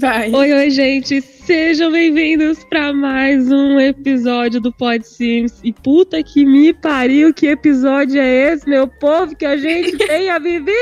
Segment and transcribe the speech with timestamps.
[0.00, 0.32] Vai.
[0.32, 1.20] Oi, oi, gente.
[1.20, 5.60] Sejam bem-vindos para mais um episódio do Pod Sims.
[5.62, 9.36] E puta que me pariu, que episódio é esse, meu povo?
[9.36, 10.72] Que a gente tem a Vivi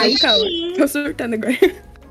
[0.00, 0.44] Ai, calma.
[0.76, 1.58] Tô surtando agora.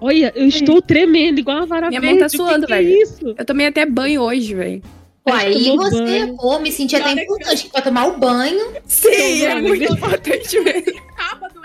[0.01, 2.36] Olha, eu estou tremendo, igual uma vara Minha mão tá verde.
[2.36, 3.01] Suando, que que é velho.
[3.01, 3.36] isso?
[3.38, 4.81] Eu tomei até banho hoje, velho.
[5.25, 6.36] Que e tomou você, banho.
[6.36, 8.73] pô, me senti até importante pra tomar o banho.
[8.86, 11.02] Sim, é muito importante mesmo.
[11.16, 11.59] sábado?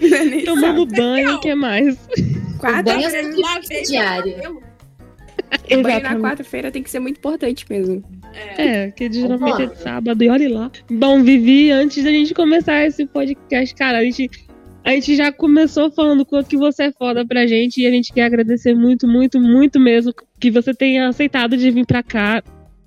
[0.00, 1.96] Não é Tomando banho, o que mais?
[2.60, 4.34] Banho é banho sempre Lavei diário.
[4.34, 4.62] cabelo.
[6.02, 8.02] na quarta-feira tem que ser muito importante mesmo.
[8.56, 10.70] É, que geralmente é de sábado, e olhe lá.
[10.90, 14.30] Bom, Vivi, antes da gente começar esse podcast, cara, a gente,
[14.84, 18.12] a gente já começou falando quanto que você é foda pra gente e a gente
[18.12, 22.42] quer agradecer muito, muito, muito mesmo que você tenha aceitado de vir pra cá.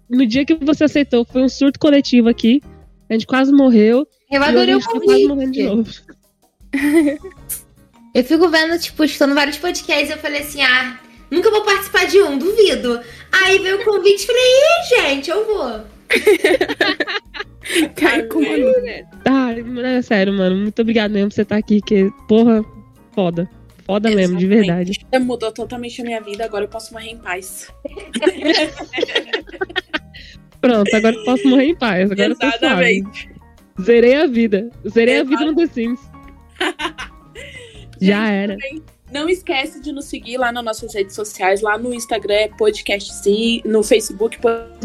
[0.09, 2.61] No dia que você aceitou, foi um surto coletivo aqui.
[3.09, 4.07] A gente quase morreu.
[4.31, 6.05] Eu adorei a o gente tá quase morrendo de convite.
[8.14, 10.98] Eu fico vendo, tipo, escutando vários podcasts, eu falei assim, ah,
[11.30, 13.02] nunca vou participar de um, duvido.
[13.30, 15.81] Aí veio o convite e falei, ih, gente, eu vou.
[17.96, 18.72] Cai com luva.
[19.26, 19.52] Ah,
[19.84, 20.56] é sério, mano.
[20.56, 22.64] Muito obrigado mesmo por você estar aqui, que, porra,
[23.14, 23.50] foda.
[23.86, 24.68] Foda mesmo, de Exatamente.
[24.68, 25.06] verdade.
[25.26, 27.70] Mudou totalmente a minha vida, agora eu posso morrer em paz.
[30.59, 32.09] Pronto, agora eu posso morrer em paz.
[32.09, 32.66] Agora eu tô suave.
[32.66, 33.30] Exatamente.
[33.81, 34.70] Zerei a vida.
[34.88, 35.30] Zerei a Exato.
[35.30, 36.00] vida no The Sims.
[38.02, 38.53] Já Gente, era.
[38.53, 42.47] também Não esquece de nos seguir lá nas nossas redes sociais, lá no Instagram é
[42.50, 44.38] podcast sim, no Facebook,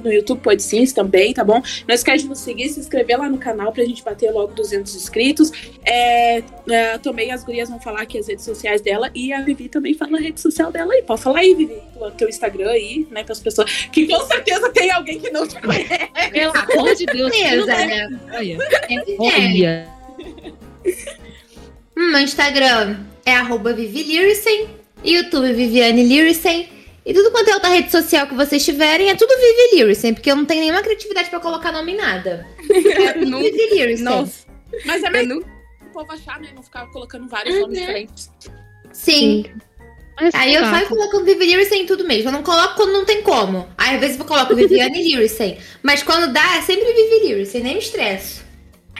[0.04, 1.62] no YouTube pode sim também, tá bom?
[1.88, 4.94] Não esquece de nos seguir, se inscrever lá no canal pra gente bater logo 200
[4.94, 5.50] inscritos.
[5.84, 9.68] É, é, também as gurias vão falar aqui as redes sociais dela e a Vivi
[9.68, 11.02] também fala a rede social dela aí.
[11.02, 14.90] Pode falar aí, Vivi, o teu Instagram aí, né, as pessoas que com certeza tem
[14.90, 15.88] alguém que não te conhece.
[16.30, 17.66] Pelo amor de Deus.
[17.66, 18.20] Né?
[18.32, 18.58] Olha.
[18.86, 19.18] Sempre tem.
[19.18, 20.00] Olha.
[21.96, 24.02] Hum, meu Instagram é arroba Vivi
[25.04, 26.68] YouTube Viviane Lyricen.
[27.04, 30.36] E tudo quanto é outra rede social que vocês tiverem é tudo Vivi porque eu
[30.36, 32.46] não tenho nenhuma criatividade pra colocar nome em nada.
[32.70, 34.02] É tudo Não- Vivi.
[34.02, 34.46] Nossa,
[34.84, 35.38] Mas é não...
[35.38, 36.50] o povo achar, né?
[36.54, 38.30] Não ficar colocando vários nomes diferentes.
[38.92, 39.46] Sim.
[40.20, 42.28] Mas Aí eu saio colocando Vivi Lyricen em tudo mesmo.
[42.28, 43.66] Eu não coloco quando não tem como.
[43.78, 45.58] Aí às vezes eu coloco Viviane Lyricen.
[45.82, 48.44] Mas quando dá, é sempre Vivi Lyricen, nem me estresso.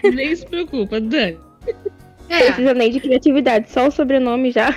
[0.03, 1.39] Nem se preocupa, Dani.
[2.31, 4.69] Não É, precisa nem de criatividade, só o sobrenome já.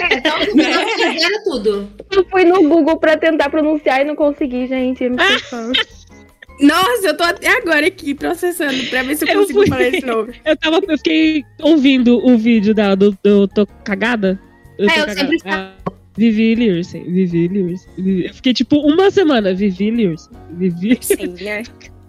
[0.00, 1.88] é então não fizeram tudo.
[2.10, 5.08] Eu fui no Google pra tentar pronunciar e não consegui, gente.
[5.08, 5.16] Me.
[6.60, 9.82] Nossa, eu tô até agora aqui processando pra ver se eu Eu consigo fui- falar
[9.88, 10.34] esse nome.
[10.44, 14.38] Eu tava, eu fiquei ouvindo o vídeo da, do, do Tô Cagada.
[14.78, 15.28] Eu É, tô eu cagada.
[15.30, 15.72] sempre Ah,
[16.16, 17.88] Vivi Lyricen, Vivi Lyricen.
[17.96, 20.98] Vivi- Eu fiquei tipo uma semana, Vivi Lyricen, Vivi.
[21.00, 21.62] Sim, né?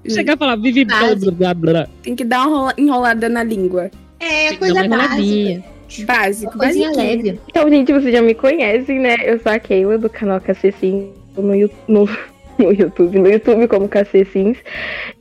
[0.08, 1.88] Chegar a falar Vivi blá blá blá blá.
[2.04, 3.90] Tem que dar uma enrola- enrolada na língua.
[4.24, 5.64] É, coisa uma básica.
[6.06, 7.40] Básico, coisinha leve.
[7.48, 9.18] Então, gente, vocês já me conhecem, né?
[9.24, 12.10] Eu sou a Keila do canal KC Sims no, Yu- no,
[12.58, 14.58] no YouTube, no YouTube como KC Sims.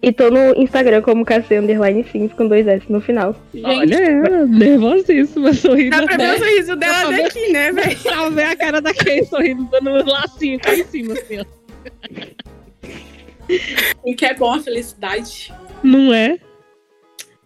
[0.03, 3.37] E tô no Instagram como KC Underline Sims com dois S no final.
[3.63, 5.91] Olha ela, nervosíssima, sorrindo.
[5.91, 6.39] Dá pra ver o até.
[6.39, 7.23] sorriso dela Dá pra ver.
[7.25, 7.99] daqui, né, velho?
[8.01, 11.45] Pra ver a cara da Kay sorrindo, dando um lacinho cá em cima, assim, ó.
[14.03, 15.53] O que é bom a felicidade.
[15.83, 16.39] Não é?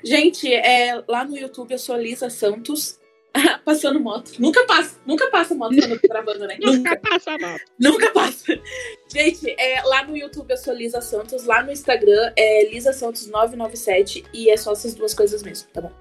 [0.06, 3.00] Gente, é, lá no YouTube eu sou Lisa Santos.
[3.66, 4.32] Passando moto.
[4.38, 6.56] Nunca passa, nunca passa moto quando eu tô gravando, né?
[6.62, 7.56] Nunca passa mal.
[7.78, 8.58] Nunca passa.
[9.12, 13.26] Gente, é, lá no YouTube eu sou Lisa Santos, lá no Instagram é Lisa Santos
[13.26, 15.92] 997 e é só essas duas coisas mesmo, tá bom?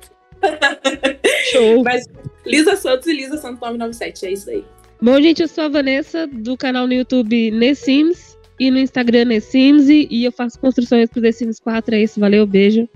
[1.51, 1.83] Show.
[1.83, 2.05] Mas
[2.45, 4.63] Lisa Santos e Lisa Santos 997, é isso aí.
[5.01, 9.89] Bom, gente, eu sou a Vanessa, do canal no YouTube Nessims e no Instagram Nessims,
[9.89, 12.87] e eu faço construções pro The Sims 4, é isso, valeu, beijo.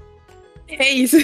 [0.72, 1.18] É isso.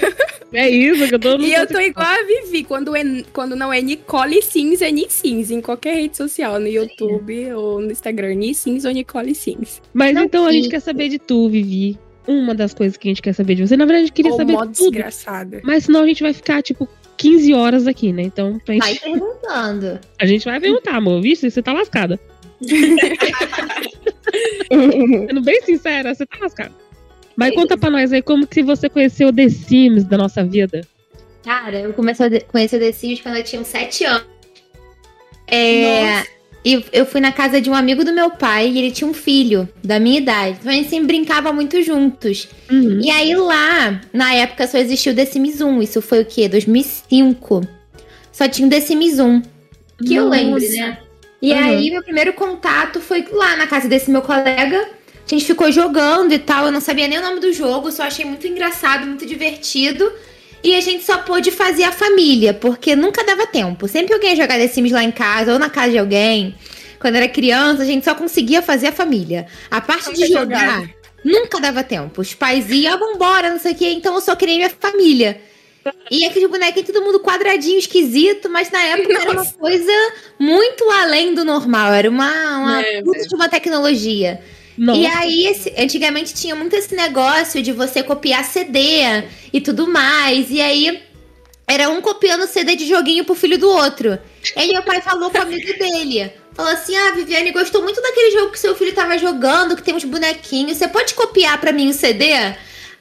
[0.54, 3.56] É isso que eu tô no E eu tô igual a Vivi, quando, é, quando
[3.56, 7.92] não é Nicole Sims, é Ni Sims, em qualquer rede social, no YouTube ou no
[7.92, 9.82] Instagram, Ni Sims ou Nicole Sims.
[9.94, 10.70] Mas Não, então a gente sim.
[10.72, 11.98] quer saber de tu, Vivi.
[12.28, 13.78] Uma das coisas que a gente quer saber de você.
[13.78, 14.92] Na verdade, a gente queria Ou saber modo tudo.
[14.92, 15.62] desgraçada.
[15.64, 18.24] Mas senão a gente vai ficar, tipo, 15 horas aqui, né?
[18.24, 20.00] Então, pra Vai gente, perguntando.
[20.20, 21.22] a gente vai perguntar, amor.
[21.22, 22.20] Vixe, você tá lascada.
[25.28, 26.72] Sendo bem sincera, você tá lascada.
[27.36, 30.82] Mas conta pra nós aí como que você conheceu The Sims da nossa vida.
[31.44, 34.26] Cara, eu comecei a conhecer o The Sims quando eu tinha uns 7 anos.
[35.48, 36.24] É,
[36.64, 39.14] e eu fui na casa de um amigo do meu pai e ele tinha um
[39.14, 40.58] filho da minha idade.
[40.60, 42.48] Então a gente sempre brincava muito juntos.
[42.72, 43.00] Uhum.
[43.04, 45.82] E aí lá, na época só existia o The Sims 1.
[45.84, 46.50] Isso foi o quê?
[46.50, 47.62] 2005.
[48.32, 49.42] Só tinha o The Sims 1.
[50.06, 50.72] Que eu lembro, Nossa.
[50.74, 50.98] né?
[51.42, 51.60] E Uhum.
[51.60, 54.90] aí, meu primeiro contato foi lá na casa desse meu colega.
[55.26, 56.68] A gente ficou jogando e tal.
[56.68, 60.12] Eu não sabia nem o nome do jogo, só achei muito engraçado, muito divertido.
[60.64, 63.88] E a gente só pôde fazer a família, porque nunca dava tempo.
[63.88, 66.56] Sempre alguém ia jogar The Sims lá em casa ou na casa de alguém.
[67.00, 69.46] Quando era criança, a gente só conseguia fazer a família.
[69.70, 70.84] A parte de jogar,
[71.24, 72.22] nunca dava tempo.
[72.22, 73.90] Os pais iam, ah, vambora, não sei o quê.
[73.90, 75.40] Então eu só queria minha família.
[76.10, 79.92] E aqueles bonequinhos, todo mundo quadradinho, esquisito, mas na época era uma coisa
[80.40, 81.94] muito além do normal.
[81.94, 84.42] Era uma, uma É, puta de uma tecnologia.
[84.78, 85.00] Nossa.
[85.00, 88.80] E aí, esse- antigamente tinha muito esse negócio de você copiar CD
[89.54, 90.50] e tudo mais.
[90.52, 91.02] E aí,
[91.68, 94.20] era um copiando CD de joguinho pro filho do outro.
[94.56, 96.32] E aí, meu pai falou com o amigo dele.
[96.54, 99.96] Falou assim: Ah, Viviane, gostou muito daquele jogo que seu filho tava jogando, que tem
[99.96, 100.78] uns bonequinhos.
[100.78, 102.26] Você pode copiar pra mim o CD?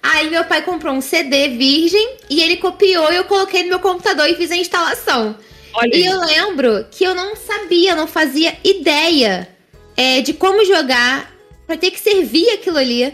[0.03, 3.79] Aí, meu pai comprou um CD virgem e ele copiou e eu coloquei no meu
[3.81, 5.37] computador e fiz a instalação.
[5.73, 9.49] Olha E eu lembro que eu não sabia, não fazia ideia
[9.97, 11.34] é, de como jogar
[11.67, 13.13] pra ter que servir aquilo ali.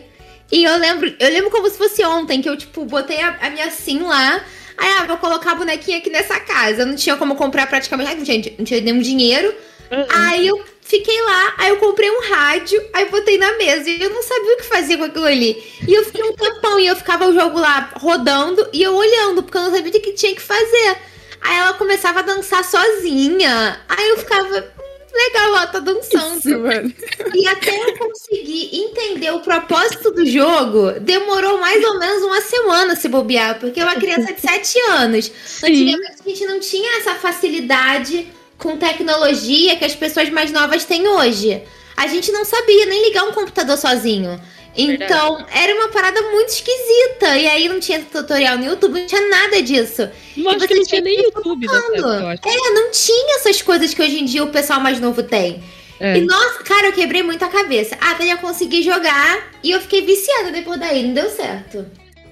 [0.53, 3.51] E eu lembro, eu lembro como se fosse ontem, que eu, tipo, botei a, a
[3.51, 4.45] minha sim lá.
[4.77, 6.83] Aí, ah, vou colocar a bonequinha aqui nessa casa.
[6.83, 9.55] Eu não tinha como comprar praticamente, não tinha, não tinha nenhum dinheiro.
[9.91, 10.07] Uhum.
[10.09, 14.11] Aí eu fiquei lá, aí eu comprei um rádio, aí botei na mesa e eu
[14.11, 15.63] não sabia o que fazer com aquilo ali.
[15.87, 19.43] E eu fiquei um tempão e eu ficava o jogo lá rodando e eu olhando,
[19.43, 20.97] porque eu não sabia o que tinha que fazer.
[21.41, 23.81] Aí ela começava a dançar sozinha.
[23.89, 24.73] Aí eu ficava,
[25.13, 26.39] "Hum, legal, ela tá dançando.
[26.39, 26.93] Isso, mano.
[27.35, 32.97] E até eu conseguir entender o propósito do jogo, demorou mais ou menos uma semana
[32.97, 35.31] se bobear, porque é uma criança de 7 anos.
[35.47, 35.67] Sim.
[35.67, 38.27] Antigamente a gente não tinha essa facilidade
[38.59, 41.63] com tecnologia que as pessoas mais novas têm hoje.
[41.97, 44.41] A gente não sabia nem ligar um computador sozinho.
[44.77, 47.37] Então, era uma parada muito esquisita.
[47.37, 50.03] E aí não tinha tutorial no YouTube, não tinha nada disso.
[50.37, 52.49] Eu acho você que não tinha tinha nem YouTube nessa época.
[52.49, 55.63] É, não tinha essas coisas que hoje em dia o pessoal mais novo tem.
[55.99, 56.17] É.
[56.17, 57.97] E nossa, cara, eu quebrei muito a cabeça.
[58.01, 61.87] Até eu conseguir jogar e eu fiquei viciada depois daí, não deu certo.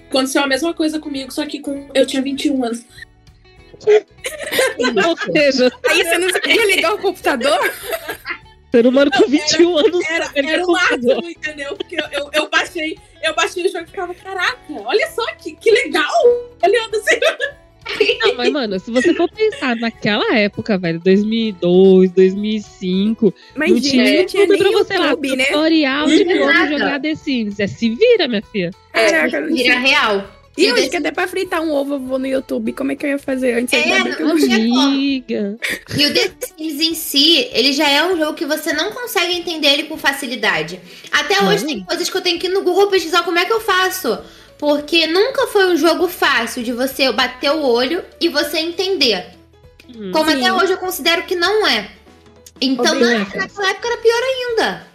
[0.09, 2.83] Aconteceu a mesma coisa comigo, só que com eu tinha 21 anos.
[5.07, 7.59] Ou seja, Aí você não sabia ligar o computador?
[8.71, 11.77] ser humano com 21 anos Era, ligar era o máximo, entendeu?
[11.77, 15.55] Porque eu, eu, eu baixei, eu baixei o jogo e ficava, caraca, olha só que,
[15.55, 16.11] que legal!
[16.63, 17.19] Olhando assim.
[18.21, 23.91] Não, mas, mano, se você for pensar naquela época, velho, 2002, 2005, Mas, não gente,
[23.91, 25.45] tinha não tinha tudo nem pra você lá, YouTube, né?
[25.47, 27.59] tutorial de como jogar The Sims.
[27.61, 28.71] É se vira, minha filha.
[28.93, 29.79] Caraca, não Vira tinha.
[29.79, 30.38] real.
[30.59, 32.91] E E hoje desse- que até pra fritar um ovo eu vou no YouTube, como
[32.91, 33.73] é que eu ia fazer antes?
[33.73, 34.59] É, bem que eu não tinha.
[35.97, 39.35] E o The Sims em si, ele já é um jogo que você não consegue
[39.35, 40.81] entender ele com facilidade.
[41.13, 41.69] Até hoje Não.
[41.73, 44.19] tem coisas que eu tenho que ir no Google pesquisar como é que eu faço.
[44.59, 49.27] Porque nunca foi um jogo fácil de você bater o olho e você entender.
[49.89, 50.11] Hum.
[50.11, 50.39] Como Sim.
[50.43, 51.89] até hoje eu considero que não é.
[52.61, 54.87] Então, na, naquela época era pior ainda.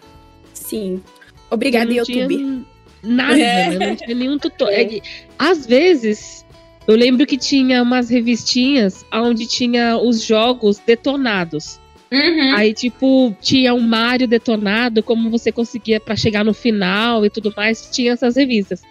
[0.53, 1.01] Sim.
[1.49, 2.35] Obrigada, não YouTube.
[2.35, 2.65] Tinha
[3.03, 3.69] nada, É.
[3.69, 3.87] né?
[3.89, 4.79] não tinha nenhum tutorial.
[4.81, 5.01] É que,
[5.37, 6.45] Às vezes,
[6.87, 11.79] eu lembro que tinha umas revistinhas onde tinha os jogos detonados.
[12.11, 12.55] Uhum.
[12.55, 17.51] Aí, tipo, tinha um Mario detonado, como você conseguia pra chegar no final e tudo
[17.57, 18.83] mais, tinha essas revistas.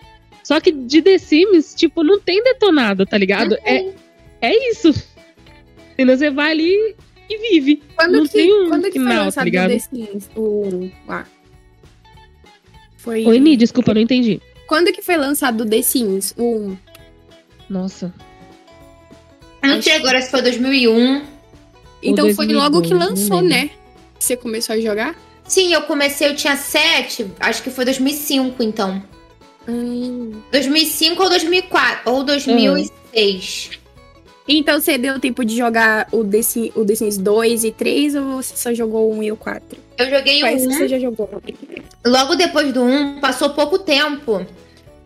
[0.43, 3.56] Só que de The Sims, tipo, não tem detonado, tá ligado?
[3.64, 3.87] É,
[4.41, 4.93] é isso.
[6.05, 6.97] Você vai ali
[7.31, 7.81] e vive.
[7.94, 9.70] Quando, Não que, tem um quando que final, tá ligado?
[9.70, 10.31] The Sims?
[10.35, 10.91] O...
[11.09, 11.25] Ah.
[13.02, 13.26] Foi...
[13.26, 14.40] Oi, Ni, desculpa, não entendi.
[14.66, 16.35] Quando que foi lançado o The Sims?
[16.38, 16.76] O...
[17.68, 18.14] Nossa.
[19.61, 21.23] Não sei agora se foi 2001.
[22.00, 23.71] Então foi logo que 2002, lançou, né?
[24.18, 25.16] Você começou a jogar?
[25.44, 29.02] Sim, eu comecei, eu tinha 7, acho que foi 2005 então.
[29.68, 30.40] Hum.
[30.52, 33.82] 2005 ou 2004, ou 2006.
[34.49, 38.16] Então você deu tempo de jogar o The, Sims, o The Sims 2 e 3
[38.16, 39.78] ou você só jogou o 1 e o 4?
[39.99, 40.68] Eu joguei o Quais 1.
[40.68, 41.30] que você já jogou?
[42.04, 44.44] Logo depois do 1, passou pouco tempo,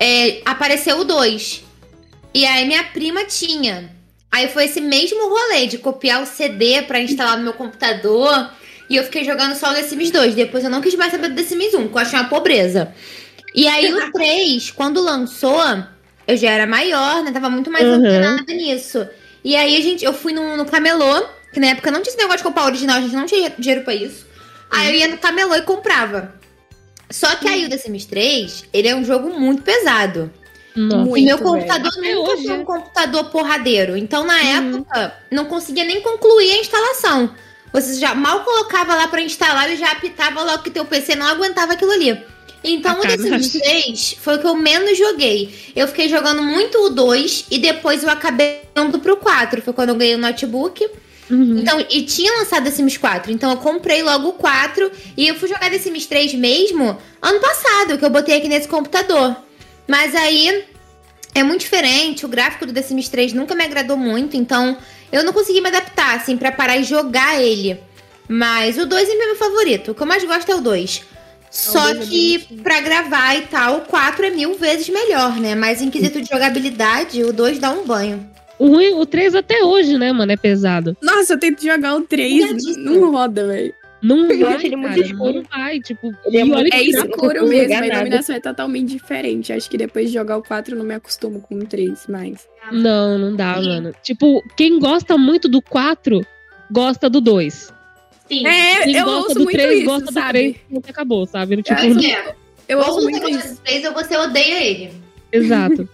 [0.01, 1.63] é, apareceu o 2.
[2.33, 3.91] E aí minha prima tinha.
[4.33, 8.51] Aí foi esse mesmo rolê de copiar o CD pra instalar no meu computador.
[8.89, 10.35] E eu fiquei jogando só o The Sims 2.
[10.35, 12.93] Depois eu não quis mais saber do The Sims 1, porque eu achei uma pobreza.
[13.55, 15.61] E aí o 3, quando lançou,
[16.27, 17.33] eu já era maior, né?
[17.33, 17.95] Tava muito mais Uhum.
[17.95, 19.07] antenada nisso.
[19.47, 22.19] E aí a gente, eu fui no, no camelô, que na época não tinha esse
[22.19, 24.27] negócio de comprar original, a gente não tinha dinheiro pra isso.
[24.69, 26.35] Aí eu ia no camelô e comprava.
[27.09, 30.33] Só que aí o The Sims 3, ele é um jogo muito pesado.
[30.75, 31.17] Nossa.
[31.17, 31.49] E meu velho.
[31.49, 32.53] computador Até nunca foi é.
[32.55, 33.97] um computador porradeiro.
[33.97, 34.79] Então, na Uhum.
[34.79, 37.33] época, não conseguia nem concluir a instalação.
[37.77, 41.27] Você já mal colocava lá pra instalar e já apitava logo que teu PC não
[41.27, 42.19] aguentava aquilo ali.
[42.65, 43.51] Então, o The Sims.
[43.51, 45.55] 3 foi o que eu menos joguei.
[45.77, 49.61] Eu fiquei jogando muito o 2 e depois eu acabei indo pro 4.
[49.61, 50.89] Foi quando eu ganhei o notebook.
[51.31, 51.59] Uhum.
[51.59, 55.35] Então, e tinha lançado The Sims 4, então eu comprei logo o 4 e eu
[55.35, 59.37] fui jogar The Sims 3 mesmo ano passado, que eu botei aqui nesse computador.
[59.87, 60.65] Mas aí
[61.35, 62.25] é muito diferente.
[62.25, 64.79] O gráfico do The Sims 3 nunca me agradou muito, então
[65.13, 67.79] eu não consegui me adaptar, assim, pra parar e jogar ele.
[68.29, 69.93] Mas o 2 é meu favorito.
[69.93, 71.03] O que eu mais gosto é o 2.
[71.51, 75.55] Só dois é que pra gravar e tal, o 4 é mil vezes melhor, né?
[75.55, 78.29] Mas em quesito de jogabilidade, o 2 dá um banho.
[78.59, 80.97] O ruim, o 3 até hoje, né, mano, é pesado.
[81.01, 82.85] Nossa, eu tento jogar o 3, Pesadíssimo.
[82.85, 83.75] não roda, velho.
[84.07, 85.33] Não Eu vai, acho ele muito cara, escuro.
[85.35, 86.15] Não vai, tipo...
[86.27, 87.95] Ele é e muito- É escuro mesmo, a nada.
[87.97, 89.53] iluminação é totalmente diferente.
[89.53, 92.47] Acho que depois de jogar o 4 eu não me acostumo com o 3 mais.
[92.71, 93.69] Não, não dá, Sim.
[93.69, 93.93] mano.
[94.03, 96.25] Tipo, quem gosta muito do 4,
[96.71, 97.73] gosta do 2.
[98.29, 98.47] Sim.
[98.47, 100.39] É, Quem eu gosta ouço do muito 3, isso, gosta do sabe?
[100.39, 101.63] 3, nunca acabou, sabe?
[101.63, 102.35] Tipo, É,
[102.69, 103.55] Eu ou ouço você muito gosta isso.
[103.55, 104.93] do 3 ou você odeia ele.
[105.33, 105.89] exato.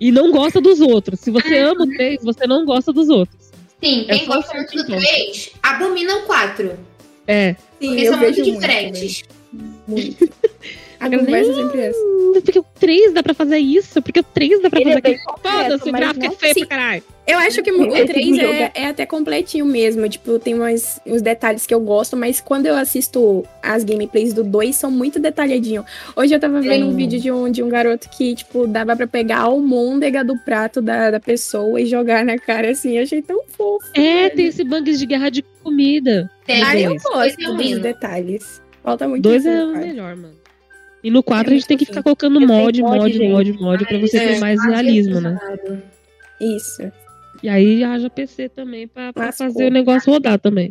[0.00, 1.20] E não gosta dos outros.
[1.20, 3.40] Se você ama o 3, você não gosta dos outros.
[3.82, 5.00] Sim, É quem só gosta muito do certo, então.
[5.00, 6.78] 3, abomina o 4.
[7.26, 7.54] É.
[7.54, 9.22] Sim, Porque eu são muito vejo diferentes.
[9.86, 10.28] Muito.
[11.02, 11.98] A conversa é sempre essa.
[11.98, 14.00] Hum, Porque o 3 dá pra fazer isso?
[14.00, 15.38] Porque o 3 dá pra Ele fazer é aquilo.
[15.42, 16.60] Foda-se, o gráfico é feio Sim.
[16.60, 17.02] pra caralho.
[17.24, 20.08] Eu acho que o Esse 3 jogo é, é até completinho mesmo.
[20.08, 24.42] Tipo, tem umas, uns detalhes que eu gosto, mas quando eu assisto as gameplays do
[24.42, 25.84] 2, são muito detalhadinhos.
[26.16, 29.06] Hoje eu tava vendo um vídeo de um, de um garoto que, tipo, dava pra
[29.06, 32.96] pegar a almôndega do prato da, da pessoa e jogar na cara assim.
[32.96, 33.86] Eu achei tão fofo.
[33.94, 36.30] É, tem esse bugs de guerra de comida.
[36.46, 36.62] Tem.
[36.62, 37.02] Ah, Aí eu dois.
[37.36, 38.62] gosto é dos detalhes.
[38.82, 40.41] Falta muito Dois isso é no o melhor, mano.
[41.02, 43.86] E no 4 É a gente tem que ficar colocando mod, mod, mod, mod, mod,
[43.86, 45.38] pra você É, ter mais realismo, né?
[46.40, 46.82] Isso.
[47.42, 50.70] E aí haja PC também pra, fazer o negócio rodar também.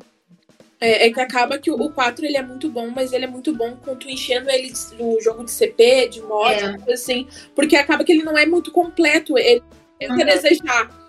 [0.79, 3.27] É, é que acaba que o, o 4 ele é muito bom, mas ele é
[3.27, 6.93] muito bom com tu enchendo ele no jogo de CP, de mod, É.
[6.93, 7.27] assim.
[7.53, 9.61] Porque acaba que ele não é muito completo, ele
[9.99, 10.25] tem que Uhum.
[10.25, 11.00] desejar.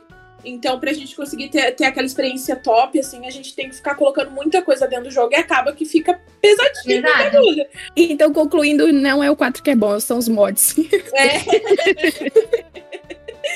[0.44, 3.94] Então, pra gente conseguir ter, ter aquela experiência top, assim, a gente tem que ficar
[3.94, 7.66] colocando muita coisa dentro do jogo e acaba que fica pesadinho bagulho.
[7.96, 10.74] Então, concluindo, não é o 4 que é bom, são os mods.
[11.14, 11.38] É,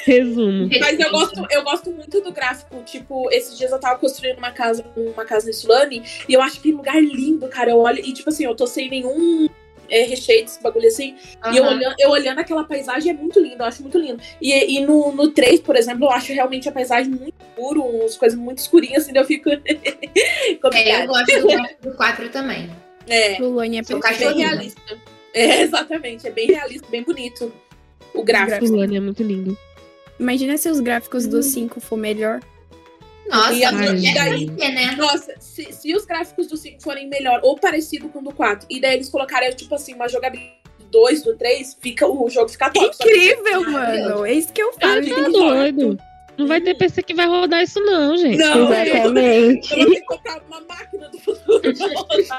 [0.05, 0.69] Resumo.
[0.81, 2.83] mas eu gosto, eu gosto muito do gráfico.
[2.85, 6.61] Tipo, esses dias eu tava construindo uma casa, uma casa em Sulane, e eu acho
[6.61, 7.71] que lugar lindo, cara.
[7.71, 9.49] Eu olho, e tipo assim, eu tô sem nenhum
[9.89, 11.17] é, recheio desse bagulho assim.
[11.53, 14.21] E eu olhando, eu olhando aquela paisagem é muito lindo, eu acho muito lindo.
[14.41, 18.17] E, e no, no 3, por exemplo, eu acho realmente a paisagem muito escura, umas
[18.17, 19.51] coisas muito escurinhas, assim, daí eu fico.
[20.73, 22.71] É, eu gosto do gráfico do 4 também.
[23.09, 24.19] É, O Lone é perfeito.
[24.19, 24.99] bem realista.
[25.33, 27.53] É, exatamente, é bem realista, bem bonito.
[28.15, 28.67] O gráfico.
[28.67, 29.57] Fulano é muito lindo.
[30.19, 32.41] Imagina se os gráficos do 5 for melhor.
[33.31, 34.47] Nossa, E a- mulher e daí?
[34.73, 34.95] né?
[34.97, 38.67] Nossa, se, se os gráficos do 5 forem melhor ou parecido com o do 4,
[38.71, 42.49] e daí eles colocarem, tipo assim, uma jogabilidade do 2, do 3, fica, o jogo
[42.49, 42.95] fica top.
[42.97, 44.25] Só que- Incrível, mano.
[44.27, 45.01] É isso que eu falo.
[45.01, 45.99] Ah, tá doido.
[46.39, 48.37] Não vai ter PC que vai rodar isso, não, gente.
[48.37, 49.73] Não, é, Exatamente.
[49.73, 51.63] eu vou ter que comprar uma máquina do futuro.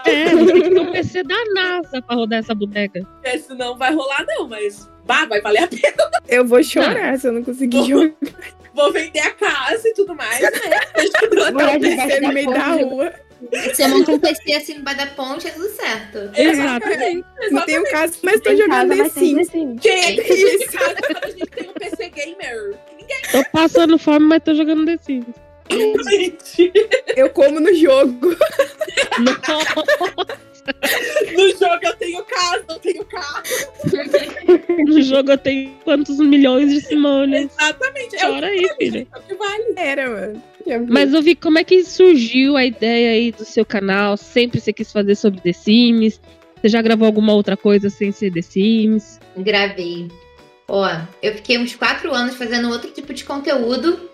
[0.06, 3.01] É, tem que ter um PC da NASA pra rodar essa bodega.
[3.24, 6.11] É, senão vai rolar, não, mas bah, vai valer a pena.
[6.27, 8.13] Eu vou chorar se eu não conseguir jogar
[8.73, 10.51] Vou vender a casa e tudo mais, né?
[11.79, 13.13] Debaixo PC no meio da rua.
[13.51, 16.29] Você monta um PC assim no da ponte, é tudo certo.
[16.39, 17.25] Exatamente.
[17.51, 18.95] Não tenho casa, mas tô jogando.
[18.95, 19.49] The Sims.
[19.49, 20.71] Quem é É isso.
[20.71, 22.75] casa a gente tem um PC gamer?
[23.31, 25.35] Tô passando fome, mas tô jogando The Sims.
[25.69, 26.71] Gente,
[27.15, 28.35] Eu como no jogo.
[31.36, 33.43] no jogo eu tenho casa, eu tenho carro.
[34.88, 37.50] No jogo eu tenho quantos milhões de Simone.
[37.59, 38.15] Exatamente.
[38.15, 39.07] É o Chora aí, filha.
[39.27, 39.74] que vale.
[39.75, 40.43] Era, mano.
[40.89, 44.15] Mas eu vi como é que surgiu a ideia aí do seu canal.
[44.15, 46.21] Sempre você quis fazer sobre The Sims.
[46.62, 49.19] Você já gravou alguma outra coisa sem ser The Sims?
[49.38, 50.07] Gravei.
[50.67, 50.88] Ó,
[51.21, 54.09] eu fiquei uns quatro anos fazendo outro tipo de conteúdo.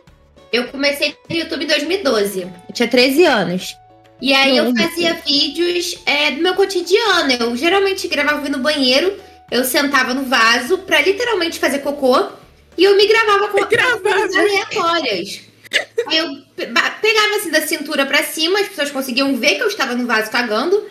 [0.52, 2.42] Eu comecei no YouTube em 2012.
[2.42, 3.76] Eu tinha 13 anos.
[4.24, 7.30] E aí eu fazia vídeos é, do meu cotidiano.
[7.34, 9.20] Eu geralmente gravava no banheiro.
[9.52, 12.30] Eu sentava no vaso pra literalmente fazer cocô.
[12.78, 15.42] E eu me gravava com coisas aleatórias.
[16.08, 19.94] Aí eu pegava assim da cintura pra cima, as pessoas conseguiam ver que eu estava
[19.94, 20.88] no vaso cagando.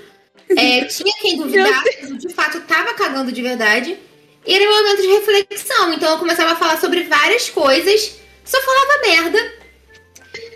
[0.55, 3.97] É, tinha quem duvidasse, eu, de fato tava cagando de verdade.
[4.47, 5.95] E era um momento de reflexão.
[5.95, 9.53] Então eu começava a falar sobre várias coisas, só falava merda.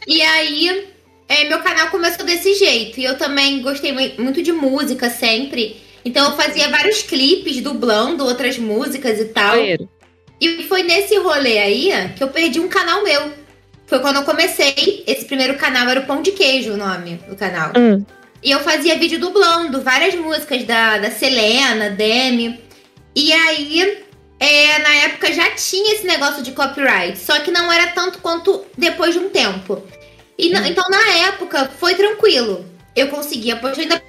[0.06, 0.94] E aí,
[1.28, 3.00] é, meu canal começou desse jeito.
[3.00, 5.80] E eu também gostei mui- muito de música sempre.
[6.04, 9.56] Então eu fazia vários clipes dublando outras músicas e tal.
[9.56, 9.88] Banheiro.
[10.40, 13.32] E foi nesse rolê aí que eu perdi um canal meu.
[13.86, 15.02] Foi quando eu comecei.
[15.06, 17.72] Esse primeiro canal era o Pão de Queijo, o nome do canal.
[17.74, 18.00] Ah,
[18.42, 22.60] E eu fazia vídeo dublando várias músicas da, da Selena, Demi.
[23.14, 23.98] E aí,
[24.38, 27.18] é, na época já tinha esse negócio de copyright.
[27.18, 29.82] Só que não era tanto quanto depois de um tempo.
[30.38, 32.64] E na- então, na época, foi tranquilo.
[32.94, 34.02] Eu conseguia, pois eu ainda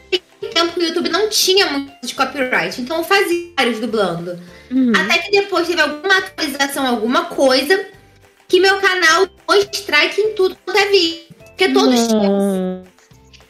[0.53, 4.39] tempo que o YouTube não tinha muito de copyright, então eu fazia vários dublando.
[4.71, 4.91] Uhum.
[4.95, 7.85] Até que depois teve alguma atualização, alguma coisa,
[8.47, 11.21] que meu canal pôs strike em tudo quanto é vídeo.
[11.47, 12.23] Porque todos tinham.
[12.23, 12.83] Nossa.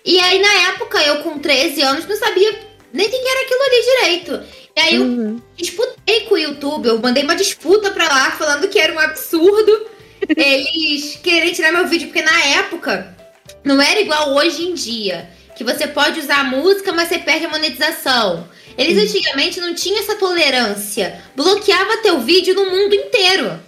[0.05, 2.57] E aí, na época, eu com 13 anos, não sabia
[2.93, 4.43] nem o que era aquilo ali direito.
[4.75, 5.41] E aí eu Uhum.
[5.57, 9.87] disputei com o YouTube, eu mandei uma disputa pra lá, falando que era um absurdo
[10.35, 13.15] eles querem tirar meu vídeo, porque na época
[13.63, 17.45] não era igual hoje em dia, que você pode usar a música, mas você perde
[17.45, 18.47] a monetização.
[18.77, 21.19] Eles antigamente não tinham essa tolerância.
[21.35, 23.59] Bloqueava teu vídeo no mundo inteiro.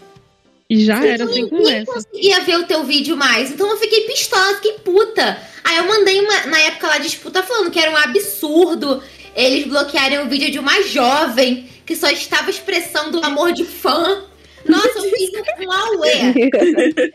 [0.69, 1.91] E já era sem Ninguém conversa.
[1.91, 3.49] conseguia ver o teu vídeo mais.
[3.49, 5.39] Então eu fiquei pistola, fiquei puta.
[5.63, 9.01] Aí eu mandei uma, na época lá, disputa falando que era um absurdo
[9.35, 14.23] eles bloquearem o vídeo de uma jovem que só estava expressando o amor de fã.
[14.67, 15.29] Nossa, eu fiz
[15.65, 16.13] um auê.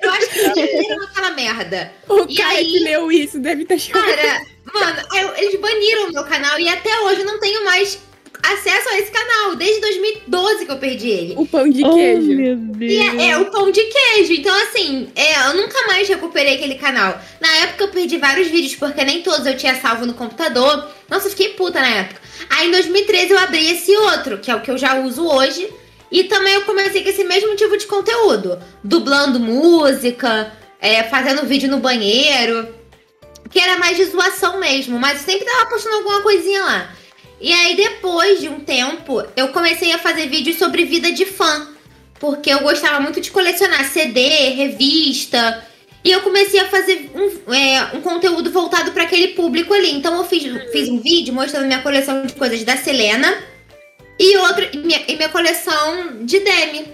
[0.03, 1.93] Eu acho que eles viram aquela merda.
[2.09, 2.67] O E cara aí?
[2.67, 4.05] que leu isso deve estar chorando.
[4.15, 7.99] Cara, mano, eu- eles baniram o meu canal e até hoje eu não tenho mais
[8.43, 9.57] acesso a esse canal.
[9.57, 11.35] Desde 2012 que eu perdi ele.
[11.37, 12.27] O pão de Oh, queijo.
[12.35, 13.21] meu E Deus.
[13.23, 14.33] é, é o pão de queijo.
[14.33, 17.19] Então, assim, é, eu nunca mais recuperei aquele canal.
[17.41, 20.89] Na época eu perdi vários vídeos, porque nem todos eu tinha salvo no computador.
[21.09, 22.21] Nossa, eu fiquei puta na época.
[22.51, 25.69] Aí em 2013 eu abri esse outro, que é o que eu já uso hoje.
[26.15, 28.57] E também eu comecei com esse mesmo tipo de conteúdo.
[28.85, 32.73] Dublando música, é, fazendo vídeo no banheiro.
[33.51, 36.95] Que era mais de zoação mesmo, mas sempre tava postando alguma coisinha lá.
[37.41, 41.67] E aí, depois de um tempo, eu comecei a fazer vídeos sobre vida de fã.
[42.21, 45.67] Porque eu gostava muito de colecionar CD, revista.
[46.05, 49.91] E eu comecei a fazer um, é, um conteúdo voltado para aquele público ali.
[49.91, 53.53] Então eu fiz, fiz um vídeo mostrando minha coleção de coisas da Selena
[54.19, 56.93] e outro e minha, e minha coleção de Demi.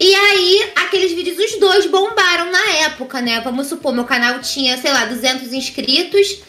[0.00, 3.40] E aí, aqueles vídeos, os dois bombaram na época, né?
[3.40, 6.40] Vamos supor, meu canal tinha, sei lá, 200 inscritos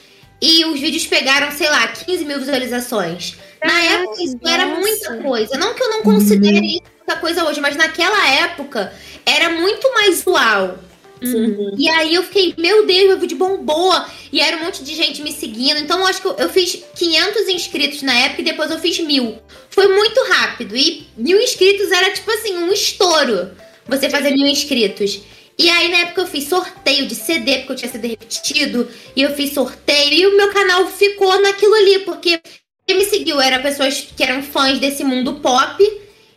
[0.41, 3.36] e os vídeos pegaram, sei lá, 15 mil visualizações.
[3.63, 4.79] Na Caraca, época, isso era nossa.
[4.79, 5.58] muita coisa.
[5.58, 8.93] Não que eu não considere isso muita coisa hoje, mas naquela época
[9.26, 10.78] era muito mais uau.
[11.21, 11.75] Uhum.
[11.77, 13.93] E aí eu fiquei, meu Deus, meu vídeo bombou.
[14.32, 15.79] E era um monte de gente me seguindo.
[15.79, 18.99] Então eu acho que eu, eu fiz 500 inscritos na época e depois eu fiz
[18.99, 19.38] mil.
[19.69, 20.75] Foi muito rápido.
[20.75, 23.51] E mil inscritos era tipo assim, um estouro.
[23.88, 25.19] Você fazer mil inscritos.
[25.58, 28.88] E aí na época eu fiz sorteio de CD, porque eu tinha CD repetido.
[29.15, 30.13] E eu fiz sorteio.
[30.13, 32.39] E o meu canal ficou naquilo ali, porque
[32.88, 35.84] quem me seguiu eram pessoas que eram fãs desse mundo pop.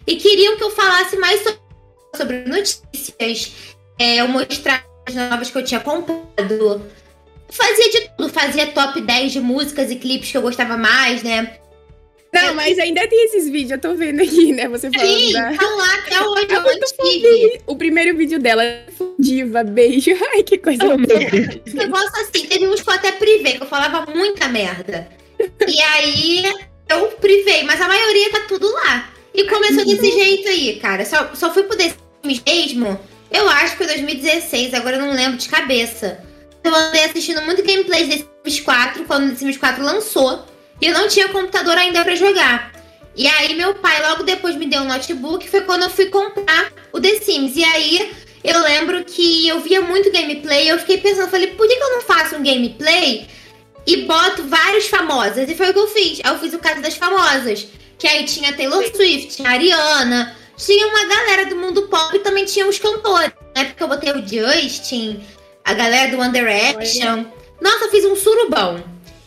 [0.07, 1.57] E queriam que eu falasse mais so-
[2.17, 3.53] sobre notícias.
[4.03, 6.83] É, eu mostrar as novas que eu tinha comprado.
[7.49, 11.57] Fazia de tudo, fazia top 10 de músicas e clipes que eu gostava mais, né?
[12.35, 14.67] Não, mas ainda tem esses vídeos, eu tô vendo aqui, né?
[14.67, 15.53] Você falando Sim, da...
[15.53, 17.61] estão lá até hoje, É eu muito mantive.
[17.65, 18.65] O primeiro vídeo dela,
[19.21, 20.11] diva, beijo.
[20.35, 20.97] Ai, que coisa Oh.
[20.97, 21.73] Deus.
[21.73, 25.07] negócio assim, teve uns que eu até privei, que eu falava muita merda.
[25.69, 26.53] E aí
[26.89, 29.13] eu privei, mas a maioria tá tudo lá.
[29.33, 31.05] E começou desse jeito aí, cara.
[31.05, 31.93] Só, só fui pro The
[32.25, 32.99] Sims mesmo,
[33.33, 36.21] eu acho que foi 2016, agora eu não lembro de cabeça.
[36.63, 40.47] Eu andei assistindo muito gameplay de The Sims 4 quando o The Sims 4 lançou.
[40.81, 42.73] E eu não tinha computador ainda pra jogar.
[43.15, 46.73] E aí meu pai logo depois me deu um notebook, foi quando eu fui comprar
[46.93, 47.57] o The Sims.
[47.57, 51.77] E aí eu lembro que eu via muito gameplay, eu fiquei pensando, falei, por que,
[51.77, 53.29] que eu não faço um gameplay
[53.87, 55.49] e boto vários famosas?
[55.49, 56.21] E foi o que eu fiz.
[56.23, 57.67] Aí eu fiz o caso das famosas.
[57.99, 62.45] Que aí tinha Taylor Swift, tinha Ariana, tinha uma galera do mundo pop e também
[62.45, 63.33] tinha os cantores.
[63.55, 65.21] Na época eu botei o Justin,
[65.65, 67.25] a galera do One Direction.
[67.61, 68.83] Nossa, eu fiz um surubão.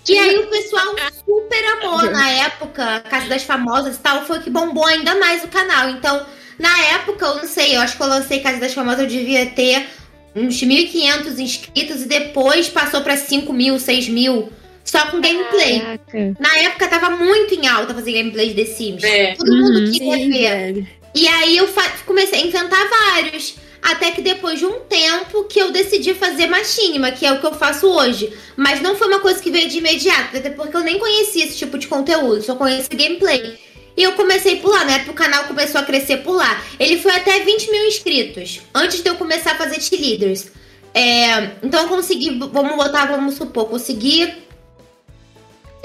[0.08, 0.95] E aí o pessoal
[1.26, 5.15] super amou na época, a Casa das Famosas e tal, foi o que bombou ainda
[5.15, 5.89] mais o canal.
[5.89, 6.26] Então,
[6.60, 9.48] na época, eu não sei, eu acho que eu lancei Casa das Famosas, eu devia
[9.48, 9.88] ter
[10.36, 14.52] uns 1.500 inscritos e depois passou pra 5 mil, 6 mil,
[14.84, 15.80] só com gameplay.
[15.80, 16.36] Caraca.
[16.39, 19.04] Na época tava muito em alta fazer gameplay de The Sims.
[19.04, 19.34] É.
[19.34, 19.91] Todo mundo Uhum.
[19.91, 20.88] queria Sim, ver.
[21.15, 21.69] E aí eu
[22.06, 23.56] comecei a inventar vários.
[23.82, 27.45] Até que depois de um tempo que eu decidi fazer machinima, que é o que
[27.45, 28.34] eu faço hoje.
[28.58, 31.56] Mas não foi uma coisa que veio de imediato, até porque eu nem conhecia esse
[31.58, 33.58] tipo de conteúdo, só conhecia gameplay.
[33.95, 34.97] E eu comecei por lá, né?
[34.97, 36.62] Porque o canal começou a crescer por lá.
[36.80, 40.47] Ele foi até 20 mil inscritos, antes de eu começar a fazer cheerleaders.
[40.93, 44.34] É, então eu consegui, vamos botar, vamos supor, consegui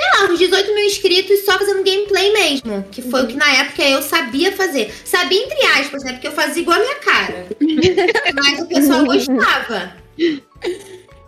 [0.00, 2.84] sei lá, uns 18 mil inscritos só fazendo gameplay mesmo.
[2.90, 4.92] Que foi o que na época eu sabia fazer.
[5.04, 6.12] Sabia entre aspas, né?
[6.12, 7.46] Porque eu fazia igual a minha cara.
[8.34, 9.92] Mas o pessoal gostava.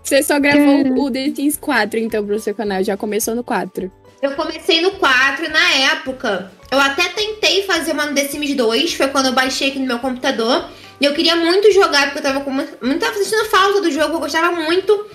[0.02, 2.82] Você só gravou o The Sims 4, então, pro seu canal.
[2.82, 3.90] Já começou no 4.
[4.20, 6.50] Eu comecei no 4 e na época.
[6.70, 9.86] Eu até tentei fazer uma no The Sims 2, foi quando eu baixei aqui no
[9.86, 10.68] meu computador.
[11.00, 12.84] E eu queria muito jogar, porque eu tava com muito.
[12.84, 15.06] muito tava sentindo falta do jogo, eu gostava muito.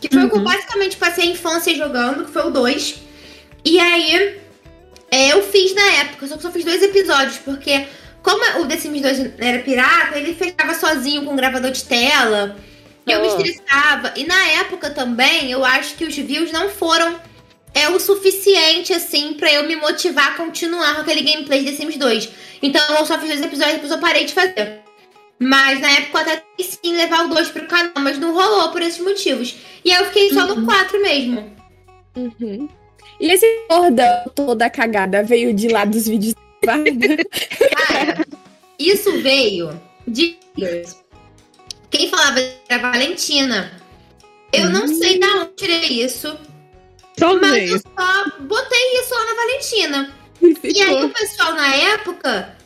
[0.00, 0.44] Que foi o que eu Uhum.
[0.44, 3.05] basicamente passei a infância jogando, que foi o 2.
[3.66, 4.38] E aí,
[5.10, 7.84] é, eu fiz na época, só que só fiz dois episódios, porque
[8.22, 12.56] como o The Sims 2 era pirata, ele fechava sozinho com um gravador de tela.
[13.04, 13.36] E eu me Oh.
[13.36, 14.12] estressava.
[14.16, 17.20] E na época também, eu acho que os views não foram
[17.74, 21.76] é o suficiente, assim, pra eu me motivar a continuar com aquele gameplay de The
[21.76, 22.28] Sims 2.
[22.62, 24.80] Então eu só fiz dois episódios e depois eu parei de fazer.
[25.38, 26.42] Mas na época eu até
[26.82, 29.56] em levar o 2 pro canal, mas não rolou por esses motivos.
[29.84, 31.52] E aí eu fiquei só no 4 mesmo.
[32.16, 32.68] Uhum.
[33.20, 36.74] E esse bordão toda cagada veio de lá dos vídeos da?
[37.86, 38.26] Cara,
[38.78, 40.38] isso veio de.
[41.90, 43.72] Quem falava era a Valentina.
[44.52, 46.36] Eu não sei da onde tirei isso,
[47.18, 47.78] Só mas eu veio.
[47.80, 50.14] só botei isso lá na Valentina.
[50.62, 52.56] E aí o pessoal na época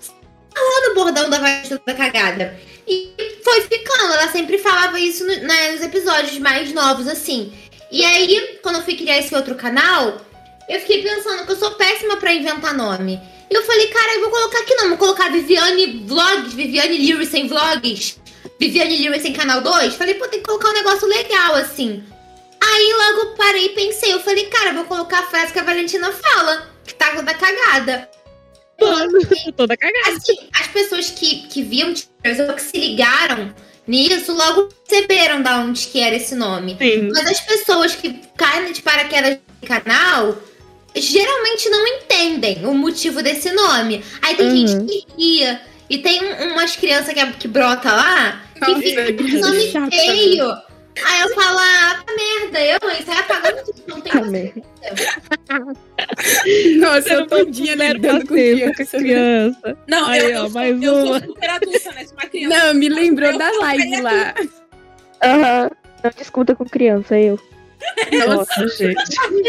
[0.54, 2.58] falou no bordão da Valentina da cagada.
[2.86, 3.12] E
[3.44, 5.36] foi ficando, ela sempre falava isso no-
[5.72, 7.52] nos episódios mais novos, assim.
[7.90, 10.20] E aí, quando eu fui criar esse outro canal,
[10.70, 13.20] eu fiquei pensando que eu sou péssima pra inventar nome.
[13.50, 17.32] E eu falei, cara, eu vou colocar aqui não, vou colocar Viviane Vlogs, Viviane Lewis
[17.48, 18.20] Vlogs,
[18.60, 19.94] Viviane Lewis Canal 2.
[19.96, 22.04] Falei, pô, tem que colocar um negócio legal, assim.
[22.62, 25.64] Aí logo parei e pensei, eu falei, cara, eu vou colocar a frase que a
[25.64, 28.08] Valentina fala, que tá da cagada.
[29.56, 30.16] Toda cagada.
[30.16, 33.52] Assim, as pessoas que, que viam que se ligaram
[33.88, 36.76] nisso, logo perceberam da onde que era esse nome.
[36.78, 37.10] Sim.
[37.12, 40.49] Mas as pessoas que caem de paraquedas no canal
[40.94, 44.02] geralmente não entendem o motivo desse nome.
[44.22, 44.66] Aí tem Uhum.
[44.66, 45.60] gente que ria.
[45.88, 49.70] E tem um- umas crianças que, que brota lá que Nossa, fica com que nome
[49.72, 50.46] chata, feio.
[51.04, 52.98] Aí eu falo, ah, tá merda, eu, hein?
[53.06, 54.62] Sai apagando tudo, não tem merda.
[56.78, 58.98] Nossa, Eu eu todinha Zero lidando com paciência com criança.
[58.98, 59.78] criança.
[59.88, 61.06] Não, Aí, eu, ó, eu, sou, mais eu uma.
[61.20, 62.06] sou super adulta, né?
[62.12, 62.58] Uma criança.
[62.66, 64.34] Não, me lembrou Eu da sou live lá.
[65.22, 65.70] Aham.
[66.02, 67.38] Não discuta com criança, eu.
[68.26, 68.94] Nossa, gente.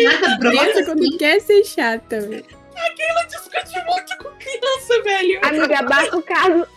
[0.04, 1.18] Nada brota Criança quando assim.
[1.18, 2.46] quer ser chata, velho.
[2.76, 5.40] Ela discute muito com criança, velho.
[5.44, 6.68] Amiga, abafa o caso.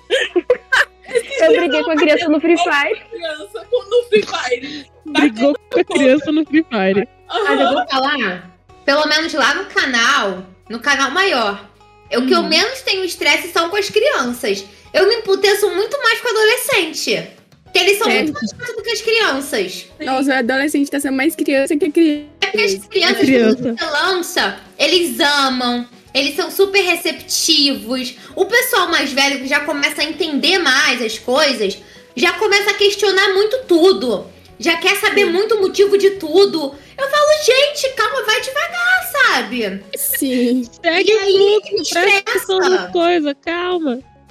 [1.40, 3.02] Eu briguei com a criança no Free Fire.
[3.10, 4.86] Criança no Free Fire.
[5.06, 7.08] Brigou com a criança no Free Fire.
[7.28, 8.50] Mas eu vou falar,
[8.84, 11.68] pelo menos lá no canal, no canal maior,
[12.12, 14.64] o que eu menos tenho estresse são com as crianças.
[14.92, 17.28] Eu me emputeço muito mais com adolescente.
[17.74, 18.22] Porque eles são Sério?
[18.22, 19.86] muito mais chatos do que as crianças.
[20.00, 22.26] Nossa, o adolescente tá sendo mais criança que criança.
[22.40, 23.56] É porque as crianças, Criança.
[23.62, 28.14] quando você lança, eles amam, eles são super receptivos.
[28.36, 31.76] O pessoal mais velho que já começa a entender mais as coisas,
[32.14, 34.26] já começa a questionar muito tudo.
[34.56, 36.76] Já quer saber muito o motivo de tudo.
[36.96, 39.82] Eu falo, gente, calma, vai devagar, sabe?
[39.96, 40.62] Sim.
[40.80, 42.58] Segue E aí, estressa.
[42.60, 43.34] nas coisas,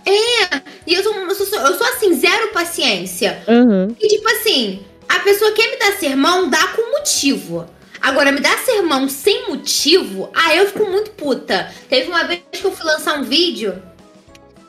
[0.06, 0.64] calma.
[0.86, 3.42] E eu sou, eu sou, eu sou assim, zero paciência.
[3.48, 3.96] Aham.
[4.00, 7.66] E tipo assim, a pessoa quer me dar sermão, dá com motivo.
[8.02, 11.72] Agora, me dar sermão sem motivo, aí eu fico muito puta.
[11.90, 13.82] Teve uma vez que eu fui lançar um vídeo,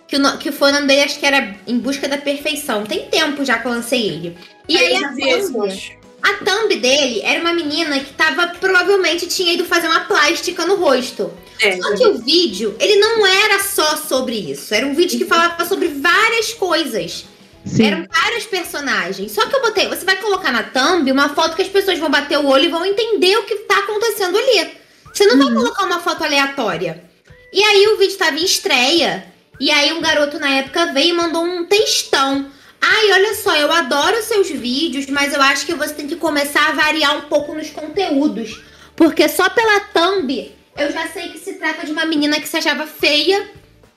[0.06, 2.84] que, no- que foi o nome dele, acho que era Em Busca da Perfeição.
[2.84, 4.38] Tem tempo já que eu lancei ele.
[4.68, 5.10] E aí, eu já a
[5.48, 5.68] thumb,
[6.22, 10.76] a thumb dele era uma menina que tava, provavelmente tinha ido fazer uma plástica no
[10.76, 11.32] rosto.
[11.60, 14.74] É, Só que o vídeo, ele não era só sobre isso.
[14.74, 17.24] Era um vídeo que falava sobre várias coisas.
[17.64, 17.86] Sim.
[17.86, 19.32] Eram vários personagens.
[19.32, 22.10] Só que eu botei, você vai colocar na thumb uma foto que as pessoas vão
[22.10, 24.70] bater o olho e vão entender o que tá acontecendo ali.
[25.12, 27.04] Você não vai colocar uma foto aleatória.
[27.52, 29.24] E aí o vídeo tava em estreia.
[29.60, 32.50] E aí um garoto na época veio e mandou um textão.
[32.80, 36.68] Ai, olha só, eu adoro seus vídeos, mas eu acho que você tem que começar
[36.68, 38.60] a variar um pouco nos conteúdos.
[38.94, 42.56] Porque só pela thumb eu já sei que se trata de uma menina que se
[42.56, 43.48] achava feia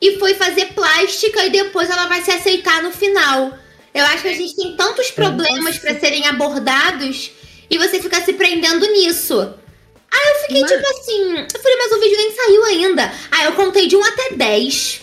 [0.01, 3.57] e foi fazer plástica e depois ela vai se aceitar no final.
[3.93, 7.31] Eu acho que a gente tem tantos problemas pra serem abordados
[7.69, 9.39] e você fica se prendendo nisso.
[10.11, 13.11] Aí eu fiquei Mas- tipo assim, eu falei, mas o vídeo nem saiu ainda.
[13.31, 15.01] Aí eu contei de 1 até 10.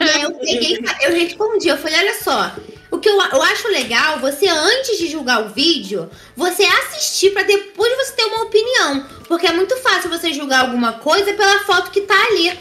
[0.00, 2.52] e aí eu peguei, eu respondi, eu falei, olha só,
[2.90, 7.42] o que eu, eu acho legal, você antes de julgar o vídeo, você assistir pra
[7.42, 9.06] depois você ter uma opinião.
[9.26, 12.58] Porque é muito fácil você julgar alguma coisa pela foto que tá ali.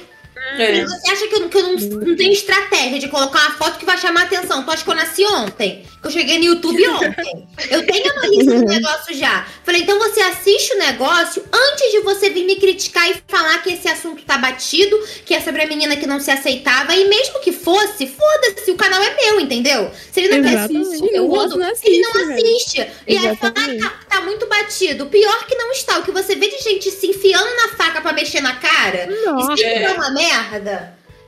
[0.58, 0.84] É.
[0.86, 3.86] Você acha que eu, que eu não, não tenho estratégia de colocar uma foto que
[3.86, 4.64] vai chamar atenção?
[4.64, 5.86] Tu acha que eu nasci ontem?
[6.02, 7.48] Que eu cheguei no YouTube ontem?
[7.70, 9.46] Eu tenho uma lista de negócio já.
[9.64, 13.74] Falei, então você assiste o negócio antes de você vir me criticar e falar que
[13.74, 16.96] esse assunto tá batido, que é sobre a menina que não se aceitava.
[16.96, 19.92] E mesmo que fosse, foda-se, o canal é meu, entendeu?
[20.12, 20.88] Se ele não quer Exatamente.
[20.88, 22.92] assistir Assiste, não ele não assiste, velho.
[23.08, 23.86] E aí fala, Exatamente.
[23.86, 25.06] ah, tá, tá muito batido.
[25.08, 26.00] Pior que não está.
[26.00, 29.08] O que você vê de gente se enfiando na faca pra mexer na cara.
[29.26, 29.54] Nossa.
[29.54, 29.84] Isso É.
[29.84, 30.27] é uma merda.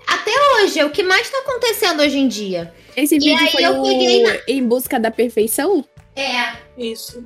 [0.08, 2.74] Até hoje, é o que mais tá acontecendo hoje em dia.
[2.96, 5.86] Esse E vídeo aí foi eu o na- Em Busca da Perfeição?
[6.16, 6.54] É.
[6.78, 7.24] Isso.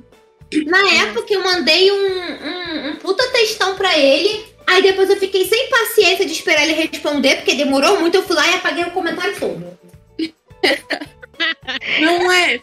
[0.66, 4.44] Na época eu mandei um, um, um puta textão pra ele.
[4.66, 8.34] Aí depois eu fiquei sem paciência de esperar ele responder, porque demorou muito, eu fui
[8.36, 9.78] lá e apaguei o comentário todo.
[12.00, 12.60] Não é?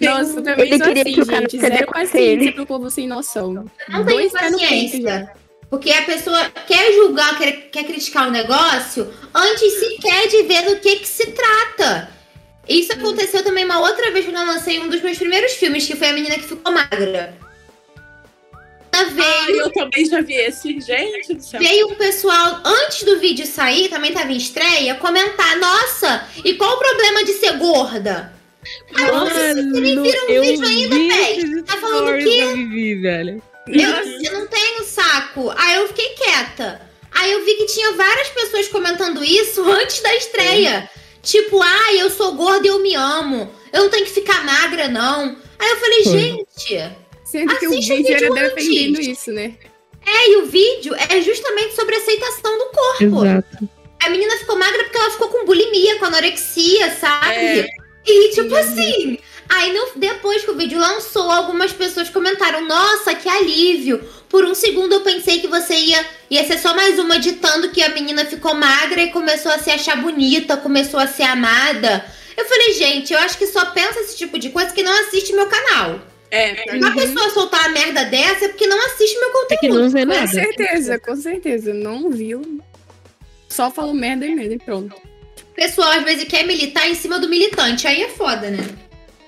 [0.00, 1.58] Nossa, eu também queria assim, que o cara gente.
[1.58, 2.52] Zero paciência ele.
[2.52, 3.52] pro povo sem noção.
[3.88, 4.38] Não tenho já.
[4.38, 5.32] paciência.
[5.68, 10.80] Porque a pessoa quer julgar, quer, quer criticar o negócio antes sequer de ver do
[10.80, 12.08] que, que se trata.
[12.68, 15.96] Isso aconteceu também uma outra vez quando eu lancei um dos meus primeiros filmes, que
[15.96, 17.36] foi a menina que ficou magra.
[19.12, 20.80] Veio, eu também já vi esse.
[20.80, 21.60] Gente do céu.
[21.60, 26.76] veio um pessoal, antes do vídeo sair, também tava em estreia, comentar: Nossa, e qual
[26.76, 28.32] o problema de ser gorda?
[28.94, 32.40] Ai, vocês nem viram o eu vídeo ainda, vi esses Tá falando o quê?
[32.40, 33.42] da Vivi, velho.
[33.66, 35.52] Eu, eu não tenho saco.
[35.56, 36.80] Aí eu fiquei quieta.
[37.12, 40.88] Aí eu vi que tinha várias pessoas comentando isso antes da estreia.
[41.22, 43.50] Tipo, ai, eu sou gorda e eu me amo.
[43.72, 45.36] Eu não tenho que ficar magra, não.
[45.58, 46.92] Aí eu falei, gente.
[47.24, 49.54] Sendo que o vídeo era defendendo isso, né?
[50.06, 53.24] É, e o vídeo é justamente sobre aceitação do corpo.
[53.24, 53.68] Exato.
[54.04, 57.60] A menina ficou magra porque ela ficou com bulimia, com anorexia, sabe?
[57.60, 57.66] É.
[58.06, 59.18] E tipo assim.
[59.48, 63.98] Aí no- depois que o vídeo lançou, algumas pessoas comentaram: Nossa, que alívio!
[64.28, 67.82] Por um segundo eu pensei que você ia, ia ser só mais uma ditando que
[67.82, 72.04] a menina ficou magra e começou a se achar bonita, começou a ser amada.
[72.36, 75.32] Eu falei, gente, eu acho que só pensa esse tipo de coisa que não assiste
[75.32, 76.00] meu canal.
[76.30, 79.56] É, Se a pessoa soltar uma merda dessa é porque não assiste meu É que
[79.56, 79.80] conteúdo.
[79.82, 80.26] não vê Com nada.
[80.26, 81.72] certeza, com certeza.
[81.72, 82.60] Não viu.
[83.48, 84.94] Só falou merda e merda e pronto.
[84.96, 88.58] O pessoal às vezes quer militar em cima do militante, aí é foda, né?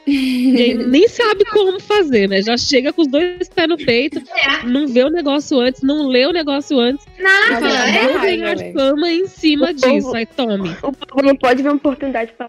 [0.09, 2.40] E aí nem sabe como fazer, né?
[2.42, 4.66] Já chega com os dois pés no peito, É.
[4.66, 7.05] não vê o negócio antes, não lê o negócio antes.
[7.18, 8.73] Nada, Fala, é vou ganhar velho.
[8.73, 10.14] fama em cima O povo- disso.
[10.16, 10.71] Aí tome.
[10.83, 12.49] O povo não pode ver uma oportunidade pra.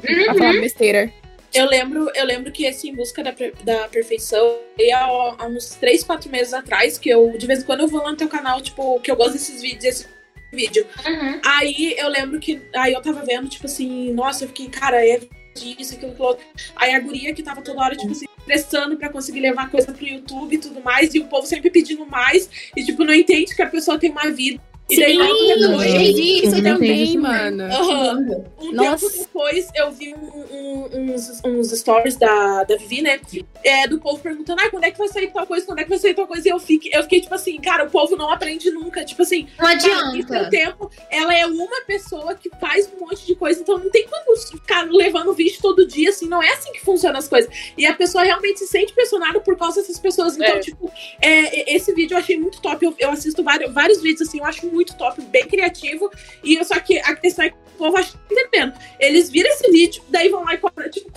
[0.00, 1.12] Pra falar besteira.
[1.54, 5.74] Eu lembro, eu lembro que esse Em Busca da, da Perfeição, e há, há uns
[5.74, 8.28] 3, 4 meses atrás, que eu, de vez em quando, eu vou lá no teu
[8.28, 10.06] canal, tipo, que eu gosto desses vídeos, esse
[10.50, 10.86] vídeo.
[11.06, 11.40] Uhum.
[11.44, 12.58] Aí eu lembro que.
[12.74, 15.20] Aí eu tava vendo, tipo assim, nossa, eu fiquei, cara, é
[15.54, 16.44] disso, aquilo, aquilo outro.
[16.76, 20.06] Aí a guria que tava toda hora, tipo assim, prestando pra conseguir levar coisa pro
[20.06, 23.62] YouTube e tudo mais, e o povo sempre pedindo mais, e tipo, não entende que
[23.62, 24.60] a pessoa tem uma vida.
[24.92, 27.62] E daí, Sim, um, eu entendi isso Eu também, isso mano.
[27.64, 28.44] Aham.
[28.60, 29.06] Um Nossa.
[29.06, 33.20] tempo depois eu vi um- um- uns, uns stories da, da Vivi, né?
[33.64, 35.90] É, do povo perguntando, ah, quando é que vai sair tal coisa, quando é que
[35.90, 36.46] vai sair tal coisa?
[36.48, 39.04] E eu fiquei, eu fiquei tipo assim, cara, o povo não aprende nunca.
[39.04, 40.42] Tipo assim, Não e adianta.
[40.46, 44.06] o tempo, ela é uma pessoa que faz um monte de coisa, então não tem
[44.08, 47.50] como ficar levando vídeo todo dia, assim, não é assim que funcionam as coisas.
[47.76, 50.34] E a pessoa realmente se sente pressionada por causa dessas pessoas.
[50.36, 50.60] Então, É.
[50.60, 52.84] tipo, é, esse vídeo eu achei muito top.
[52.84, 56.10] Eu, eu assisto vários, vários vídeos, assim, eu acho muito top, bem criativo.
[56.42, 58.74] E eu, só que a questão é que o povo acha que tá entendendo.
[58.98, 61.10] Eles viram esse vídeo, daí vão lá e cobram, tipo,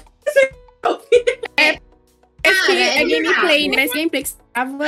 [1.58, 1.80] É
[2.51, 3.86] que Cara, é, é gameplay, né?
[3.86, 4.86] Esse gameplay que você tava,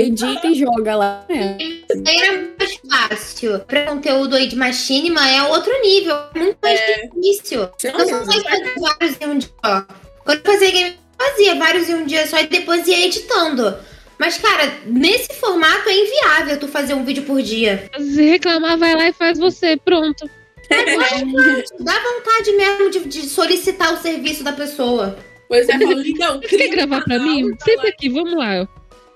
[0.00, 1.24] edita e joga lá.
[1.28, 1.56] É.
[1.60, 3.58] Isso aí era mais fácil.
[3.60, 6.14] Pra conteúdo aí de machinima é outro nível.
[6.34, 6.80] é Muito mais
[7.14, 7.68] difícil.
[7.82, 9.86] Eu não consegue fazer vários em um dia só.
[10.24, 13.76] Quando eu fazia game, eu fazia vários em um dia só e depois ia editando.
[14.20, 17.90] Mas, cara, nesse formato é inviável tu fazer um vídeo por dia.
[17.98, 19.78] Se reclamar, vai lá e faz você.
[19.78, 20.28] Pronto.
[20.68, 25.16] Dá vontade mesmo de, de solicitar o serviço da pessoa.
[25.48, 27.50] Pois é, falo, então, Você quer gravar pra mim?
[27.64, 28.56] Senta aqui, vamos lá.
[28.56, 28.68] Eu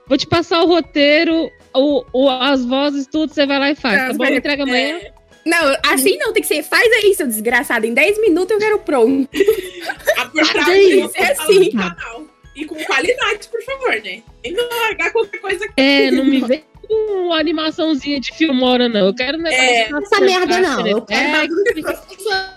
[0.07, 3.99] Vou te passar o roteiro, o, o- as vozes, tudo, você vai lá e faz,
[4.01, 4.25] Não, tá bom?
[4.25, 4.97] mas- Entrega amanhã.
[4.97, 5.13] É,
[5.45, 6.63] Não, assim não, tem que ser.
[6.63, 7.85] Faz aí, seu desgraçado.
[7.85, 9.29] Em 10 minutos eu quero pronto.
[10.17, 10.31] a
[10.73, 11.71] é é assim.
[11.73, 12.34] canal.
[12.57, 14.23] E com qualidade, por favor, né?
[14.45, 15.75] E não largar qualquer coisa aqui.
[15.77, 16.95] É, não me vem com
[17.27, 19.07] uma animaçãozinha de filmora, não.
[19.09, 20.87] Eu quero um negócio É, que Essa merda não.
[20.87, 22.55] Eu quero É, bagulho profissional.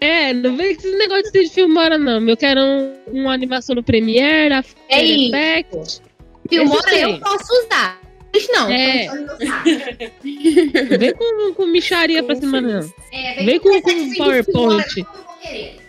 [0.00, 2.28] É, não vem com esse negócio de filmora, não.
[2.28, 5.04] Eu quero um, uma animação no Premiere, After É.
[5.04, 6.02] Effects.
[6.48, 8.00] Filmora eu posso usar.
[8.34, 8.68] Mas não.
[8.70, 9.06] É.
[9.06, 12.80] Não vem com, com micharia pra cima, não.
[13.12, 14.84] É, Vem com- essa com de vídeo PowerPoint.
[14.92, 15.83] Filmora, eu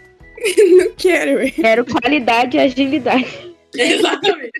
[0.77, 1.51] não quero.
[1.51, 3.27] Quero qualidade e agilidade.
[3.75, 4.51] Exatamente.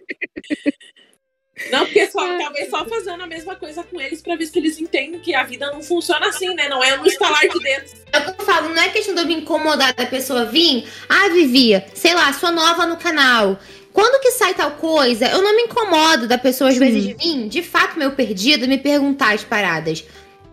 [1.71, 4.78] Não, porque só, talvez só fazendo a mesma coisa com eles pra ver se eles
[4.78, 6.67] entendem que a vida não funciona assim, né?
[6.67, 7.93] Não é no estalar de dedos.
[8.12, 10.86] É o que eu falo, não é questão de eu me incomodar da pessoa vir.
[11.08, 13.58] Ah, Vivi, sei lá, sou nova no canal.
[13.93, 17.63] Quando que sai tal coisa, eu não me incomodo da pessoa às vezes vir, de
[17.63, 20.04] fato, meu perdido, me perguntar as paradas.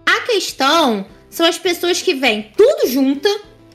[0.06, 3.28] A questão são as pessoas que vêm tudo junta,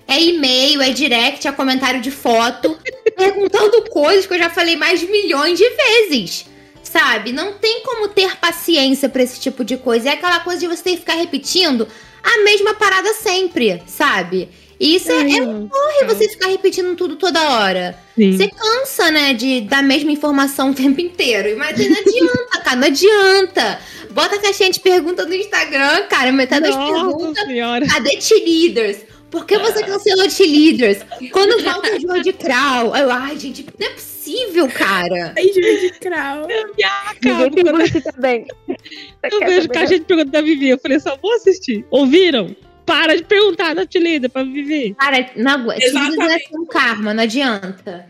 [0.08, 2.78] é e-mail, é direct, é comentário de foto,
[3.18, 6.46] perguntando coisas que eu já falei mais de milhões de vezes.
[6.82, 7.32] sabe?
[7.34, 10.10] Não tem como ter paciência pra esse tipo de coisa.
[10.10, 11.88] É aquela coisa de você ter que ficar repetindo
[12.24, 14.50] a mesma parada sempre, sabe?
[14.80, 17.98] E isso é, é porre você ficar repetindo tudo toda hora.
[18.16, 18.38] Sim.
[18.38, 21.58] Você cansa, né, de dar a mesma informação o tempo inteiro.
[21.58, 23.80] Mas não adianta, cara, não adianta.
[24.12, 27.46] Bota a caixinha de pergunta no Instagram, cara, metade das Nossa perguntas.
[27.46, 27.88] senhora.
[27.88, 28.98] Cadê T-Leaders?
[29.30, 31.00] Por que você cancelou T-Leaders?
[31.32, 32.96] Quando volta o Jorge Krau?
[32.96, 35.34] Eu, ai, gente, não é possível, cara.
[35.38, 36.48] Aí de crau.
[36.48, 38.46] Me Ninguém acabo pegou quando esse também.
[38.68, 39.74] Eu vejo saber?
[39.74, 40.70] caixa de pergunta da Vivi.
[40.70, 41.86] Eu falei, só vou assistir.
[41.90, 42.56] Ouviram?
[42.86, 44.96] Para de perguntar na Tilida pra Vivi.
[44.98, 45.80] Cara, não aguento.
[45.80, 48.08] T-Leaders é um karma, não adianta.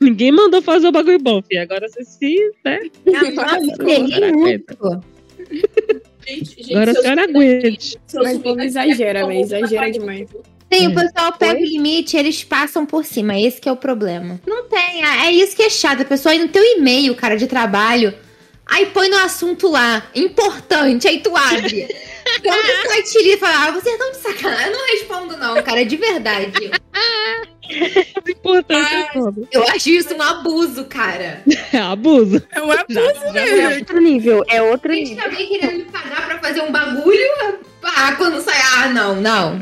[0.00, 1.60] Ninguém mandou fazer o bagulho bom, filho.
[1.60, 2.80] Agora você se, né?
[3.04, 5.02] Nossa, eu peguei Agora muito.
[6.28, 7.98] Gente, gente, Agora a senhora aguente.
[8.14, 10.28] Mas o povo exagera, velho, exagera demais.
[10.70, 10.88] Sim, É.
[10.88, 11.62] o pessoal pega Oi?
[11.62, 13.38] o limite, eles passam por cima.
[13.38, 14.38] Esse que é o problema.
[14.46, 15.02] Não tem.
[15.02, 16.02] É é isso que é chato.
[16.02, 18.12] A pessoa aí no teu e-mail, cara, de trabalho.
[18.68, 21.88] Aí põe no assunto lá, importante, aí tu abre.
[22.42, 24.66] Quando tu vai tirar e fala, ah, vocês estão de sacanagem.
[24.66, 26.70] Eu não respondo, não, cara, de verdade.
[28.28, 29.42] Importante foda.
[29.52, 31.42] Eu acho isso um abuso, cara.
[31.72, 32.42] É abuso.
[32.52, 33.60] É um abuso, Já, já velho.
[33.60, 35.24] É outro nível, é outro Gente, nível.
[35.24, 37.28] alguém querendo me pagar pra fazer um bagulho,
[37.82, 39.60] ah, quando sai, ah, não, não.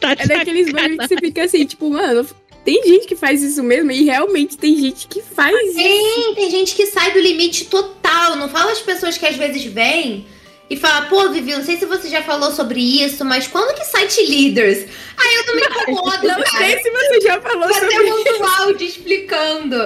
[0.00, 2.26] tá É daqueles bagulho que você fica assim, tipo, mano,
[2.64, 5.76] tem gente que faz isso mesmo e realmente tem gente que faz isso.
[5.76, 8.36] Tem, tem gente que sai do limite total.
[8.36, 10.26] Não fala as pessoas que às vezes vêm
[10.70, 13.84] e fala, pô, Vivi, não sei se você já falou sobre isso, mas quando que
[13.84, 14.78] site leaders?
[15.16, 16.66] Aí eu não me incomodo, Não cara.
[16.66, 19.76] sei se você já falou Eu sobre um áudio explicando.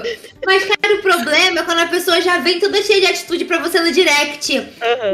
[0.47, 3.59] Mas, cara, o problema é quando a pessoa já vem toda cheia de atitude pra
[3.59, 4.55] você no direct.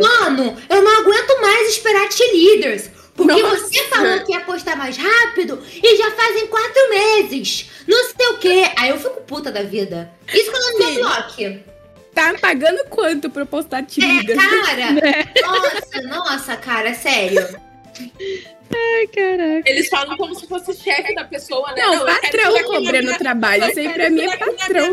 [0.02, 2.90] Mano, eu não aguento mais esperar leaders.
[3.14, 3.68] Porque Nossa.
[3.68, 7.70] você falou que ia postar mais rápido e já fazem quatro meses.
[7.86, 8.70] Não sei o quê.
[8.76, 10.10] Aí eu fico puta da vida.
[10.32, 11.60] Isso quando eu não dou bloco.
[12.14, 14.34] Tá pagando quanto pra postar É, Tilida?
[14.34, 14.92] cara.
[15.42, 17.46] Nossa, nossa, cara, sério.
[18.72, 19.62] Ai, caraca.
[19.70, 21.82] Eles falam como se fosse chefe da pessoa, né?
[21.82, 23.68] Não, quero patrão cobrando minha- trabalho.
[23.70, 24.92] Isso aí pra mim é patrão.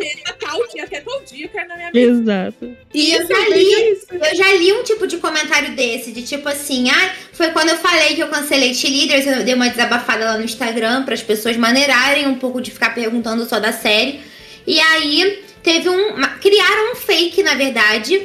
[0.84, 2.22] até dia, eu na minha mesa.
[2.22, 2.78] Exato.
[2.94, 6.90] E eu já li, eu já li um tipo de comentário desse, de tipo assim,
[6.90, 10.44] ah, foi quando eu falei que eu cancelei T-Leaders, eu dei uma desabafada lá no
[10.44, 14.22] Instagram para as pessoas maneirarem um pouco de ficar perguntando só da série.
[14.68, 16.16] E aí teve um.
[16.42, 18.22] criaram um fake, na verdade,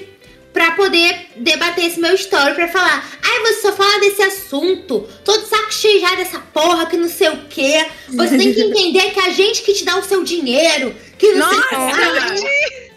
[0.57, 5.37] pra poder debater esse meu story, pra falar, ai, você só fala desse assunto, tô
[5.37, 7.85] de saco cheio já dessa porra, que não sei o quê.
[8.09, 11.31] Você tem que entender que é a gente que te dá o seu dinheiro, que
[11.33, 11.79] não sei o.
[11.79, 12.47] Nossa!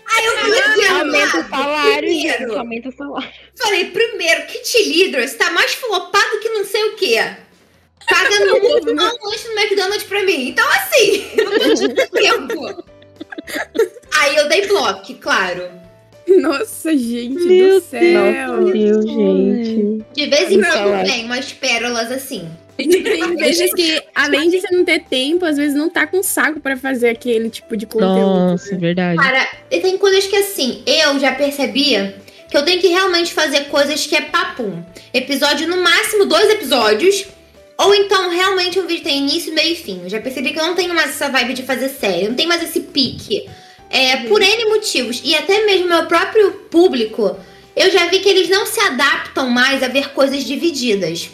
[0.08, 2.58] Aí eu falei, Aumenta o "Viado, salário, primeiro." gente.
[2.58, 3.30] Aumenta o salário.
[3.58, 7.30] Falei, primeiro, Kit Leaders tá mais flopado que não sei o quê.
[8.10, 10.48] Pagando muito mal um lanche no McDonald's pra mim.
[10.48, 12.84] Então, assim, eu não tô tempo.
[14.16, 15.89] Aí eu dei bloco, claro.
[16.42, 18.54] Nossa, gente Meu do céu.
[18.58, 20.06] Nossa, Deus, gente.
[20.14, 22.48] De vez em quando tem umas pérolas assim.
[22.80, 26.62] Tem vezes que, além de você não ter tempo, às vezes não tá com saco
[26.62, 28.52] pra fazer aquele tipo de conteúdo.
[28.52, 29.18] Nossa, verdade.
[29.18, 32.16] Cara, e tem coisas que assim, eu já percebia
[32.50, 34.82] que eu tenho que realmente fazer coisas que é papum.
[35.14, 37.26] Episódio, no máximo, dois episódios.
[37.78, 40.02] Ou então, realmente, um vídeo tem início, meio e fim.
[40.04, 42.24] Eu já percebi que eu não tenho mais essa vibe de fazer série.
[42.24, 43.48] Eu não tenho mais esse pique.
[43.90, 45.22] É, por N motivos.
[45.24, 47.36] E até mesmo meu próprio público,
[47.76, 51.30] eu já vi que eles não se adaptam mais a ver coisas divididas.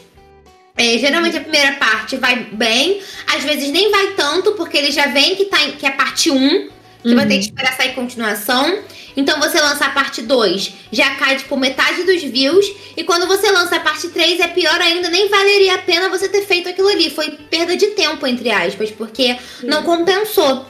[0.78, 5.08] É, geralmente a primeira parte vai bem, às vezes nem vai tanto, porque eles já
[5.08, 6.70] veem que, tá em- que é parte 1,
[7.02, 8.80] que vai ter que esperar sair continuação.
[9.18, 12.66] Então você lança a parte 2, já cai tipo metade dos views.
[12.98, 16.28] E quando você lança a parte 3, é pior ainda, nem valeria a pena você
[16.28, 17.10] ter feito aquilo ali.
[17.10, 20.66] Foi perda de tempo, entre aspas, porque não compensou.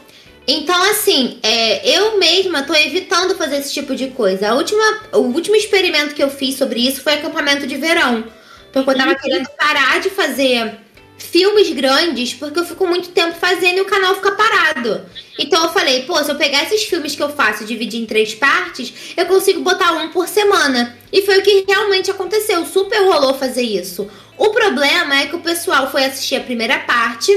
[0.47, 4.49] Então, assim, é, eu mesma tô evitando fazer esse tipo de coisa.
[4.49, 8.23] A última, o último experimento que eu fiz sobre isso foi acampamento de verão.
[8.71, 10.79] Porque eu tava querendo parar de fazer
[11.17, 15.05] filmes grandes, porque eu fico muito tempo fazendo e o canal fica parado.
[15.39, 18.05] Então eu falei, pô, se eu pegar esses filmes que eu faço e dividir em
[18.05, 20.95] três partes, eu consigo botar um por semana.
[21.11, 22.65] E foi o que realmente aconteceu.
[22.65, 24.09] Super rolou fazer isso.
[24.37, 27.31] O problema é que o pessoal foi assistir a primeira parte.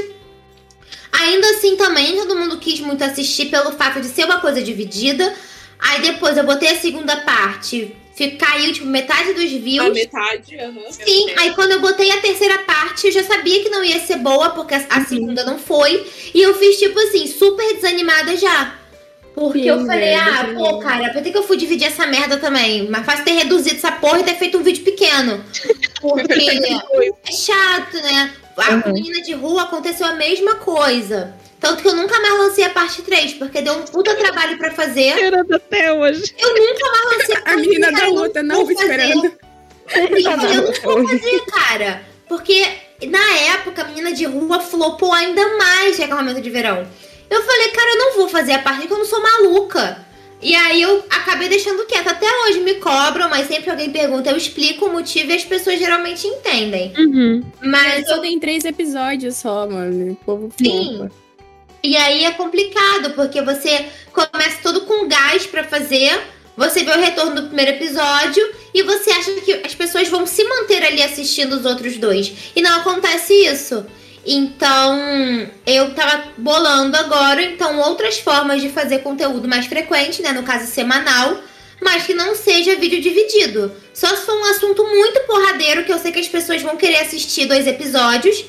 [1.13, 5.35] Ainda assim, também todo mundo quis muito assistir pelo fato de ser uma coisa dividida.
[5.79, 7.97] Aí depois eu botei a segunda parte,
[8.39, 9.87] caiu tipo metade dos views.
[9.87, 10.91] A metade, aham.
[10.91, 14.17] Sim, aí quando eu botei a terceira parte, eu já sabia que não ia ser
[14.17, 16.05] boa, porque a, a segunda não foi.
[16.35, 18.75] E eu fiz, tipo assim, super desanimada já.
[19.35, 22.09] Porque Sim, eu falei, velho, ah, pô, cara, por que que eu fui dividir essa
[22.09, 22.89] merda também?
[22.91, 25.45] Mas fácil ter reduzido essa porra e ter feito um vídeo pequeno.
[26.01, 28.33] Porque é chato, né?
[28.59, 28.93] A Uhum.
[28.93, 31.35] menina de rua aconteceu a mesma coisa.
[31.61, 34.71] Tanto que eu nunca mais lancei a parte 3, porque deu um puta trabalho pra
[34.73, 35.15] fazer.
[35.15, 36.35] Esperando até hoje.
[36.39, 39.27] Eu nunca mais lancei a parte A menina 3, da luta, não não, esperando.
[39.27, 42.03] E eu falei, eu não vou fazer, cara.
[42.29, 42.69] Porque
[43.07, 46.87] na época a menina de rua flopou ainda mais que acampamento de verão.
[47.31, 50.07] Eu falei, cara, eu não vou fazer a parte que eu não sou maluca.
[50.41, 52.09] E aí eu acabei deixando quieto.
[52.09, 55.79] Até hoje me cobram, mas sempre alguém pergunta, eu explico o motivo e as pessoas
[55.79, 56.93] geralmente entendem.
[56.97, 57.43] Uhum.
[57.61, 60.13] Mas Só tem três episódios só, mano.
[60.13, 60.99] O povo Sim.
[60.99, 61.11] fofa.
[61.83, 66.21] E aí é complicado, porque você começa todo com gás pra fazer,
[66.57, 70.43] você vê o retorno do primeiro episódio e você acha que as pessoas vão se
[70.43, 72.33] manter ali assistindo os outros dois.
[72.55, 73.87] E não acontece isso.
[74.31, 74.99] Então,
[75.65, 80.33] eu tava bolando agora, então, outras formas de fazer conteúdo mais frequente, né?
[80.33, 81.41] No caso, semanal,
[81.81, 83.73] mas que não seja vídeo dividido.
[83.95, 86.99] Só se for um assunto muito porradeiro, que eu sei que as pessoas vão querer
[86.99, 88.45] assistir dois episódios.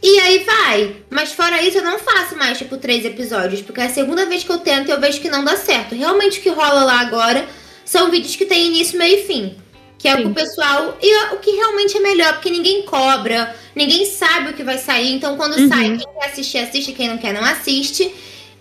[0.00, 0.96] E aí vai.
[1.10, 3.60] Mas fora isso, eu não faço mais, tipo, três episódios.
[3.60, 5.96] Porque é a segunda vez que eu tento e eu vejo que não dá certo.
[5.96, 7.44] Realmente o que rola lá agora
[7.84, 9.56] são vídeos que tem início, meio e fim.
[9.98, 10.30] Que é o que Sim.
[10.30, 10.96] o pessoal.
[11.02, 14.78] E é o que realmente é melhor, porque ninguém cobra, ninguém sabe o que vai
[14.78, 15.12] sair.
[15.12, 15.68] Então, quando Uhum.
[15.68, 18.12] sai, quem quer assistir, assiste, quem não quer, não assiste.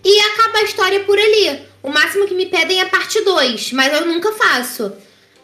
[0.04, 1.60] E acaba a história por ali.
[1.84, 4.92] O máximo que me pedem é parte 2, mas eu nunca faço.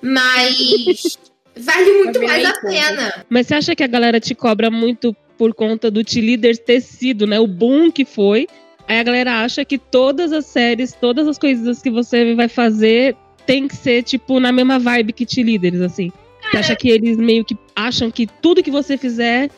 [0.02, 0.56] Mas
[1.56, 3.26] vale muito Vai mais a pena.
[3.30, 7.26] Mas você acha que a galera te cobra muito por conta do T-Leader ter sido,
[7.28, 7.40] né?
[7.40, 8.48] O boom que foi.
[8.88, 13.16] Aí a galera acha que todas as séries, todas as coisas que você vai fazer
[13.46, 16.12] tem que ser, tipo, na mesma vibe que T-Leaders, assim.
[16.52, 19.50] Você acha que eles meio que acham que tudo que você fizer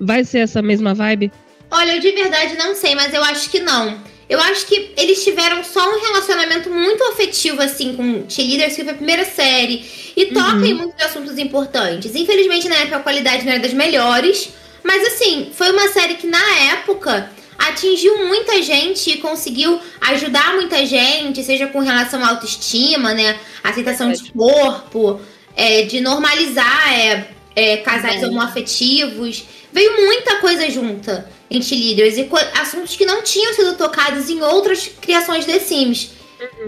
[0.00, 1.30] vai ser essa mesma vibe?
[1.70, 3.98] Olha, eu de verdade não sei, mas eu acho que não.
[4.28, 8.92] Eu acho que eles tiveram só um relacionamento muito afetivo, assim, com Cheerleaders, que foi
[8.92, 9.84] a primeira série.
[10.16, 10.64] E toca Uhum.
[10.64, 12.14] em muitos assuntos importantes.
[12.14, 14.50] Infelizmente, na época, a qualidade não era das melhores.
[14.84, 17.30] Mas, assim, foi uma série que, na época,
[17.60, 23.38] atingiu muita gente e conseguiu ajudar muita gente, seja com relação à autoestima, né?
[23.62, 25.20] Aceitação de corpo,
[25.54, 29.44] é, de normalizar é, é, casais homoafetivos.
[29.72, 32.28] Veio muita coisa junta em Leaders e
[32.60, 36.12] assuntos que não tinham sido tocados em outras criações de Sims.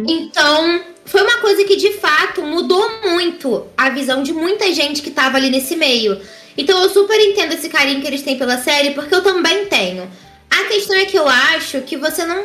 [0.07, 5.11] Então, foi uma coisa que de fato mudou muito a visão de muita gente que
[5.11, 6.21] tava ali nesse meio.
[6.57, 10.11] Então, eu super entendo esse carinho que eles têm pela série, porque eu também tenho.
[10.61, 12.45] A questão é que eu acho que você não.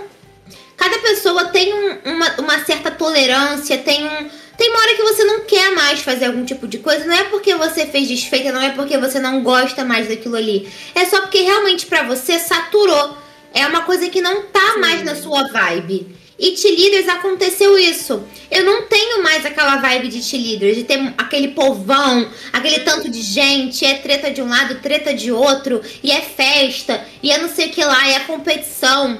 [0.75, 4.29] Cada pessoa tem um- uma, uma certa tolerância, tem um.
[4.57, 7.05] Tem uma hora que você não quer mais fazer algum tipo de coisa.
[7.05, 10.67] Não é porque você fez desfeita, não é porque você não gosta mais daquilo ali.
[10.95, 13.17] É só porque realmente pra você saturou.
[13.53, 16.15] É uma coisa que não tá mais na sua vibe.
[16.39, 18.23] E T-Leaders aconteceu isso.
[18.51, 23.21] Eu não tenho mais aquela vibe de T-Leaders, de ter aquele povão, aquele tanto de
[23.21, 27.49] gente, é treta de um lado, treta de outro, e é festa, e é não
[27.49, 29.19] sei o que lá, e é competição.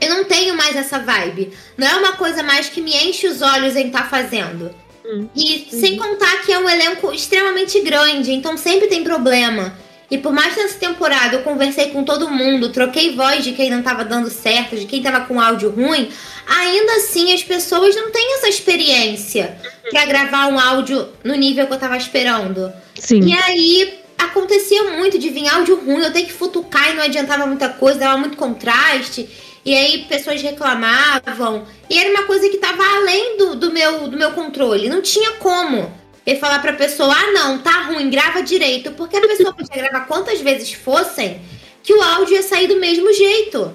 [0.00, 1.52] Eu não tenho mais essa vibe.
[1.78, 4.74] Não é uma coisa mais que me enche os olhos em estar fazendo.
[5.04, 5.28] Hum.
[5.34, 9.76] E sem contar que é um elenco extremamente grande, então sempre tem problema.
[10.14, 13.68] E por mais que nessa temporada eu conversei com todo mundo, troquei voz de quem
[13.68, 16.08] não tava dando certo, de quem tava com áudio ruim,
[16.46, 19.58] ainda assim as pessoas não têm essa experiência
[19.90, 22.72] pra gravar um áudio no nível que eu tava esperando.
[22.94, 23.24] Sim.
[23.24, 27.44] E aí acontecia muito de vir áudio ruim, eu ter que futucar e não adiantava
[27.44, 29.28] muita coisa, dava muito contraste.
[29.64, 31.64] E aí pessoas reclamavam.
[31.90, 34.88] E era uma coisa que tava além do, do, meu, do meu controle.
[34.88, 35.92] Não tinha como
[36.26, 38.92] eu falar pra pessoa, ah não, tá ruim, grava direito.
[38.92, 41.40] Porque a pessoa podia gravar quantas vezes fossem
[41.82, 43.74] que o áudio ia sair do mesmo jeito.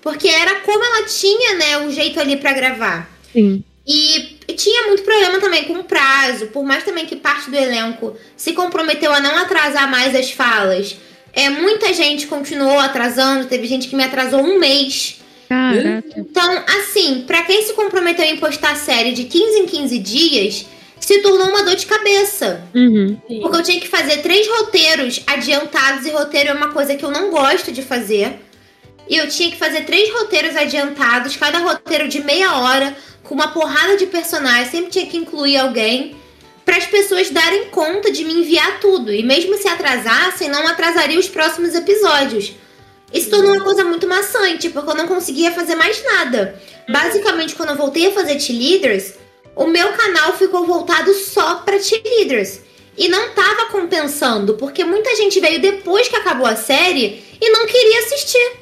[0.00, 3.10] Porque era como ela tinha, né, o jeito ali pra gravar.
[3.32, 3.62] Sim.
[3.86, 8.16] E tinha muito problema também com o prazo, por mais também que parte do elenco
[8.36, 10.96] se comprometeu a não atrasar mais as falas.
[11.32, 15.20] É, muita gente continuou atrasando, teve gente que me atrasou um mês.
[15.48, 16.04] Caraca.
[16.16, 20.66] Então, assim, pra quem se comprometeu em postar série de 15 em 15 dias,
[21.00, 22.62] se tornou uma dor de cabeça.
[22.74, 23.18] Uhum.
[23.40, 27.10] Porque eu tinha que fazer três roteiros adiantados, e roteiro é uma coisa que eu
[27.10, 28.38] não gosto de fazer.
[29.08, 33.48] E eu tinha que fazer três roteiros adiantados, cada roteiro de meia hora, com uma
[33.48, 36.16] porrada de personagens, sempre tinha que incluir alguém,
[36.64, 39.12] para as pessoas darem conta de me enviar tudo.
[39.12, 42.52] E mesmo se atrasassem, não atrasaria os próximos episódios.
[43.12, 46.60] Isso tornou uma coisa muito maçante, porque eu não conseguia fazer mais nada.
[46.88, 49.14] Basicamente, quando eu voltei a fazer T-Leaders,
[49.60, 52.60] o meu canal ficou voltado só para T-Leaders.
[52.96, 57.66] E não tava compensando, porque muita gente veio depois que acabou a série e não
[57.66, 58.52] queria assistir.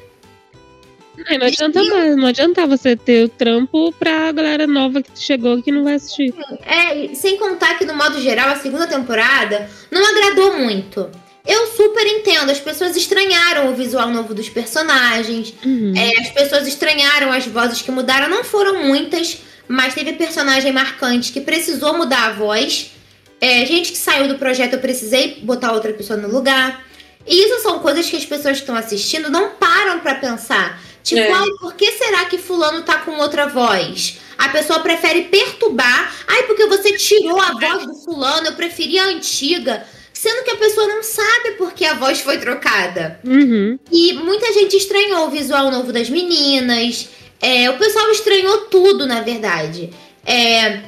[1.17, 5.71] Não adianta mais, não adianta você ter o trampo pra galera nova que chegou que
[5.71, 6.33] não vai assistir.
[6.65, 11.09] É, sem contar que no modo geral a segunda temporada não agradou muito.
[11.45, 15.93] Eu super entendo, as pessoas estranharam o visual novo dos personagens, Uhum.
[15.97, 19.39] é, as pessoas estranharam as vozes que mudaram, não foram muitas,
[19.69, 22.89] mas teve personagem marcante que precisou mudar a voz.
[23.39, 26.83] É, gente que saiu do projeto, eu precisei botar outra pessoa no lugar.
[27.27, 30.81] E isso são coisas que as pessoas que estão assistindo não param pra pensar.
[31.03, 31.31] Tipo, É.
[31.31, 34.17] ai, por que será que fulano tá com outra voz?
[34.39, 36.13] A pessoa prefere perturbar.
[36.27, 39.85] Ai, porque você tirou a voz do fulano, eu preferia a antiga.
[40.11, 43.19] Sendo que a pessoa não sabe por que a voz foi trocada.
[43.23, 43.79] Uhum.
[43.91, 47.07] E muita gente estranhou o visual novo das meninas.
[47.41, 49.89] É, o pessoal estranhou tudo, na verdade.
[50.25, 50.79] É,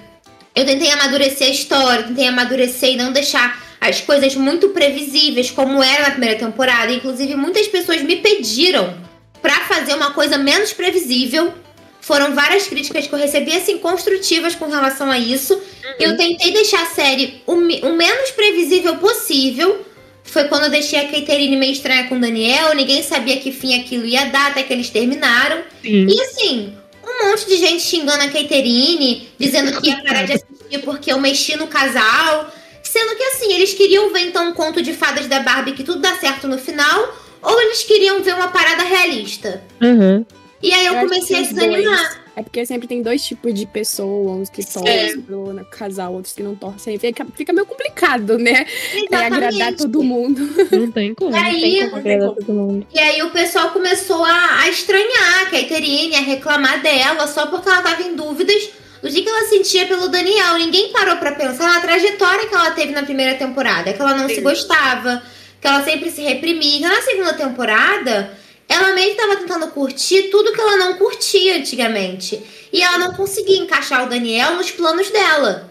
[0.54, 5.82] eu tentei amadurecer a história, tentei amadurecer e não deixar as coisas muito previsíveis, como
[5.82, 6.92] era na primeira temporada.
[6.92, 8.96] Inclusive, muitas pessoas me pediram
[9.42, 11.54] pra fazer uma coisa menos previsível.
[12.02, 15.60] Foram várias críticas que eu recebi, assim, construtivas com relação a isso.
[16.00, 19.86] Eu tentei deixar a série o, o menos previsível possível.
[20.32, 22.74] Foi quando eu deixei a Caterine meio estranha com o Daniel.
[22.74, 25.62] Ninguém sabia que fim aquilo ia dar, até que eles terminaram.
[25.82, 26.08] Sim.
[26.08, 26.74] E assim,
[27.04, 31.20] um monte de gente xingando a Caterine, dizendo que ia parar de assistir porque eu
[31.20, 32.50] mexi no casal.
[32.82, 36.00] Sendo que assim, eles queriam ver então um conto de fadas da Barbie que tudo
[36.00, 39.62] dá certo no final, ou eles queriam ver uma parada realista.
[39.82, 40.26] Uhum.
[40.64, 42.21] E aí eu, Eu comecei a desanimar.
[42.36, 46.42] É porque sempre tem dois tipos de pessoas, uns que torcem pro casal, outros que
[46.42, 46.98] não torcem.
[46.98, 48.66] Fica, fica meio complicado, né?
[49.12, 50.42] É agradar todo mundo.
[50.72, 51.36] Não tem como.
[51.36, 52.88] E aí, Como agradar todo mundo.
[52.94, 57.68] E aí o pessoal começou a, a estranhar a Caterine, a reclamar dela, só porque
[57.68, 58.70] ela tava em dúvidas
[59.02, 60.58] do que, que ela sentia pelo Daniel.
[60.58, 64.30] Ninguém parou pra pensar na trajetória que ela teve na primeira temporada, que ela não
[64.30, 65.22] se gostava,
[65.60, 66.88] que ela sempre se reprimia.
[66.88, 68.38] Na segunda temporada,
[68.72, 72.42] ela meio que tava tentando curtir tudo que ela não curtia antigamente.
[72.72, 75.70] E ela não conseguia encaixar o Daniel nos planos dela.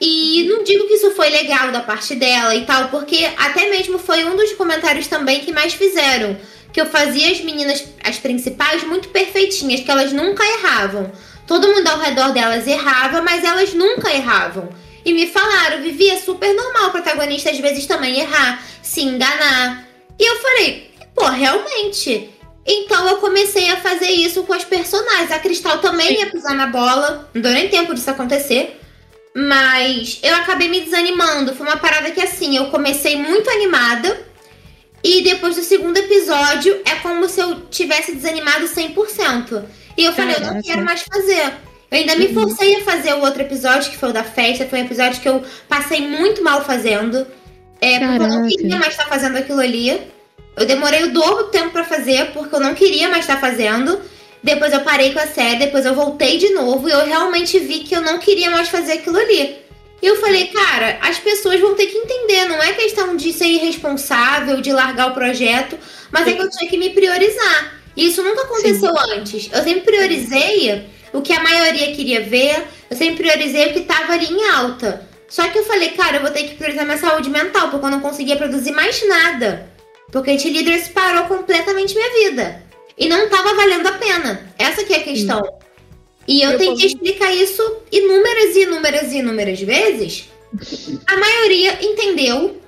[0.00, 3.98] E não digo que isso foi legal da parte dela e tal, porque até mesmo
[3.98, 6.36] foi um dos comentários também que mais fizeram.
[6.72, 11.12] Que eu fazia as meninas, as principais, muito perfeitinhas, que elas nunca erravam.
[11.46, 14.70] Todo mundo ao redor delas errava, mas elas nunca erravam.
[15.04, 19.86] E me falaram, Vivi, é super normal o protagonista às vezes também errar, se enganar.
[20.18, 22.30] E eu falei, pô, realmente.
[22.64, 25.30] Então eu comecei a fazer isso com as personagens.
[25.32, 28.80] A Cristal também ia pisar na bola, não deu nem tempo disso acontecer.
[29.34, 31.54] Mas eu acabei me desanimando.
[31.54, 34.26] Foi uma parada que assim, eu comecei muito animada.
[35.02, 39.64] E depois do segundo episódio, é como se eu tivesse desanimado 100%.
[39.96, 41.52] E eu falei, eu não quero mais fazer.
[41.90, 44.66] Eu ainda me forcei a fazer o outro episódio, que foi o da festa.
[44.66, 47.26] Foi um episódio que eu passei muito mal fazendo.
[47.80, 50.00] É, porque eu não queria mais estar fazendo aquilo ali.
[50.56, 54.00] Eu demorei o dobro do tempo pra fazer, porque eu não queria mais estar fazendo.
[54.42, 57.80] Depois eu parei com a série, depois eu voltei de novo e eu realmente vi
[57.80, 59.56] que eu não queria mais fazer aquilo ali.
[60.02, 63.46] E eu falei, cara, as pessoas vão ter que entender, não é questão de ser
[63.46, 65.78] irresponsável, de largar o projeto,
[66.10, 67.80] mas é que eu tinha que me priorizar.
[67.96, 69.48] E isso nunca aconteceu antes.
[69.52, 74.14] Eu sempre priorizei o que a maioria queria ver, eu sempre priorizei o que tava
[74.14, 75.06] ali em alta.
[75.28, 77.90] Só que eu falei, cara, eu vou ter que priorizar minha saúde mental, porque eu
[77.90, 79.71] não conseguia produzir mais nada.
[80.12, 82.62] Porque a Leaders parou completamente minha vida.
[82.96, 84.54] E não tava valendo a pena.
[84.58, 85.40] Essa que é a questão.
[86.28, 90.28] E eu Eu tentei como- explicar isso inúmeras e inúmeras e inúmeras vezes.
[91.06, 92.60] A maioria entendeu.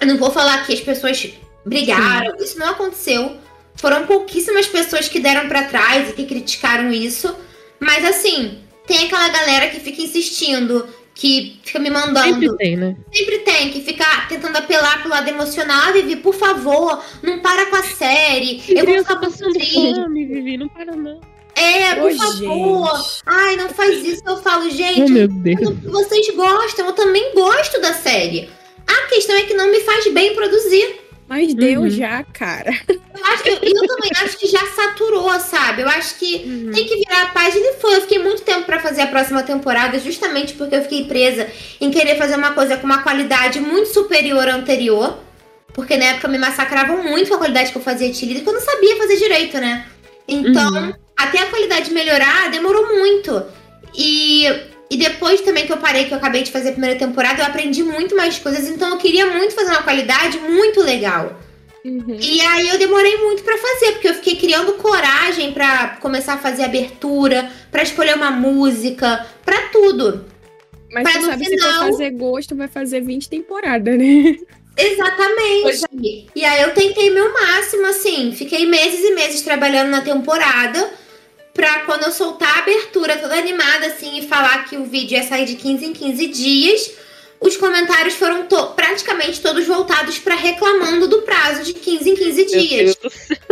[0.00, 1.28] Eu não vou falar que as pessoas
[1.64, 2.34] brigaram.
[2.40, 3.36] Isso não aconteceu.
[3.76, 7.32] Foram pouquíssimas pessoas que deram pra trás e que criticaram isso.
[7.78, 10.88] Mas assim, tem aquela galera que fica insistindo,
[11.18, 12.22] que fica me mandando.
[12.40, 12.96] Sempre tem, né?
[13.12, 15.76] Sempre tem que ficar tentando apelar pro lado emocional.
[15.88, 18.54] Ah, Vivi, por favor, não para com a série.
[18.60, 21.20] Que Eu vou ficar muito passando fome, Vivi, não para não.
[21.56, 22.96] É, por Ô, favor.
[22.98, 23.22] gente.
[23.26, 24.22] Ai, não faz isso.
[24.24, 25.58] Eu falo, gente, Oh, meu Deus.
[25.86, 28.48] vocês gostam, eu também gosto da série.
[28.86, 31.00] A questão é que não me faz bem produzir.
[31.28, 31.90] Mas deu Uhum.
[31.90, 32.70] já, cara.
[32.88, 35.82] Eu, acho, eu, eu também acho que já saturou, sabe?
[35.82, 36.70] Eu acho que Uhum.
[36.72, 37.96] tem que virar a página e foi.
[37.96, 41.46] Eu fiquei muito tempo pra fazer a próxima temporada, justamente porque eu fiquei presa
[41.80, 45.18] em querer fazer uma coisa com uma qualidade muito superior à anterior.
[45.74, 48.48] Porque na época me massacravam muito com a qualidade que eu fazia de líder, que
[48.48, 49.86] eu não sabia fazer direito, né?
[50.26, 50.92] Então, Uhum.
[51.16, 53.44] até a qualidade melhorar, demorou muito.
[53.94, 54.44] E,
[54.90, 57.46] e depois também que eu parei, que eu acabei de fazer a primeira temporada, eu
[57.46, 58.68] aprendi muito mais coisas.
[58.68, 61.38] Então, eu queria muito fazer uma qualidade muito legal.
[61.84, 62.18] Uhum.
[62.20, 66.38] E aí eu demorei muito pra fazer, porque eu fiquei criando coragem pra começar a
[66.38, 70.24] fazer abertura, pra escolher uma música, pra tudo.
[70.92, 74.36] Mas Pra você no sabe, se final- for fazer gosto, vai fazer 20 temporadas, né?
[74.76, 76.26] Exatamente.
[76.34, 80.90] E aí eu tentei meu máximo, assim, fiquei meses e meses trabalhando na temporada
[81.58, 85.24] pra quando eu soltar a abertura toda animada, assim, e falar que o vídeo ia
[85.24, 86.92] sair de 15 em 15 dias,
[87.40, 92.44] os comentários foram to- praticamente todos voltados pra reclamando do prazo de 15 em 15
[92.46, 92.96] dias.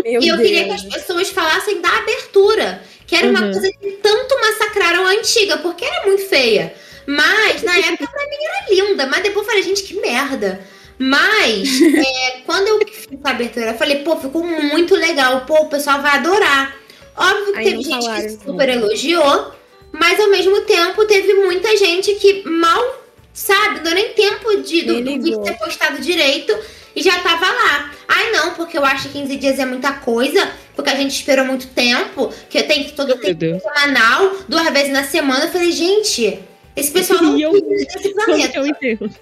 [0.04, 3.50] Meu E eu queria que as pessoas falassem da abertura, que era uma Uhum.
[3.50, 6.72] coisa que tanto massacraram a antiga, porque era muito feia.
[7.08, 9.06] Mas, na época, pra mim era linda.
[9.08, 10.60] Mas depois eu falei, gente, que merda.
[10.96, 11.68] Mas,
[12.06, 15.40] é, quando eu fiz a abertura, eu falei, pô, ficou muito legal.
[15.44, 16.85] Pô, o pessoal vai adorar.
[17.16, 19.52] Óbvio que Aí teve gente falaram, que super elogiou,
[19.92, 23.02] mas ao mesmo tempo teve muita gente que mal,
[23.32, 26.56] sabe, não deu nem tempo de, do, do vídeo ter postado direito
[26.94, 27.90] e já tava lá.
[28.08, 31.44] Ai, não, porque eu acho que 15 dias é muita coisa, porque a gente esperou
[31.44, 35.44] muito tempo, que eu tenho que todo tempo semanal, duas vezes na semana.
[35.46, 36.38] Eu falei, gente,
[36.74, 38.60] esse pessoal não E eu- desse é planeta.
[38.60, 39.10] o enterro?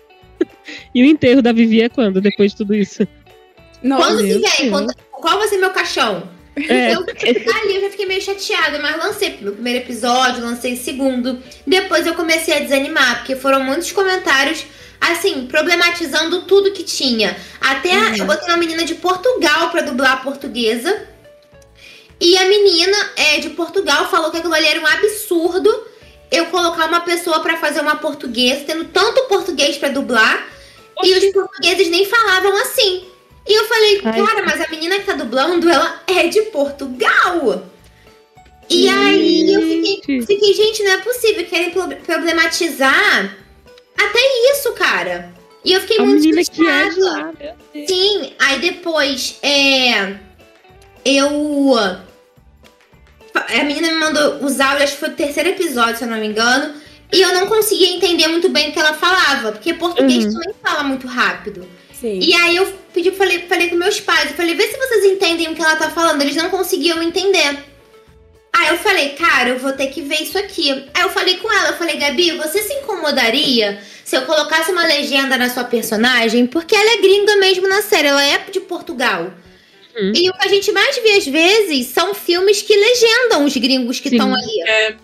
[0.94, 3.06] E o enterro da Vivi é quando, depois de tudo isso?
[3.82, 4.70] Nossa, Quando que vem?
[4.70, 6.28] Quando- qual vai ser meu caixão?
[6.56, 10.76] É, Eu ali eu já fiquei meio chateada, mas lancei o primeiro episódio, lancei o
[10.76, 11.42] segundo.
[11.66, 14.64] Depois eu comecei a desanimar, porque foram muitos comentários,
[15.00, 17.36] assim, problematizando tudo que tinha.
[17.60, 18.16] Até a- Uhum.
[18.18, 21.08] eu botei uma menina de Portugal pra dublar a portuguesa.
[22.20, 25.68] E a menina é, de Portugal falou que aquilo ali era um absurdo
[26.30, 30.48] eu colocar uma pessoa pra fazer uma portuguesa, tendo tanto português pra dublar,
[31.02, 33.04] e os portugueses nem falavam assim.
[33.46, 34.24] E eu falei, Ai.
[34.24, 37.66] cara, mas a menina que tá dublando, ela é de Portugal.
[38.70, 40.26] E aí eu fiquei, Gente.
[40.26, 43.36] fiquei, gente, não é possível, querem pro- problematizar
[43.98, 44.18] até
[44.52, 45.30] isso, cara.
[45.62, 47.00] E eu fiquei a muito é de chateada.
[47.00, 47.32] lá.
[47.86, 50.16] Sim, aí depois é.
[51.04, 51.76] Eu.
[53.34, 56.26] A menina me mandou áudios, acho que foi o terceiro episódio, se eu não me
[56.26, 56.74] engano.
[57.12, 60.32] E eu não conseguia entender muito bem o que ela falava, porque português Uhum.
[60.32, 61.68] também fala muito rápido.
[62.04, 62.18] Sim.
[62.20, 65.48] E aí eu pedi, falei, falei com meus pais, eu falei, vê se vocês entendem
[65.48, 66.20] o que ela tá falando.
[66.20, 67.58] Eles não conseguiam entender.
[68.52, 70.70] Aí eu falei, cara, eu vou ter que ver isso aqui.
[70.94, 74.86] Aí eu falei com ela, eu falei, Gabi, você se incomodaria se eu colocasse uma
[74.86, 76.46] legenda na sua personagem?
[76.46, 79.32] Porque ela é gringa mesmo na série, ela é de Portugal.
[79.96, 80.12] Uhum.
[80.14, 83.98] E o que a gente mais vê às vezes são filmes que legendam os gringos
[83.98, 84.60] que estão ali.
[84.68, 84.96] É.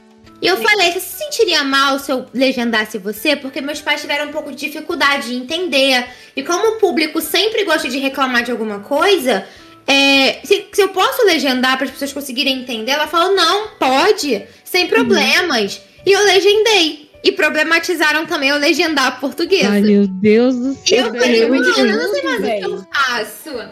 [0.43, 3.37] E eu falei, você se sentiria mal se eu legendasse você?
[3.37, 6.07] Porque meus pais tiveram um pouco de dificuldade de entender.
[6.35, 9.47] E como o público sempre gosta de reclamar de alguma coisa,
[9.87, 14.43] é, se, se eu posso legendar para as pessoas conseguirem entender, ela falou, não, pode,
[14.65, 15.81] sem problemas.
[16.07, 17.11] E eu legendei.
[17.23, 19.69] E problematizaram também eu legendar a portuguesa.
[19.69, 21.15] Ai, meu Deus do E eu céu.
[21.15, 23.71] falei, eu mano, eu não sei mais o que eu faço.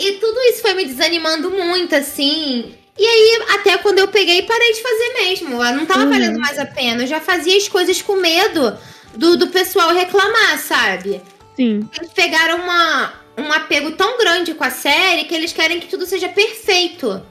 [0.00, 2.74] E tudo isso foi me desanimando muito, assim.
[2.98, 5.56] E aí, até quando eu peguei, parei de fazer mesmo.
[5.64, 6.10] Não tava Uhum.
[6.10, 7.02] valendo mais a pena.
[7.02, 8.76] Eu já fazia as coisas com medo
[9.16, 11.20] do, do pessoal reclamar, sabe?
[11.56, 11.88] Sim.
[11.96, 16.04] Eles pegaram uma, um apego tão grande com a série que eles querem que tudo
[16.06, 17.22] seja perfeito.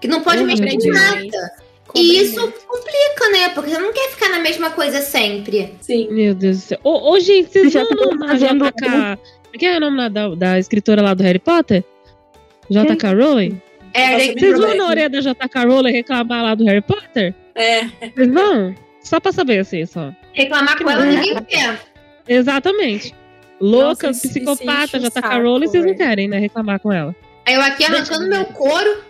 [0.00, 0.46] Que não pode Uhum.
[0.46, 1.24] mexer Demais.
[1.26, 1.52] nada.
[1.96, 3.48] E isso complica, né?
[3.50, 5.74] Porque você não quer ficar na mesma coisa sempre.
[5.80, 6.08] Sim.
[6.10, 6.78] Meu Deus do céu.
[6.82, 9.18] Ô, ô, gente, vocês Já vão tá na JK...
[9.58, 11.84] Quem é o nome da, da escritora lá do Harry Potter?
[12.68, 13.60] JK Rowling?
[13.94, 17.32] É, me Vocês vão na orelha da JK Rowling reclamar lá do Harry Potter?
[17.54, 17.84] É.
[17.84, 18.74] Vocês vão?
[19.00, 20.12] Só pra saber, assim, só.
[20.32, 21.78] reclamar com ela ninguém quer.
[22.26, 23.14] Exatamente.
[23.60, 27.14] Louca, Nossa, psicopata, JK Rowling, vocês não querem, né, reclamar com ela.
[27.46, 29.02] Aí eu aqui arrancando meu couro.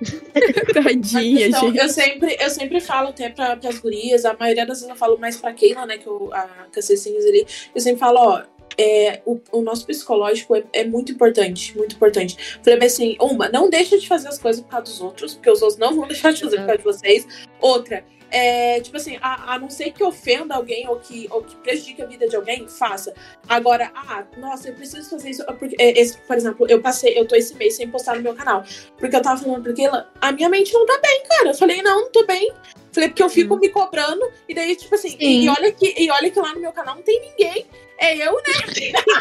[0.74, 1.78] Tadinha, Então, gente.
[1.78, 5.16] eu sempre, eu sempre falo até pra, pras gurias, a maioria das vezes eu falo
[5.18, 8.42] mais pra Keila, né, que eu, a Cassecinhas ali, eu sempre falo, ó,
[8.78, 12.58] é, o, o nosso psicológico é, é muito importante, muito importante.
[12.62, 15.62] Falei assim, uma, não deixa de fazer as coisas por causa dos outros, porque os
[15.62, 17.26] outros não vão deixar de fazer por causa de vocês.
[17.60, 21.56] Outra, é, tipo assim, a, a não ser que ofenda alguém ou que, ou que
[21.56, 23.14] prejudique a vida de alguém, faça.
[23.48, 25.44] Agora, ah, nossa, eu preciso fazer isso.
[25.58, 28.34] Porque, é, esse, por exemplo, eu passei, eu tô esse mês sem postar no meu
[28.34, 28.64] canal.
[28.98, 31.50] Porque eu tava falando pra Keila, a minha mente não tá bem, cara.
[31.50, 32.52] Eu falei, não, não tô bem.
[32.96, 35.18] Falei, porque eu fico me cobrando, e daí, tipo assim, Sim.
[35.20, 37.66] e, olha que, e olha que lá no meu canal não tem ninguém.
[37.98, 38.42] É eu, né?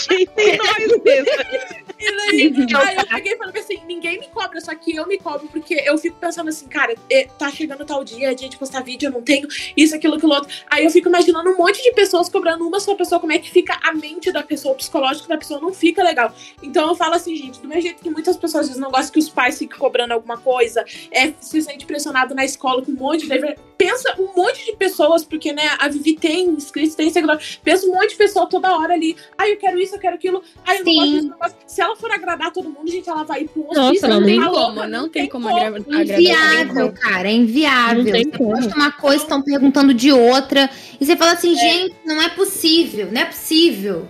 [0.07, 1.32] Quem tem nós mesmo?
[1.97, 5.17] E daí, aí eu peguei e falei assim, ninguém me cobra, só que eu me
[5.17, 8.57] cobro, porque eu fico pensando assim, cara, é, tá chegando tal dia, é dia de
[8.57, 9.47] postar vídeo, eu não tenho
[9.78, 10.53] isso, aquilo, aquilo outro.
[10.69, 13.49] Aí eu fico imaginando um monte de pessoas cobrando uma só pessoa, como é que
[13.49, 16.34] fica a mente da pessoa, o psicológico da pessoa não fica legal.
[16.61, 19.13] Então eu falo assim, gente, do mesmo jeito que muitas pessoas às vezes não gostam
[19.13, 22.95] que os pais fiquem cobrando alguma coisa, é, se sente pressionado na escola com um
[22.95, 23.57] monte de dever.
[23.78, 27.38] Pensa um monte de pessoas, porque, né, a Vivi tem inscritos, tem seguidor.
[27.61, 29.18] Pensa um monte de pessoa toda hora ali.
[29.38, 30.41] Ai, eu quero isso, eu quero aquilo.
[30.66, 31.55] Ai, eu não gosto disso, não gosto.
[31.68, 34.05] Se ela for agradar todo mundo, gente, ela vai ir pro Nossa, hospício.
[34.05, 38.03] ela Não tem não- como, não tem como agra- agradar Inviável, cara, é inviável.
[38.05, 38.51] Tem você como.
[38.53, 40.70] posta uma coisa, estão perguntando de outra.
[40.99, 41.55] E você fala assim, É.
[41.59, 44.07] gente, não é possível, não é possível.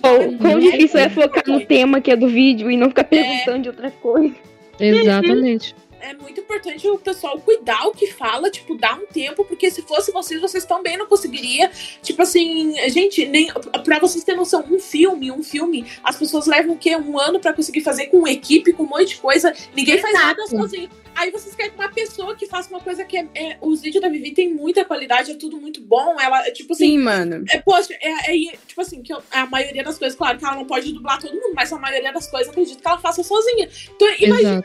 [0.00, 2.88] Quão, quão É, difícil é é, focar no tema que é do vídeo e não
[2.88, 4.34] ficar perguntando de outra coisa.
[4.80, 5.74] Exatamente.
[6.02, 9.82] É muito importante o pessoal cuidar o que fala, tipo, dar um tempo, porque se
[9.82, 11.70] fosse vocês, vocês também não conseguiria.
[12.02, 13.48] Tipo assim, gente, nem
[13.84, 16.96] para vocês terem noção, um filme, um filme, as pessoas levam o quê?
[16.96, 19.54] Um ano para conseguir fazer com equipe, com um monte de coisa.
[19.74, 20.90] Ninguém faz nada sozinho.
[21.14, 24.08] Aí vocês querem uma pessoa que faça uma coisa que é, é, Os vídeos da
[24.08, 26.20] Vivi tem muita qualidade, é tudo muito bom.
[26.20, 26.86] Ela, tipo assim.
[26.86, 27.44] Sim, mano.
[27.50, 30.56] É, poxa, é, é, tipo assim, que eu, a maioria das coisas, claro que ela
[30.56, 33.68] não pode dublar todo mundo, mas a maioria das coisas acredito que ela faça sozinha.
[33.94, 34.62] Então, imagina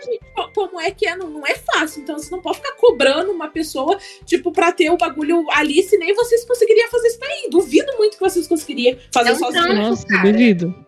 [0.54, 2.02] como é que é, não, não é fácil.
[2.02, 5.98] Então, você não pode ficar cobrando uma pessoa, tipo, pra ter o bagulho ali, se
[5.98, 7.48] nem vocês conseguiriam fazer isso daí.
[7.50, 9.74] Duvido muito que vocês conseguiriam fazer sozinho.
[9.74, 10.87] Nossa, duvido.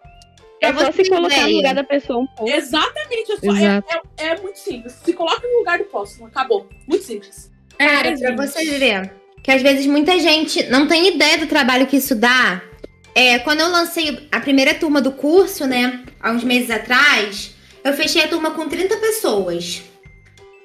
[0.61, 2.51] É só se colocar no lugar da pessoa um pouco.
[2.51, 3.31] Exatamente.
[3.31, 3.83] É, só, é,
[4.17, 4.93] é, é, muito simples.
[5.03, 6.27] Se coloca no lugar do próximo.
[6.27, 6.67] Acabou.
[6.87, 7.49] Muito simples.
[7.77, 11.97] Cara, pra você ver que às vezes muita gente não tem ideia do trabalho que
[11.97, 12.61] isso dá.
[13.15, 17.93] É, quando eu lancei a primeira turma do curso, né, há uns meses atrás, eu
[17.93, 19.81] fechei a turma com 30 pessoas.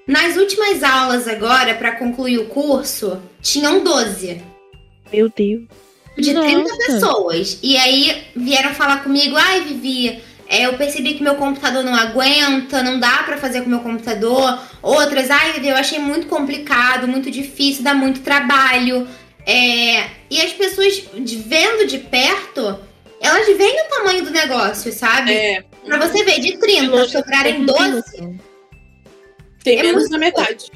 [0.07, 4.43] Nas últimas aulas agora, para concluir o curso, tinham 12.
[5.13, 5.84] Meu Deus
[6.17, 6.49] de Nossa.
[6.49, 7.59] 30 pessoas.
[7.63, 12.83] E aí vieram falar comigo, ai, Vivi, é, eu percebi que meu computador não aguenta,
[12.83, 14.59] não dá para fazer com meu computador.
[14.83, 19.09] Outras, ai, Vivi, eu achei muito complicado, muito difícil, dá muito trabalho.
[19.47, 22.79] É, e as pessoas vendo de perto,
[23.21, 25.33] elas veem o tamanho do negócio, sabe?
[25.33, 25.65] É.
[25.85, 28.03] Pra você ver, de 30 sobrarem 12.
[29.63, 30.71] Tem é menos da metade.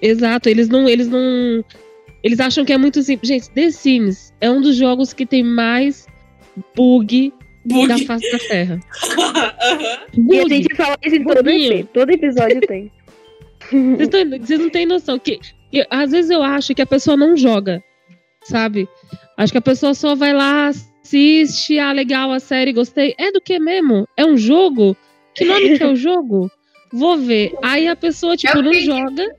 [0.00, 1.64] Exato, eles não, eles não
[2.26, 3.28] eles acham que é muito simples.
[3.28, 6.08] Gente, The Sims é um dos jogos que tem mais
[6.74, 7.32] bug,
[7.64, 7.86] bug.
[7.86, 8.80] da face da Terra.
[10.12, 10.34] uhum.
[10.34, 12.90] E a gente fala isso em todo, todo episódio tem.
[13.70, 15.20] Vocês, tão, vocês não têm noção.
[15.20, 15.38] Que,
[15.70, 17.82] que, às vezes eu acho que a pessoa não joga,
[18.42, 18.88] sabe?
[19.36, 23.14] Acho que a pessoa só vai lá, assiste, ah, legal, a série, gostei.
[23.18, 24.06] É do que mesmo?
[24.16, 24.96] É um jogo?
[25.32, 26.50] Que nome que é o jogo?
[26.92, 27.54] Vou ver.
[27.62, 29.34] Aí a pessoa, tipo, não joga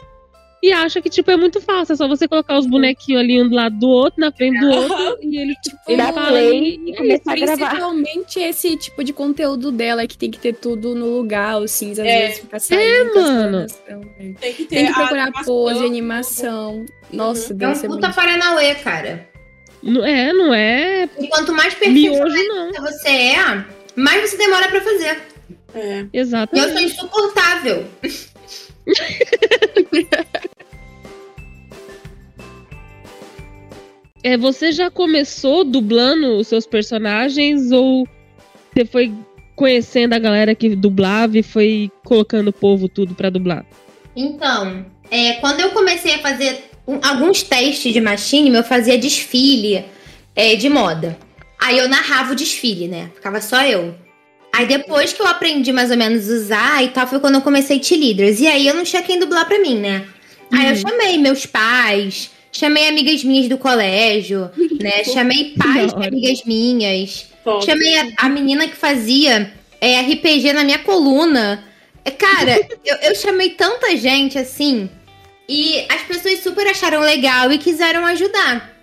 [0.62, 1.94] e acha que, tipo, é muito fácil.
[1.94, 4.70] É só você colocar os bonequinhos ali um do lado do outro, na frente do
[4.70, 7.70] outro, e ele, tipo, ele fala e, e começa a gravar.
[7.70, 12.02] Principalmente esse tipo de conteúdo dela, que tem que ter tudo no lugar, os cinza
[12.02, 12.20] às é.
[12.20, 13.20] vezes fica saindo.
[13.20, 13.68] É, mano.
[14.40, 16.86] Tem que, ter tem que procurar pose, animação.
[17.14, 17.60] Nossa, uhum.
[17.62, 19.30] É um puta paranauê, cara.
[19.84, 21.08] Não é, não é.
[21.20, 22.18] E quanto mais perfeito
[22.82, 25.22] você é, mais você demora pra fazer.
[25.76, 26.06] É.
[26.12, 26.68] Exatamente.
[26.68, 27.86] E eu sou insuportável.
[34.28, 38.06] é, você já começou dublando os seus personagens ou
[38.74, 39.14] você foi
[39.56, 43.66] conhecendo a galera que dublava e foi colocando o povo tudo para dublar?
[44.14, 49.86] Então, é, quando eu comecei a fazer um, alguns testes de machine, eu fazia desfile
[50.36, 51.18] é, de moda.
[51.58, 53.10] Aí eu narrava o desfile, né?
[53.16, 53.96] Ficava só eu.
[54.52, 57.80] Aí depois que eu aprendi mais ou menos usar e tal, foi quando eu comecei
[57.80, 58.42] T-Leaders.
[58.42, 60.06] E aí eu não tinha quem dublar pra mim, né?
[60.52, 60.82] Aí eu uhum.
[60.82, 64.50] chamei meus pais, chamei amigas minhas do colégio,
[64.82, 65.04] né?
[65.14, 67.28] Chamei pais de amigas minhas.
[67.64, 71.64] Chamei a, a, menina que fazia é, RPG na minha coluna.
[72.04, 74.90] É, cara, eu, eu chamei tanta gente assim.
[75.48, 78.76] E as pessoas super acharam legal e quiseram ajudar.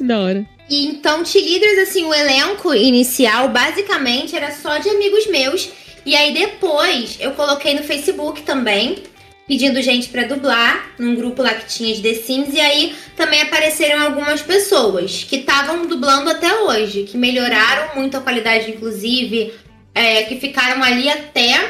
[0.00, 0.46] Da hora.
[0.68, 5.70] E então, T-Leaders, assim, o elenco inicial basicamente era só de amigos meus.
[6.04, 9.02] E aí depois eu coloquei no Facebook também,
[9.50, 12.54] pedindo gente para dublar, num grupo lá que tinha de The Sims.
[12.54, 18.20] E aí também apareceram algumas pessoas que estavam dublando até hoje, que melhoraram muito a
[18.20, 19.52] qualidade, inclusive,
[19.92, 21.68] é, que ficaram ali até.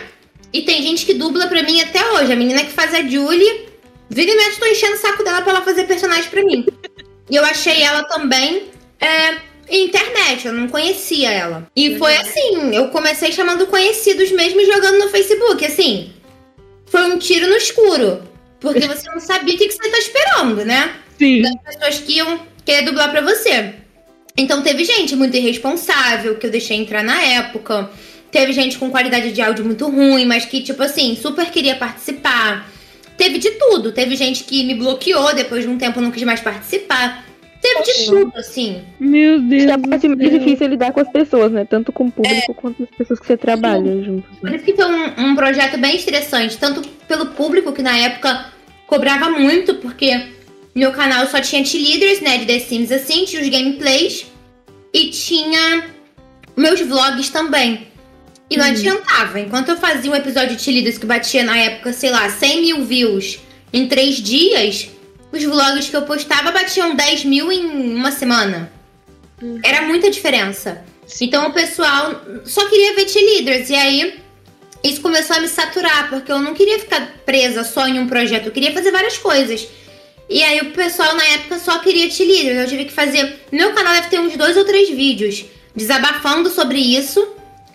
[0.53, 2.31] E tem gente que dubla pra mim até hoje.
[2.31, 3.65] A menina que faz a Julie,
[4.11, 6.67] vira e mexe, tô enchendo o saco dela pra ela fazer personagem pra mim.
[7.31, 8.65] E eu achei ela também
[9.01, 9.37] é,
[9.75, 11.67] internet, eu não conhecia ela.
[11.75, 16.13] E foi assim, eu comecei chamando conhecidos mesmo e jogando no Facebook, assim.
[16.91, 18.23] Foi um tiro no escuro.
[18.59, 20.97] Porque você não sabia o que, você tá esperando, né?
[21.19, 21.41] Sim.
[21.41, 23.75] Das pessoas que iam querer dublar pra você.
[24.37, 27.91] Então teve gente muito irresponsável que eu deixei entrar na época.
[28.31, 32.71] Teve gente com qualidade de áudio muito ruim, mas que, tipo assim, super queria participar.
[33.17, 33.93] Teve de tudo.
[33.93, 37.25] Teve gente que me bloqueou, depois de um tempo não quis mais participar.
[37.61, 38.83] Teve de tudo, assim.
[38.99, 39.65] Meu Deus.
[39.65, 41.67] É a parte mais difícil lidar com as pessoas, né?
[41.69, 42.55] Tanto com o público é...
[42.55, 44.27] quanto as pessoas que você trabalha junto.
[44.31, 44.41] Assim.
[44.41, 48.47] Por isso que foi um, um projeto bem estressante, tanto pelo público, que na época
[48.87, 50.29] cobrava muito, porque
[50.75, 52.39] meu canal só tinha T-Leaders, né?
[52.39, 54.27] De The Sims assim, tinha os gameplays
[54.95, 55.85] e tinha
[56.57, 57.89] meus vlogs também.
[58.49, 58.71] E não uhum.
[58.71, 59.39] adiantava.
[59.39, 62.85] Enquanto eu fazia um episódio de T-Leaders que batia na época, sei lá, 100 mil
[62.85, 63.39] views
[63.73, 64.89] em três dias
[65.33, 68.71] os vlogs que eu postava batiam 10 mil em uma semana.
[69.41, 69.61] Uhum.
[69.65, 70.85] Era muita diferença.
[71.21, 73.71] Então o pessoal só queria ver cheerleaders.
[73.71, 74.21] E aí
[74.83, 78.47] isso começou a me saturar, porque eu não queria ficar presa só em um projeto,
[78.47, 79.69] eu queria fazer várias coisas.
[80.29, 82.63] E aí o pessoal na época só queria te líder.
[82.63, 83.41] Eu tive que fazer.
[83.51, 87.35] Meu canal deve ter uns dois ou três vídeos desabafando sobre isso.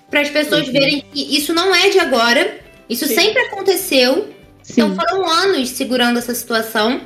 [0.10, 0.72] Para as pessoas uhum.
[0.72, 2.60] verem que isso não é de agora.
[2.90, 3.16] Isso Sim.
[3.16, 4.34] sempre aconteceu.
[4.64, 4.72] Sim.
[4.72, 7.02] Então foram anos segurando essa situação.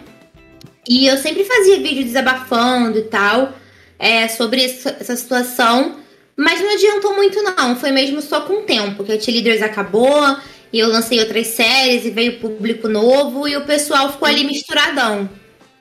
[0.87, 3.53] E eu sempre fazia vídeo desabafando e tal.
[3.97, 5.97] É, sobre essa, situação.
[6.35, 7.75] Mas não adiantou muito, não.
[7.75, 9.03] Foi mesmo só com o tempo.
[9.03, 10.37] Que a T-Leaders acabou.
[10.71, 13.47] E eu lancei outras séries e veio público novo.
[13.47, 15.29] E o pessoal ficou ali misturadão.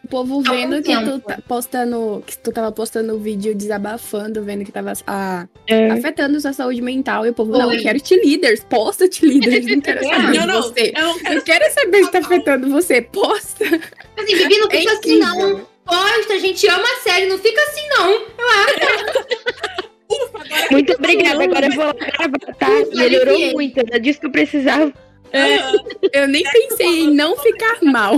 [0.09, 4.64] O povo vendo que tu tá postando, que tu tava postando o vídeo desabafando, vendo
[4.64, 5.90] que tava ah, é.
[5.90, 7.26] afetando sua saúde mental.
[7.26, 7.59] E o povo, Oi.
[7.59, 10.94] não, eu quero te líderes, posta te líderes, não quero saber não, não, você.
[10.96, 13.66] Eu não quero, eu quero saber se tá afetando você, posta.
[13.66, 15.66] Assim, Bibi, não fica é assim não.
[15.84, 18.12] Posta, a gente ama a série, não fica assim não.
[18.12, 19.88] Eu acho.
[20.09, 20.38] Ufa,
[20.72, 22.68] Muito obrigada, agora eu vou gravar, tá?
[22.94, 24.90] Melhorou muito, era disso que eu precisava.
[25.33, 28.16] É, eu nem pensei em não ficar mal.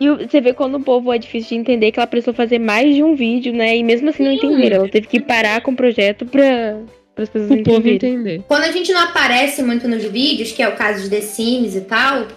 [0.00, 2.94] E você vê quando o povo é difícil de entender que ela precisou fazer mais
[2.94, 3.76] de um vídeo, né?
[3.76, 4.78] E mesmo assim não entenderam.
[4.78, 6.78] Ela teve que parar com o projeto pra,
[7.14, 8.42] para as pessoas o povo entender.
[8.48, 11.76] Quando a gente não aparece muito nos vídeos, que é o caso de The Sims
[11.76, 12.28] e tal,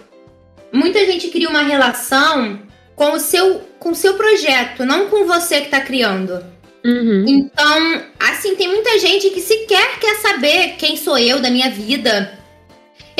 [0.72, 2.60] muita gente cria uma relação
[2.94, 6.44] com o seu, com o seu projeto, não com você que tá criando.
[6.84, 7.24] Uhum.
[7.26, 12.43] Então, assim, tem muita gente que sequer quer saber quem sou eu da minha vida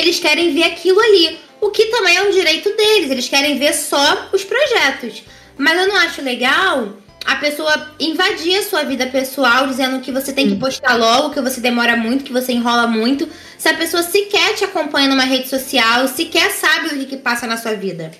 [0.05, 1.37] eles querem ver aquilo ali.
[1.59, 5.23] O que também é um direito deles, eles querem ver só os projetos.
[5.57, 10.31] Mas eu não acho legal a pessoa invadir a sua vida pessoal dizendo que você
[10.31, 13.27] tem que postar logo, que você demora muito, que você enrola muito.
[13.57, 17.47] Se a pessoa sequer te acompanha numa rede social, sequer sabe o que, que passa
[17.47, 18.11] na sua vida.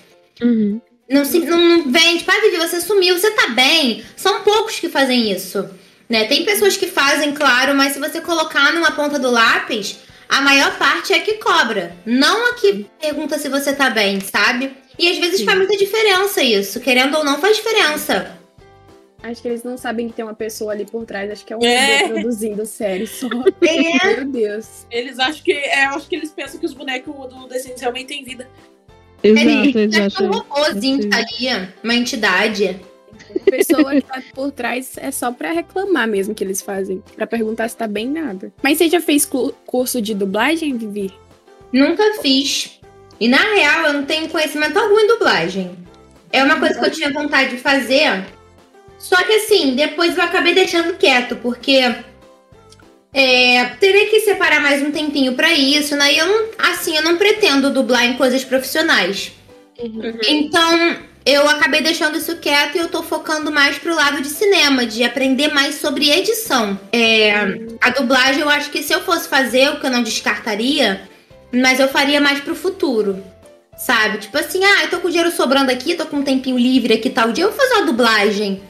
[0.42, 0.82] Uhum.
[1.08, 4.04] Não, se, não, não vem, tipo, ah, Vivi, você sumiu, você tá bem.
[4.16, 5.70] São poucos que fazem isso.
[6.10, 6.26] Né?
[6.26, 10.78] Tem pessoas que fazem, claro, mas se você colocar numa ponta do lápis, a maior
[10.78, 11.96] parte é que cobra.
[12.06, 14.76] Não a que pergunta se você tá bem, sabe?
[14.98, 15.46] E às vezes Sim.
[15.46, 16.80] faz muita diferença isso.
[16.80, 18.38] Querendo ou não, faz diferença.
[19.22, 21.32] Acho que eles não sabem que tem uma pessoa ali por trás.
[21.32, 22.08] Acho que é um é.
[22.08, 23.28] produzindo série só.
[23.62, 24.16] É.
[24.16, 24.86] Meu Deus.
[24.92, 25.52] Eles acham que.
[25.52, 28.48] É, acho que eles pensam que os bonecos do The Sims realmente têm vida.
[29.24, 30.28] Exato, eles acham.
[30.28, 32.80] É um robôzinho que tá ali, uma entidade.
[33.30, 37.04] A pessoa que tá por trás é só pra reclamar mesmo que eles fazem.
[37.16, 38.52] Pra perguntar se tá bem nada.
[38.62, 39.30] Mas você já fez
[39.66, 41.14] curso de dublagem, Vivi?
[41.72, 42.80] Nunca fiz.
[43.20, 45.78] E na real, eu não tenho conhecimento algum em dublagem.
[46.32, 48.26] É uma coisa que eu tinha vontade de fazer.
[48.98, 51.80] Só que assim, depois eu acabei deixando quieto, porque
[53.14, 56.14] é, teria que separar mais um tempinho para isso, né?
[56.14, 59.32] E eu não, assim, eu não pretendo dublar em coisas profissionais.
[59.80, 60.20] Uhum.
[60.28, 64.86] Então, eu acabei deixando isso quieto e eu tô focando mais pro lado de cinema,
[64.86, 66.80] de aprender mais sobre edição.
[66.94, 67.34] É,
[67.82, 71.02] a dublagem, eu acho que se eu fosse fazer, o que eu não descartaria,
[71.52, 73.24] mas eu faria mais pro futuro.
[73.76, 74.20] Sabe?
[74.20, 77.10] Tipo assim, ah, eu tô com dinheiro sobrando aqui, tô com um tempinho livre aqui
[77.10, 78.62] tal dia, eu vou fazer uma dublagem.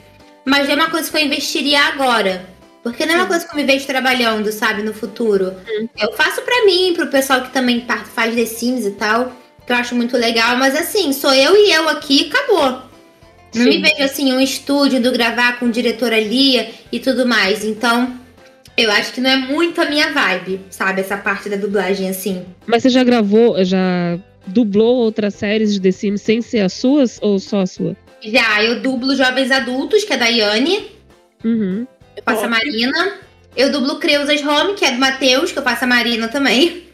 [0.44, 2.46] Mas é uma coisa que eu investiria agora.
[2.82, 5.54] Porque não é uma coisa que eu me vejo trabalhando, sabe, no futuro.
[5.98, 7.84] Eu faço para mim, pro pessoal que também
[8.14, 9.32] faz The Sims e tal
[9.66, 12.82] que eu acho muito legal, mas assim, sou eu e eu aqui, acabou.
[13.54, 13.70] Não Sim.
[13.70, 17.64] me vejo assim, um estúdio do gravar com o diretor ali e tudo mais.
[17.64, 18.14] Então,
[18.76, 21.00] eu acho que não é muito a minha vibe, sabe?
[21.00, 22.44] Essa parte da dublagem, assim.
[22.66, 27.18] Mas você já gravou, já dublou outras séries de The Sims sem ser as suas
[27.20, 27.96] ou só a sua?
[28.22, 30.90] Já, eu dublo Jovens Adultos, que é da Yane.
[31.44, 31.86] Uhum.
[32.16, 33.14] Eu faço a Marina.
[33.56, 36.84] Eu dublo Creusas Home, que é do Matheus, que eu faço a Marina também.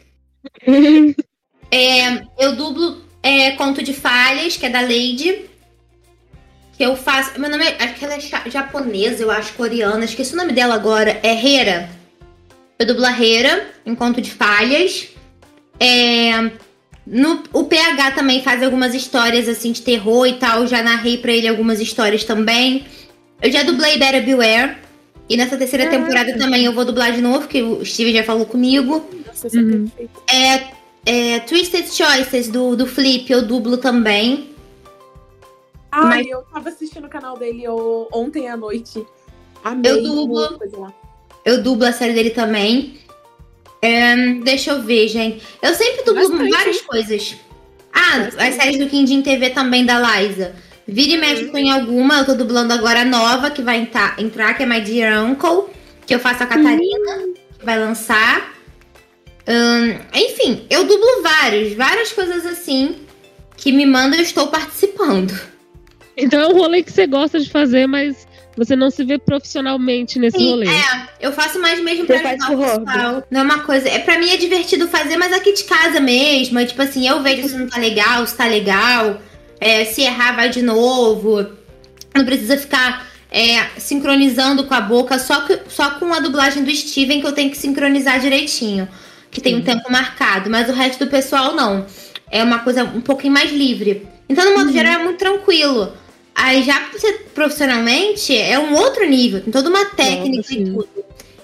[1.73, 5.47] É, eu dublo é, Conto de Falhas, que é da Lady.
[6.77, 7.41] Que eu faço.
[7.41, 7.83] Meu nome é.
[7.83, 10.05] Acho que ela é japonesa, eu acho, coreana.
[10.05, 11.18] Esqueci o nome dela agora.
[11.23, 11.89] É Hera.
[12.79, 15.09] Eu dublo a Hera em Conto de Falhas.
[15.81, 16.51] É,
[17.07, 20.66] no, o PH também faz algumas histórias assim de terror e tal.
[20.66, 22.85] Já narrei pra ele algumas histórias também.
[23.41, 24.77] Eu já dublei Better Beware.
[25.29, 28.45] E nessa terceira temporada também eu vou dublar de novo, que o Steve já falou
[28.45, 29.09] comigo.
[29.27, 29.91] Nossa, uhum.
[30.29, 30.70] é, é,
[31.46, 34.50] Twisted Choices do, do Flip eu dublo também.
[35.90, 36.26] Ah, Mas...
[36.26, 37.64] eu tava assistindo o canal dele
[38.12, 39.05] ontem à noite.
[39.62, 40.59] Amei eu dublo.
[41.44, 42.98] Eu dublo a série dele também.
[43.80, 45.44] É, deixa eu ver, gente.
[45.61, 46.50] Eu sempre dublo Bastante.
[46.50, 47.36] várias coisas.
[47.92, 48.48] Ah, Bastante.
[48.48, 50.55] as séries do Quindim TV também da Liza.
[50.86, 51.59] Vira e mexe uhum.
[51.59, 52.18] em alguma.
[52.18, 55.64] Eu tô dublando agora a nova que vai entrar, entrar que é My Dear Uncle.
[56.07, 57.34] Que eu faço a Catarina, uhum.
[57.59, 58.53] que vai lançar
[60.14, 62.97] enfim, eu dublo vários, várias coisas assim
[63.57, 65.32] que me mandam eu estou participando.
[66.16, 68.26] Então é um rolê que você gosta de fazer, mas
[68.57, 70.66] você não se vê profissionalmente nesse Sim, rolê.
[70.68, 73.24] É, eu faço mais mesmo Você pra faz ajudar o pessoal.
[73.30, 73.88] Não é uma coisa.
[73.88, 76.59] É, pra mim é divertido fazer, mas aqui de casa mesmo.
[76.59, 79.20] É, tipo assim, eu vejo se não tá legal, se tá legal.
[79.59, 81.47] É, se errar, vai de novo.
[82.14, 86.74] Não precisa ficar é, sincronizando com a boca, só, que, só com a dublagem do
[86.74, 88.86] Steven que eu tenho que sincronizar direitinho.
[89.33, 90.49] Que tem um tempo marcado.
[90.49, 91.85] Mas o resto do pessoal não.
[92.30, 94.07] É uma coisa um pouquinho mais livre.
[94.28, 95.93] Então, no modo geral, é muito tranquilo.
[96.35, 100.89] Aí já você profissionalmente é um outro nível, tem toda uma técnica e tudo.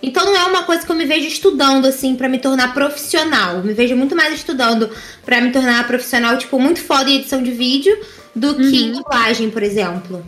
[0.02, 3.56] Então não é uma coisa que eu me vejo estudando assim pra me tornar profissional.
[3.56, 4.88] Eu me vejo muito mais estudando
[5.26, 7.98] pra me tornar profissional, tipo, muito foda em edição de vídeo
[8.34, 8.98] do que em Uhum.
[9.02, 10.24] dublagem, por exemplo.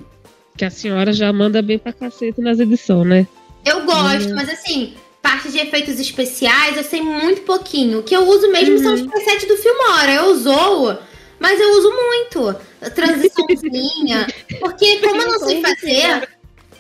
[0.57, 3.27] Que a senhora já manda bem pra cacete nas edições, né?
[3.65, 4.35] Eu gosto, Uhum.
[4.35, 4.93] mas assim,
[5.23, 7.99] parte de efeitos especiais eu sei muito pouquinho.
[8.01, 10.12] O que eu uso mesmo são os presets do Filmora.
[10.12, 10.99] Eu zoo,
[11.39, 12.57] mas eu uso muito.
[12.95, 14.27] Transiçãozinha.
[14.61, 16.29] porque como eu não sei fazer,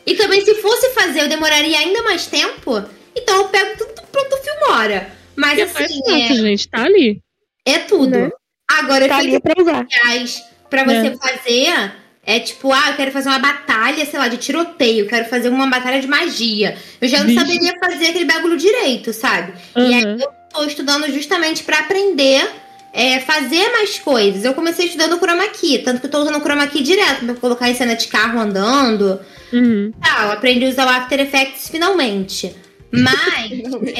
[0.06, 2.82] e também se fosse fazer eu demoraria ainda mais tempo,
[3.14, 5.12] então eu pego tudo pronto do Filmora.
[5.36, 6.68] Mas Que é assim, fácil, gente.
[6.68, 7.20] Tá ali.
[7.66, 8.10] é, é tudo.
[8.10, 8.30] Né?
[8.70, 11.16] Agora, Tá efeitos especiais pra você É.
[11.16, 11.92] fazer
[12.24, 15.66] é tipo, ah, eu quero fazer uma batalha, sei lá, de tiroteio, quero fazer uma
[15.66, 16.76] batalha de magia.
[17.00, 17.40] Eu já não Vixe.
[17.40, 19.54] saberia fazer aquele bagulho direito, sabe?
[19.76, 22.46] E aí eu tô estudando justamente pra aprender
[22.92, 24.44] é, fazer mais coisas.
[24.44, 27.70] Eu comecei estudando chroma key, tanto que eu tô usando chroma key direto pra colocar
[27.70, 29.20] em cena de carro andando.
[29.52, 29.92] Uhum.
[30.00, 32.54] Tal, aprendi a usar o After Effects finalmente.
[32.90, 33.50] Mas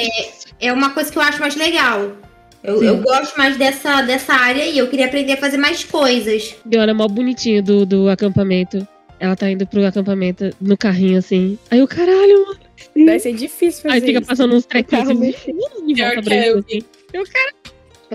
[0.59, 2.11] é, é uma coisa que eu acho mais legal.
[2.63, 4.77] Eu, eu gosto mais dessa, dessa área aí.
[4.77, 6.55] Eu queria aprender a fazer mais coisas.
[6.69, 8.87] E olha, é mó bonitinho do, do acampamento.
[9.19, 11.57] Ela tá indo pro acampamento no carrinho, assim.
[11.69, 12.59] Aí o caralho, mano.
[12.95, 14.27] Deve ser difícil fazer Aí fica isso.
[14.27, 15.31] passando uns trequinhos assim,
[15.93, 16.81] Pior volta que é, eu assim.
[17.13, 17.23] Eu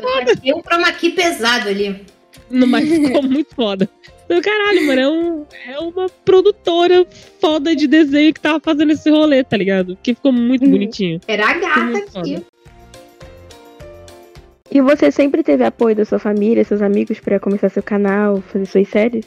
[0.09, 2.05] achei um chroma key pesado ali.
[2.51, 3.89] Não, Mas ficou muito foda.
[4.29, 7.07] Eu, caralho, mano, é, um, é uma produtora
[7.41, 9.97] foda de desenho que tava fazendo esse rolê, tá ligado?
[10.03, 10.73] Que ficou muito Uhum.
[10.73, 11.21] bonitinho.
[11.29, 12.43] Era a gata aqui.
[14.71, 18.67] E você sempre teve apoio da sua família, seus amigos pra começar seu canal, fazer
[18.67, 19.25] suas séries?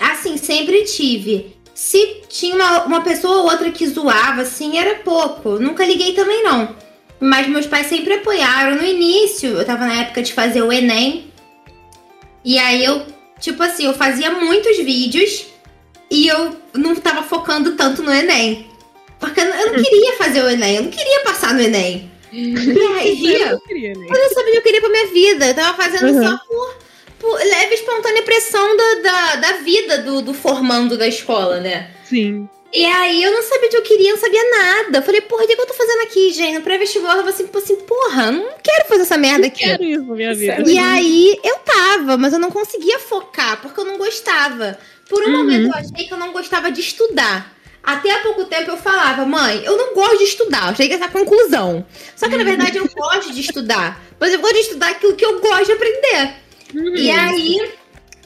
[0.00, 1.56] Assim, sempre tive.
[1.74, 5.58] Se tinha uma, uma pessoa ou outra que zoava, assim, era pouco.
[5.58, 6.74] Nunca liguei também, não.
[7.20, 8.76] Mas meus pais sempre apoiaram.
[8.76, 11.26] No início, eu tava na época de fazer o Enem.
[12.44, 13.02] E aí eu,
[13.40, 15.46] tipo assim, eu fazia muitos vídeos
[16.10, 18.66] e eu não tava focando tanto no Enem.
[19.18, 22.10] Porque eu não- eu não queria fazer o Enem, eu não queria passar no Enem.
[22.98, 24.06] Aí, Eu queria, né?
[24.08, 25.46] eu não sabia o que eu queria pra minha vida.
[25.48, 26.22] Eu tava fazendo Uhum.
[26.30, 26.76] só por,
[27.18, 31.90] por leve e espontânea pressão da, da, da vida do, do formando da escola, né?
[32.04, 32.48] Sim.
[32.76, 34.98] E aí eu não sabia o que eu queria, eu não sabia nada.
[34.98, 36.54] Eu falei, porra, o que que eu tô fazendo aqui, gente?
[36.54, 39.62] No pré-vestibular, eu tava assim, tipo assim, porra, não quero fazer essa merda aqui.
[39.62, 40.64] Quero isso minha vida.
[40.68, 44.76] E aí eu tava, mas eu não conseguia focar, porque eu não gostava.
[45.08, 45.32] Por um Uhum.
[45.36, 47.53] momento eu achei que eu não gostava de estudar.
[47.84, 50.70] Até há pouco tempo eu falava, mãe, eu não gosto de estudar.
[50.70, 51.84] Eu cheguei a essa conclusão.
[52.16, 54.02] Só que na verdade eu gosto de estudar.
[54.18, 56.34] Mas eu gosto de estudar aquilo que eu gosto de aprender.
[56.74, 56.96] Uhum.
[56.96, 57.72] E aí,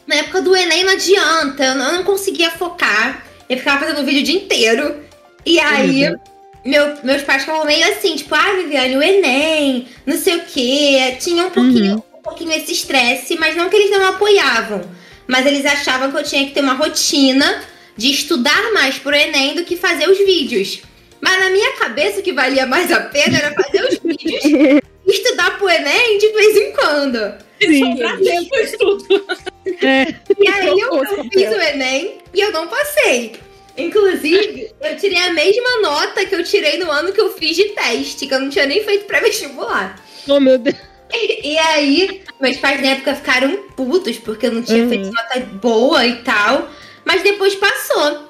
[0.07, 3.25] na época do Enem não adianta, eu não conseguia focar.
[3.49, 5.03] Eu ficava fazendo vídeo o dia inteiro.
[5.45, 6.19] E aí, Uhum.
[6.65, 11.17] meu- meus pais ficavam meio assim, tipo, ah, Viviane, o Enem, não sei o quê.
[11.19, 14.83] Tinha um pouquinho, um pouquinho esse estresse, mas não que eles não apoiavam.
[15.27, 17.63] Mas eles achavam que eu tinha que ter uma rotina
[17.99, 20.81] de estudar mais pro Enem do que fazer os vídeos.
[21.21, 24.81] Mas na minha cabeça, o que valia mais a pena era fazer os vídeos e
[25.11, 27.35] estudar pro Enem de vez em quando.
[27.61, 27.97] Sim.
[27.97, 29.25] Pra tempo eu estudo.
[29.83, 30.15] É.
[30.39, 33.33] E aí eu, os eu fiz o Enem e eu não passei.
[33.77, 37.65] Inclusive, eu tirei a mesma nota que eu tirei no ano que eu fiz de
[37.71, 40.01] teste, que eu não tinha nem feito pré-vestibular.
[40.29, 40.77] Oh, meu Deus.
[41.43, 44.89] E aí, meus pais na época ficaram putos porque eu não tinha Uhum.
[44.89, 46.69] feito nota boa e tal.
[47.09, 48.29] Mas depois passou.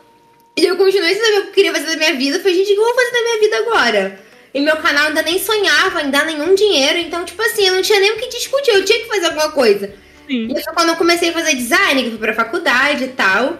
[0.56, 2.38] E eu continuei sem saber o que eu queria fazer da minha vida.
[2.38, 4.20] Falei, gente, o que eu vou fazer da minha vida agora?
[4.54, 6.98] E meu canal ainda nem sonhava em dar nenhum dinheiro.
[7.00, 8.70] Então, tipo assim, eu não tinha nem o que discutir.
[8.70, 9.92] Eu tinha que fazer alguma coisa.
[10.28, 10.46] Sim.
[10.56, 13.58] E foi quando eu comecei a fazer design, que fui pra faculdade e tal.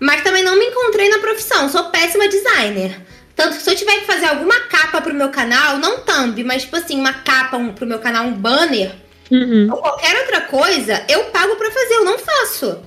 [0.00, 1.68] Mas também não me encontrei na profissão.
[1.68, 3.00] Sou péssima designer.
[3.36, 6.62] Tanto que se eu tiver que fazer alguma capa pro meu canal, não thumb, mas
[6.62, 8.90] tipo assim, uma capa um, pro meu canal, um banner,
[9.30, 9.68] Uhum.
[9.70, 12.82] ou qualquer outra coisa, eu pago pra fazer, eu não faço.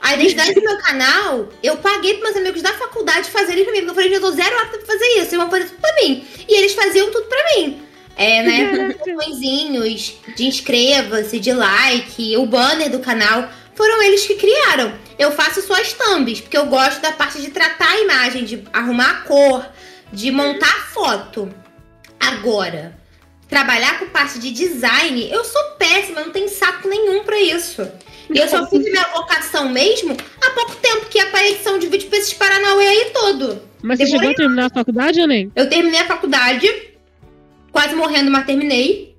[0.00, 3.78] A identidade do meu canal, eu paguei pros meus amigos da faculdade fazerem pra mim.
[3.80, 5.94] Porque eu falei, eu tô zero apta pra fazer isso, eu vou fazer tudo pra
[6.02, 6.26] mim.
[6.48, 7.82] E eles faziam tudo pra mim.
[8.16, 8.42] É,
[8.88, 14.92] os botõezinhos de inscreva-se, de like, o banner do canal, foram eles que criaram.
[15.18, 18.64] Eu faço só as thumbs, porque eu gosto da parte de tratar a imagem, de
[18.72, 19.66] arrumar a cor,
[20.12, 21.52] de montar a foto.
[22.18, 22.98] Agora,
[23.48, 27.86] trabalhar com parte de design, eu sou péssima, não tenho saco nenhum pra isso.
[28.32, 31.86] E eu só fiz minha vocação mesmo há pouco tempo, que é pra edição de
[31.86, 33.62] vídeo pra esses Paranauê aí todo.
[33.82, 35.50] Mas você chegou a terminar a faculdade ou nem?
[35.54, 36.68] Eu terminei a faculdade,
[37.70, 39.14] quase morrendo, mas terminei.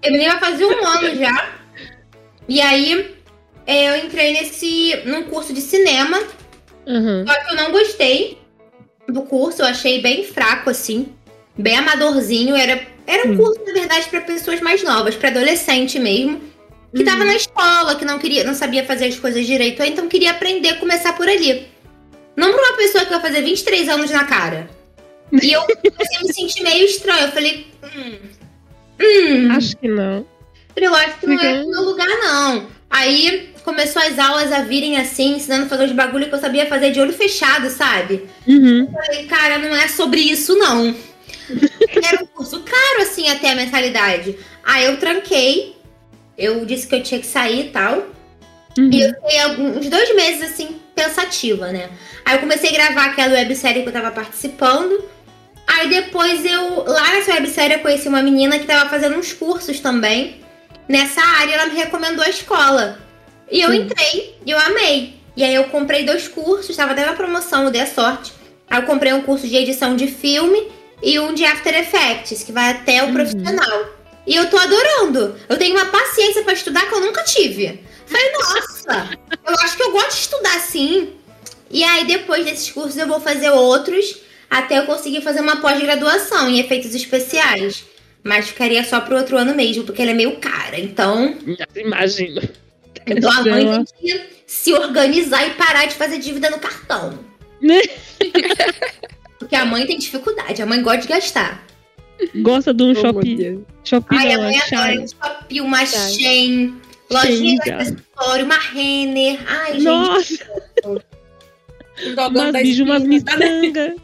[0.00, 1.52] terminei vai fazer um ano já.
[2.48, 3.14] E aí,
[3.66, 6.18] é, eu entrei nesse num curso de cinema.
[6.86, 7.24] Uhum.
[7.26, 8.38] Só que eu não gostei
[9.08, 11.08] do curso, eu achei bem fraco, assim.
[11.56, 12.54] Bem amadorzinho.
[12.54, 13.36] Era, era um Hum.
[13.38, 16.40] curso, na verdade, para pessoas mais novas, para adolescente mesmo.
[16.94, 17.04] Que Uhum.
[17.04, 20.30] tava na escola, que não queria, não sabia fazer as coisas direito, ou então queria
[20.30, 21.66] aprender, começar por ali.
[22.36, 24.68] Não pra uma pessoa que vai fazer 23 anos na cara.
[25.42, 27.26] E eu comecei a me sentir meio estranho.
[27.26, 27.66] Eu falei,
[27.96, 28.18] hum.
[29.00, 29.50] Hum.
[29.52, 30.24] Acho que não.
[30.76, 31.66] Eu acho que não é Uhum.
[31.66, 32.66] o meu lugar, não.
[32.90, 36.66] Aí começou as aulas a virem assim, ensinando a fazer os bagulho que eu sabia
[36.66, 38.24] fazer de olho fechado, sabe?
[38.46, 38.86] Uhum.
[38.86, 40.94] Eu falei, cara, não é sobre isso, não.
[42.04, 44.36] Era um curso caro, assim, até a mensalidade.
[44.64, 45.73] Aí eu tranquei.
[46.36, 48.06] Eu disse que eu tinha que sair e tal.
[48.78, 48.90] Uhum.
[48.92, 51.90] E eu fiquei alguns- uns dois meses, assim, pensativa, né?
[52.24, 55.04] Aí eu comecei a gravar aquela websérie que eu tava participando.
[55.66, 59.80] Aí depois eu, lá nessa websérie, eu conheci uma menina que tava fazendo uns cursos
[59.80, 60.40] também.
[60.88, 62.98] Nessa área, ela me recomendou a escola.
[63.50, 63.76] E eu Sim.
[63.82, 65.14] entrei e eu amei.
[65.36, 68.32] E aí eu comprei dois cursos, tava até na promoção, eu dei a sorte.
[68.68, 70.68] Aí eu comprei um curso de edição de filme
[71.02, 73.14] e um de After Effects, que vai até o Uhum.
[73.14, 73.86] profissional.
[74.26, 75.36] E eu tô adorando.
[75.48, 77.80] Eu tenho uma paciência pra estudar que eu nunca tive.
[78.06, 81.12] Falei, nossa, eu acho que eu gosto de estudar sim.
[81.70, 84.18] E aí, depois desses cursos, eu vou fazer outros
[84.50, 87.84] até eu conseguir fazer uma pós-graduação em efeitos especiais.
[88.22, 90.78] Mas ficaria só pro outro ano mesmo, porque ele é meio cara.
[90.80, 91.36] Então,
[91.76, 92.40] Imagino.
[93.06, 97.18] então a mãe Ela- tem que se organizar e parar de fazer dívida no cartão.
[99.38, 101.66] Porque a mãe tem dificuldade, a mãe gosta de gastar.
[102.36, 103.12] Gosta de um Oh.
[103.22, 103.60] Deus.
[103.84, 105.04] Shopee Ai, a não, é adora Shine.
[105.04, 105.84] um Shopee, uma.
[105.86, 109.38] Shein, lojinha de acessório, uma Renner.
[109.46, 110.46] Ai, gente, Nossa,
[110.86, 113.08] Um dogão umas da bichos, umas né?
[113.08, 113.94] miçangas.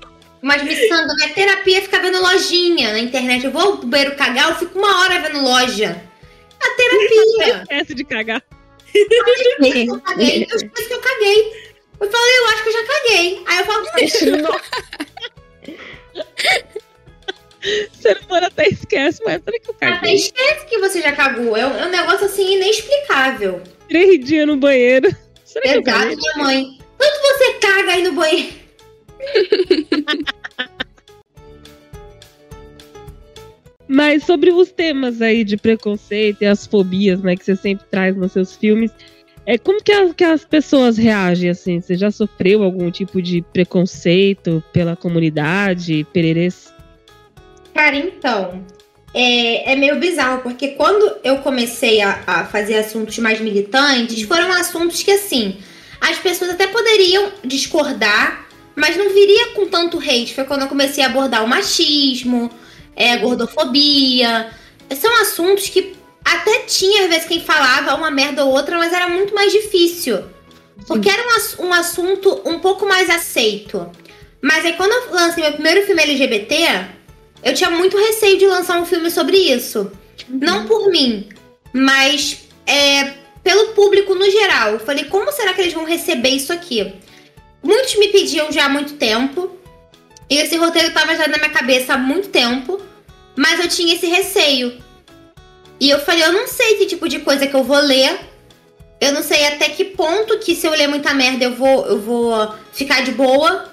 [0.43, 3.45] Mas miçanga, minha terapia é ficar vendo lojinha na internet.
[3.45, 6.03] Eu vou pro banheiro cagar, eu fico uma hora vendo loja.
[6.63, 7.63] A terapia.
[7.63, 8.43] Esquece de cagar.
[8.95, 11.71] eu caguei, eu esqueci que eu caguei.
[12.01, 13.43] Eu falei, eu acho que eu já caguei.
[13.47, 13.87] Aí eu falo,
[17.93, 20.15] ser humano até esquece, mas será que eu até caguei?
[20.15, 21.57] esquece que você já cagou.
[21.57, 23.63] É um, é um negócio assim inexplicável.
[23.89, 25.15] Três dias no banheiro.
[25.45, 26.79] Será Exato, minha mãe.
[26.97, 28.55] Quanto você caga aí no banheiro?
[33.93, 38.15] Mas sobre os temas aí de preconceito e as fobias, né, que você sempre traz
[38.17, 38.93] nos seus filmes,
[39.45, 41.81] é como que as, que as pessoas reagem assim?
[41.81, 46.73] Você já sofreu algum tipo de preconceito pela comunidade, pererês?
[47.75, 48.65] Cara, então.
[49.13, 54.53] É, é meio bizarro, porque quando eu comecei a, a fazer assuntos mais militantes, foram
[54.53, 55.59] assuntos que, assim,
[56.01, 58.47] as pessoas até poderiam discordar,
[58.77, 60.35] mas não viria com tanto hate.
[60.35, 62.51] Foi quando eu comecei a abordar o machismo,
[62.95, 64.51] é, a gordofobia.
[64.97, 69.09] São assuntos que até tinha, às vezes, quem falava uma merda ou outra, mas era
[69.09, 70.23] muito mais difícil.
[70.87, 73.91] Porque era um, um assunto um pouco mais aceito.
[74.41, 76.55] Mas aí, quando eu lancei meu primeiro filme LGBT,
[77.43, 79.91] eu tinha muito receio de lançar um filme sobre isso.
[80.29, 81.29] Não por mim,
[81.73, 84.73] mas é, pelo público no geral.
[84.73, 86.95] Eu falei, como será que eles vão receber isso aqui?
[87.63, 89.51] Muitos me pediam já há muito tempo.
[90.29, 92.81] E esse roteiro tava já na minha cabeça há muito tempo.
[93.37, 94.81] Mas eu tinha esse receio.
[95.79, 98.19] E eu falei, eu não sei que tipo de coisa que eu vou ler.
[99.01, 101.99] Eu não sei até que ponto que se eu ler muita merda eu vou, eu
[101.99, 103.71] vou ficar de boa.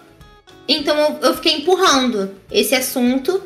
[0.68, 3.43] Então eu fiquei empurrando esse assunto.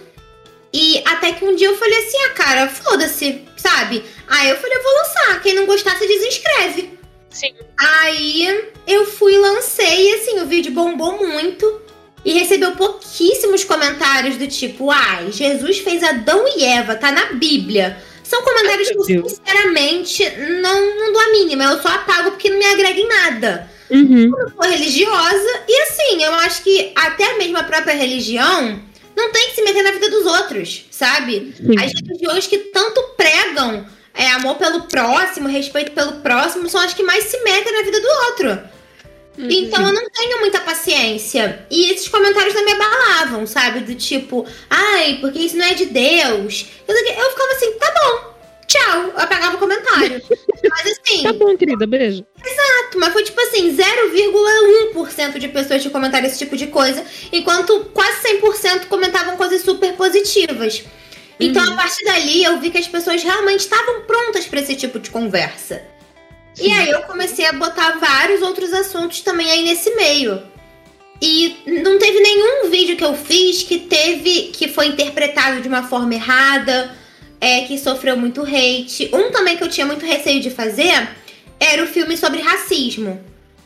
[0.74, 4.04] E até que um dia eu falei assim, ah, cara, foda-se, sabe?
[4.28, 5.42] Aí eu falei, eu vou lançar.
[5.42, 6.98] Quem não gostar, se desinscreve.
[7.30, 7.54] Sim.
[7.78, 11.82] Aí eu fui, lancei, e assim, o vídeo bombou muito.
[12.24, 17.98] E recebeu pouquíssimos comentários do tipo, ai, Jesus fez Adão e Eva, tá na Bíblia.
[18.24, 20.30] São comentários Ai, que eu, sinceramente,
[20.62, 21.64] não, não dou a mínima.
[21.64, 24.32] Eu só apago porque não me agrega em nada Uhum.
[24.32, 25.64] sou religiosa.
[25.68, 28.82] E assim, eu acho que até mesmo a própria religião
[29.22, 31.54] não tem que se meter na vida dos outros, sabe?
[31.56, 31.76] Sim.
[31.80, 37.04] As religiões que tanto pregam é, amor pelo próximo, respeito pelo próximo, são as que
[37.04, 38.70] mais se metem na vida do outro.
[39.38, 41.66] Então eu não tenho muita paciência.
[41.70, 43.80] E esses comentários não me abalavam, sabe?
[43.80, 46.66] Do tipo, ai, porque isso não é de Deus.
[46.88, 48.31] Eu, eu ficava assim, tá bom,
[48.72, 49.04] tchau.
[49.14, 50.22] Eu apagava o comentário.
[50.70, 51.24] Mas assim.
[51.24, 52.26] Tá bom, querida, beijo.
[52.44, 57.86] Exato, mas foi tipo assim, 0,1% de pessoas que comentaram esse tipo de coisa, enquanto
[57.94, 60.84] quase 100% comentavam coisas super positivas.
[61.40, 65.00] Então, a partir dali, eu vi que as pessoas realmente estavam prontas pra esse tipo
[65.00, 65.84] de conversa.
[66.54, 66.68] Sim.
[66.68, 70.44] E aí eu comecei a botar vários outros assuntos também aí nesse meio.
[71.20, 75.84] E não teve nenhum vídeo que eu fiz que teve que foi interpretado de uma
[75.84, 76.96] forma errada,
[77.42, 79.10] é, que sofreu muito hate.
[79.12, 81.10] Um também que eu tinha muito receio de fazer
[81.60, 83.20] era o filme sobre racismo.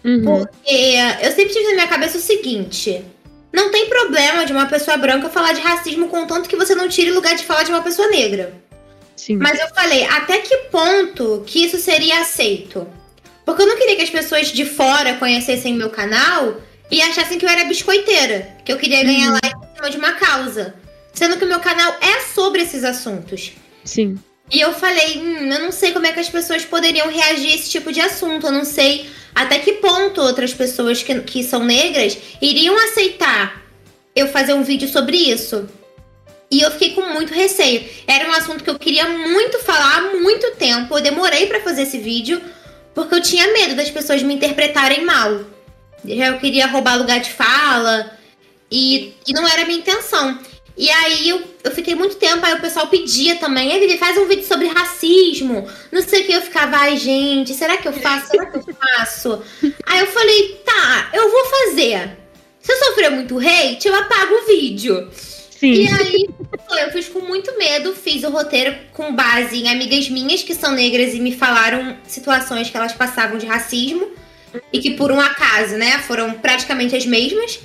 [0.04, 0.24] Uhum.
[0.24, 3.04] Porque eu sempre tive na minha cabeça o seguinte:
[3.52, 7.12] não tem problema de uma pessoa branca falar de racismo, contanto que você não tire
[7.12, 8.54] lugar de falar de uma pessoa negra.
[9.16, 9.38] Sim.
[9.38, 12.88] Mas eu falei, até que ponto que isso seria aceito?
[13.46, 16.62] Porque eu não queria que as pessoas de fora conhecessem meu canal
[16.92, 19.40] e achassem que eu era biscoiteira, que eu queria ganhar uhum.
[19.42, 20.76] like em cima de uma causa.
[21.16, 23.54] Sendo que o meu canal é sobre esses assuntos.
[23.84, 24.20] Sim.
[24.52, 27.56] E eu falei, hum, eu não sei como é que as pessoas poderiam reagir a
[27.56, 28.46] esse tipo de assunto.
[28.46, 33.64] Eu não sei até que ponto outras pessoas que, que são negras iriam aceitar
[34.16, 35.68] eu fazer um vídeo sobre isso.
[36.52, 37.84] E eu fiquei com muito receio.
[38.06, 40.96] Era um assunto que eu queria muito falar há muito tempo.
[40.96, 42.42] Eu demorei para fazer esse vídeo
[42.94, 45.42] porque eu tinha medo das pessoas me interpretarem mal.
[46.06, 48.12] Eu queria roubar lugar de fala
[48.72, 50.40] e, e não era a minha intenção.
[50.78, 54.28] E aí eu, eu fiquei muito tempo, aí o pessoal pedia também, ele faz um
[54.28, 58.28] vídeo sobre racismo, não sei o que, eu ficava, ai gente, será que eu faço?
[58.28, 59.42] Será que eu faço?
[59.86, 62.18] aí eu falei, tá, eu vou fazer.
[62.60, 65.10] Se eu sofrer muito hate, eu apago o vídeo.
[65.14, 65.72] Sim.
[65.72, 66.30] E aí
[66.84, 70.74] eu fiz com muito medo, fiz o roteiro com base em amigas minhas que são
[70.74, 74.12] negras e me falaram situações que elas passavam de racismo
[74.74, 77.60] e que por um acaso, né, foram praticamente as mesmas.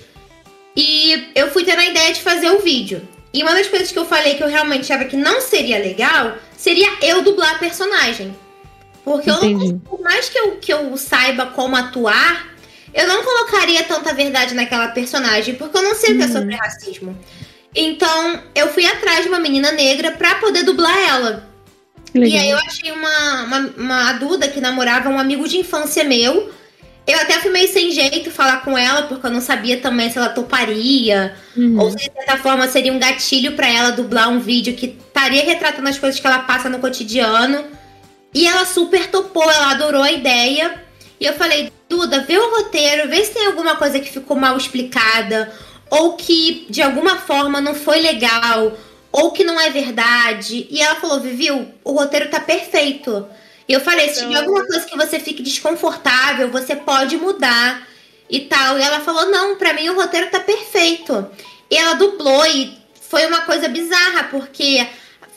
[0.80, 3.06] E eu fui tendo a ideia de fazer o vídeo.
[3.34, 6.38] E uma das coisas que eu falei que eu realmente achava que não seria legal
[6.56, 8.34] seria eu dublar a personagem.
[9.04, 12.46] Porque eu não, por mais que eu, que eu saiba como atuar,
[12.94, 16.32] eu não colocaria tanta verdade naquela personagem, porque eu não sei o que é uhum.
[16.32, 17.18] sobre racismo.
[17.74, 21.46] Então, eu fui atrás de uma menina negra pra poder dublar ela.
[22.14, 22.30] Legal.
[22.30, 26.50] E aí eu achei uma, uma, uma Duda que namorava um amigo de infância meu.
[27.10, 30.18] Eu até fui meio sem jeito falar com ela, porque eu não sabia também se
[30.18, 31.34] ela toparia.
[31.56, 31.78] Uhum.
[31.80, 35.44] Ou se de certa forma seria um gatilho para ela dublar um vídeo que estaria
[35.44, 37.64] retratando as coisas que ela passa no cotidiano.
[38.32, 40.80] E ela super topou, ela adorou a ideia.
[41.18, 44.56] E eu falei, Duda, vê o roteiro, vê se tem alguma coisa que ficou mal
[44.56, 45.52] explicada,
[45.90, 48.78] ou que de alguma forma não foi legal,
[49.10, 50.68] ou que não é verdade.
[50.70, 53.26] E ela falou, Vivi, o, o roteiro tá perfeito.
[53.68, 57.86] E eu falei, se tiver alguma coisa que você fique desconfortável, você pode mudar
[58.28, 58.78] e tal.
[58.78, 61.30] E ela falou, não, pra mim o roteiro tá perfeito.
[61.70, 62.76] E ela dublou e
[63.08, 64.86] foi uma coisa bizarra, porque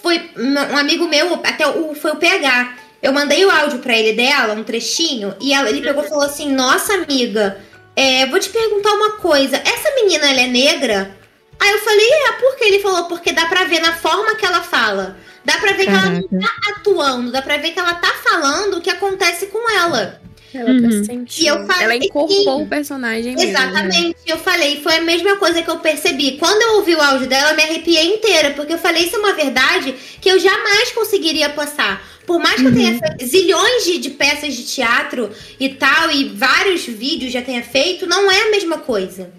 [0.01, 2.77] foi um amigo meu, até o, foi o PH.
[3.01, 6.23] Eu mandei o áudio pra ele dela, um trechinho, e ela, ele pegou e falou
[6.23, 7.61] assim: Nossa, amiga,
[7.95, 9.57] é, vou te perguntar uma coisa.
[9.57, 11.15] Essa menina, ela é negra?
[11.59, 12.65] Aí eu falei, é, por que?
[12.65, 15.15] Ele falou, porque dá pra ver na forma que ela fala.
[15.45, 16.02] Dá pra ver Caraca.
[16.02, 19.48] que ela não tá atuando, dá pra ver que ela tá falando o que acontece
[19.48, 20.22] com ela.
[20.53, 20.99] Ela tá uhum.
[20.99, 21.44] tá sentindo.
[21.44, 23.36] E eu falei, ela incorporou o personagem.
[23.40, 23.98] Exatamente.
[23.98, 24.15] Mesmo, né?
[24.28, 26.38] Eu falei, foi a mesma coisa que eu percebi.
[26.38, 29.20] Quando eu ouvi o áudio dela, eu me arrepiei inteira, porque eu falei, isso é
[29.20, 32.07] uma verdade que eu jamais conseguiria passar.
[32.26, 32.70] Por mais que uhum.
[32.70, 32.99] eu tenha uhum.
[32.99, 38.07] feito zilhões de, de peças de teatro e tal, e vários vídeos já tenha feito,
[38.07, 39.32] não é a mesma coisa.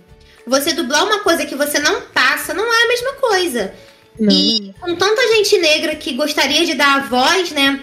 [0.46, 3.72] Você dublar uma coisa que você não passa não é a mesma coisa.
[4.18, 4.32] Não.
[4.32, 7.80] E com tanta gente negra que gostaria de dar a voz, né?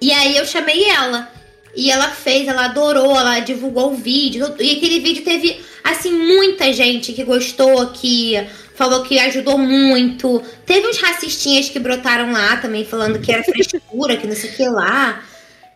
[0.00, 1.30] E aí eu chamei ela.
[1.74, 4.54] E ela fez, ela adorou, ela divulgou o vídeo.
[4.58, 8.34] E aquele vídeo teve, assim, muita gente que gostou, que
[8.74, 10.42] falou que ajudou muito.
[10.64, 14.56] Teve uns racistinhas que brotaram lá também, falando que era frescura, que não sei o
[14.56, 15.22] que lá.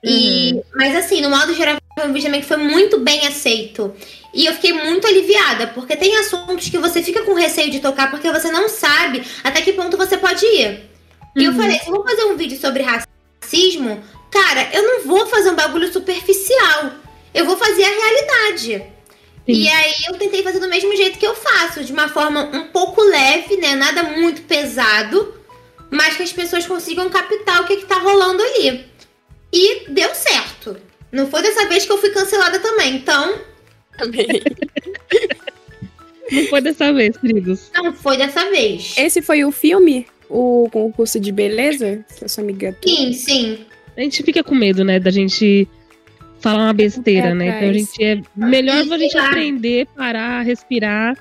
[0.03, 0.63] E, uhum.
[0.75, 3.95] Mas assim, no modo geral, foi um vídeo também que foi muito bem aceito.
[4.35, 8.11] E eu fiquei muito aliviada, porque tem assuntos que você fica com receio de tocar
[8.11, 10.91] porque você não sabe até que ponto você pode ir.
[11.37, 11.57] E eu uhum.
[11.57, 14.03] falei, se eu vou fazer um vídeo sobre racismo,
[14.33, 16.91] cara, eu não vou fazer um bagulho superficial.
[17.33, 18.85] Eu vou fazer a realidade.
[19.47, 19.53] Sim.
[19.53, 22.69] E aí eu tentei fazer do mesmo jeito que eu faço, de uma forma um
[22.69, 23.77] pouco leve, né?
[23.77, 25.35] Nada muito pesado,
[25.91, 28.87] mas que as pessoas consigam captar o que, que tá rolando ali.
[29.53, 30.77] E deu certo.
[31.13, 33.39] Não foi dessa vez que eu fui cancelada também, então
[33.99, 34.43] Amei.
[36.31, 37.71] Não foi dessa vez, queridos.
[37.75, 38.95] Não foi dessa vez.
[38.97, 40.07] Esse foi o filme?
[40.29, 42.05] O concurso de beleza?
[42.17, 42.77] Que a sua amiga.
[42.85, 43.59] Sim, sim.
[43.97, 44.99] A gente fica com medo, né?
[44.99, 45.69] Da gente
[46.41, 47.49] falar uma besteira, é, né?
[47.49, 51.17] Então a gente é melhor a gente aprender, parar, respirar,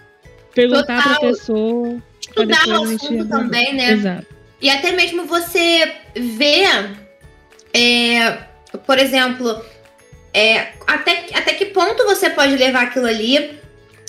[0.53, 1.19] perguntar Total.
[1.19, 1.97] pra pessoa.
[2.19, 3.91] Estudar o assunto também, né?
[3.91, 4.27] Exato.
[4.61, 6.97] E até mesmo você ver,
[7.73, 8.31] é,
[8.85, 9.61] por exemplo,
[10.33, 13.59] é, até, até que ponto você pode levar aquilo ali?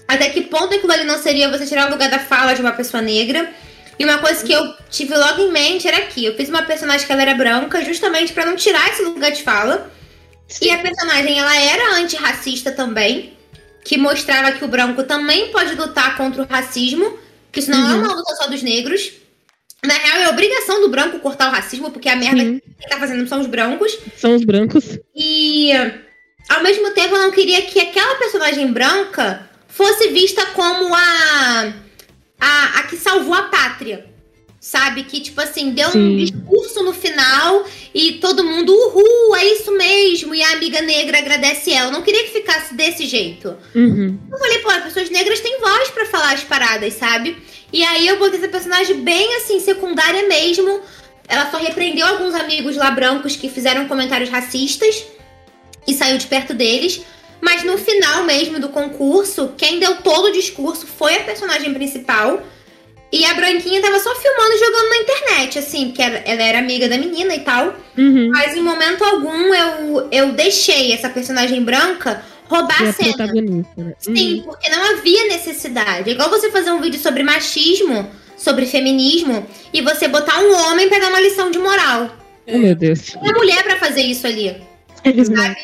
[0.09, 2.73] Até que ponto aquilo ali não seria você tirar o lugar da fala de uma
[2.73, 3.53] pessoa negra?
[3.99, 7.07] E uma coisa que eu tive logo em mente era que eu fiz uma personagem
[7.07, 9.91] que ela era branca, justamente para não tirar esse lugar de fala.
[10.49, 10.67] Sim.
[10.67, 13.35] E a personagem, ela era antirracista também,
[13.85, 17.19] que mostrava que o branco também pode lutar contra o racismo,
[17.53, 17.91] que isso não uhum.
[17.91, 19.13] é uma luta só dos negros.
[19.85, 22.59] Na real, é obrigação do branco cortar o racismo, porque a merda uhum.
[22.59, 23.97] que tá fazendo são os brancos.
[24.17, 24.99] São os brancos.
[25.15, 25.71] E,
[26.49, 31.73] ao mesmo tempo, eu não queria que aquela personagem branca fosse vista como a,
[32.41, 34.15] a, a que salvou a pátria
[34.65, 35.05] sabe?
[35.05, 35.99] Que, tipo assim, deu Sim.
[35.99, 40.35] um discurso no final e todo mundo, uhul, é isso mesmo.
[40.35, 41.89] E a amiga negra agradece ela.
[41.89, 43.55] Eu não queria que ficasse desse jeito.
[43.75, 44.19] Uhum.
[44.33, 47.37] Eu falei, pô, as pessoas negras têm voz para falar as paradas, sabe?
[47.71, 50.81] E aí eu botei essa personagem bem, assim, secundária mesmo.
[51.29, 55.05] Ela só repreendeu alguns amigos lá brancos que fizeram comentários racistas
[55.87, 57.03] e saiu de perto deles.
[57.41, 62.43] Mas no final mesmo do concurso, quem deu todo o discurso foi a personagem principal
[63.15, 66.89] e a Branquinha tava só filmando e jogando na internet, assim, porque ela, era amiga
[66.89, 67.73] da menina e tal.
[67.97, 68.29] Uhum.
[68.33, 73.27] Mas em momento algum eu, eu deixei essa personagem branca roubar a cena.
[73.33, 73.95] Né?
[74.01, 74.43] Sim, uhum.
[74.43, 76.11] porque não havia necessidade.
[76.11, 80.89] É igual você fazer um vídeo sobre machismo, sobre feminismo, e você botar um homem
[80.89, 82.11] pra dar uma lição de moral.
[82.49, 83.15] Oh, meu Deus.
[83.15, 84.57] Uma mulher para fazer isso ali.
[85.05, 85.57] É sabe?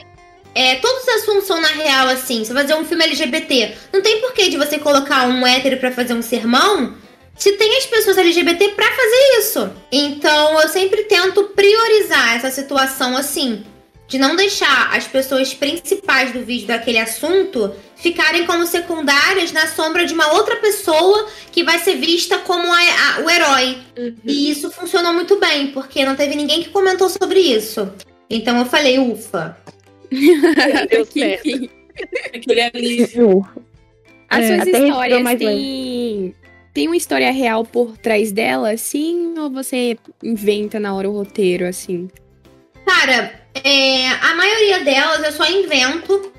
[0.55, 2.45] É, todos os assuntos são na real assim.
[2.45, 6.15] Você fazer um filme LGBT, não tem porquê de você colocar um hétero para fazer
[6.15, 6.97] um sermão
[7.37, 9.71] se tem as pessoas LGBT para fazer isso.
[9.91, 13.65] Então eu sempre tento priorizar essa situação assim,
[14.07, 20.05] de não deixar as pessoas principais do vídeo daquele assunto ficarem como secundárias na sombra
[20.05, 23.79] de uma outra pessoa que vai ser vista como a, a, o herói.
[23.97, 24.17] Uhum.
[24.25, 27.91] E isso funcionou muito bem, porque não teve ninguém que comentou sobre isso.
[28.29, 29.57] Então eu falei, ufa.
[30.91, 31.71] Deu certo.
[32.35, 33.47] Aquele alívio.
[34.29, 36.35] As é, suas histórias têm
[36.73, 39.35] tem uma história real por trás dela, assim?
[39.39, 42.09] Ou você inventa na hora o roteiro, assim?
[42.87, 46.33] Cara, é, a maioria delas eu só invento.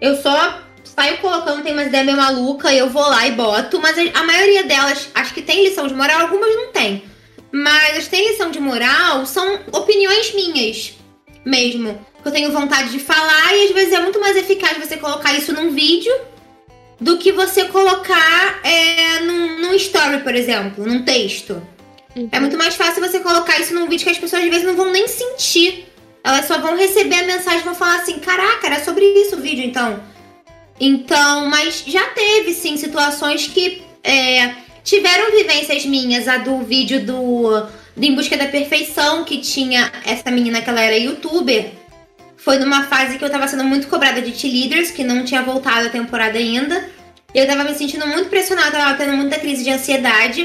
[0.00, 3.80] Eu só saio colocando, tem umas ideias meio maluca, eu vou lá e boto.
[3.80, 7.02] Mas a maioria delas, acho que tem lição de moral, algumas não tem.
[7.50, 10.94] Mas as que tem lição de moral são opiniões minhas
[11.44, 11.98] mesmo.
[12.24, 15.52] Eu tenho vontade de falar e às vezes é muito mais eficaz você colocar isso
[15.52, 16.12] num vídeo
[17.00, 21.62] do que você colocar é, num, num story, por exemplo, num texto.
[22.16, 22.28] Uhum.
[22.32, 24.76] É muito mais fácil você colocar isso num vídeo que as pessoas às vezes não
[24.76, 25.86] vão nem sentir.
[26.22, 29.40] Elas só vão receber a mensagem e vão falar assim: caraca, era sobre isso o
[29.40, 30.00] vídeo então.
[30.80, 37.66] Então, mas já teve sim situações que é, tiveram vivências minhas, a do vídeo do,
[37.96, 41.72] do Em Busca da Perfeição, que tinha essa menina que ela era youtuber
[42.44, 45.86] foi numa fase que eu tava sendo muito cobrada de T-Leaders, que não tinha voltado
[45.86, 46.90] a temporada ainda.
[47.34, 50.42] Eu tava me sentindo muito pressionada, tava tendo muita crise de ansiedade.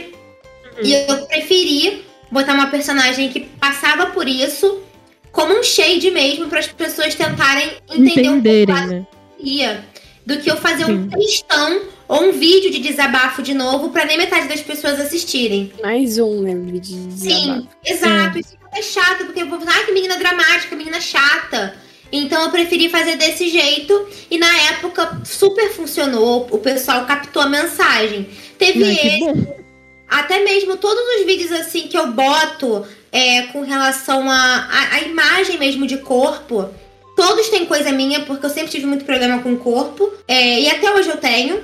[0.78, 0.82] Uhum.
[0.82, 4.82] E eu preferi botar uma personagem que passava por isso
[5.30, 8.94] como um shade mesmo para as pessoas tentarem entender Entenderem, um pouco
[9.44, 9.84] né?
[10.26, 10.94] do que eu fazer Sim.
[10.94, 15.72] um textão ou um vídeo de desabafo de novo para nem metade das pessoas assistirem.
[15.84, 16.56] Mais um, né?
[16.56, 17.62] Vídeo de desabafo.
[17.62, 18.38] Sim, exato.
[18.38, 18.42] É.
[18.42, 21.76] Isso é chato, porque eu vou falar, ah, que menina dramática, menina chata.
[22.12, 27.48] Então eu preferi fazer desse jeito e na época super funcionou, o pessoal captou a
[27.48, 28.28] mensagem.
[28.58, 29.48] Teve esse,
[30.10, 35.86] até mesmo todos os vídeos assim que eu boto é, com relação à imagem mesmo
[35.86, 36.68] de corpo,
[37.16, 40.68] todos têm coisa minha, porque eu sempre tive muito problema com o corpo, é, e
[40.68, 41.62] até hoje eu tenho.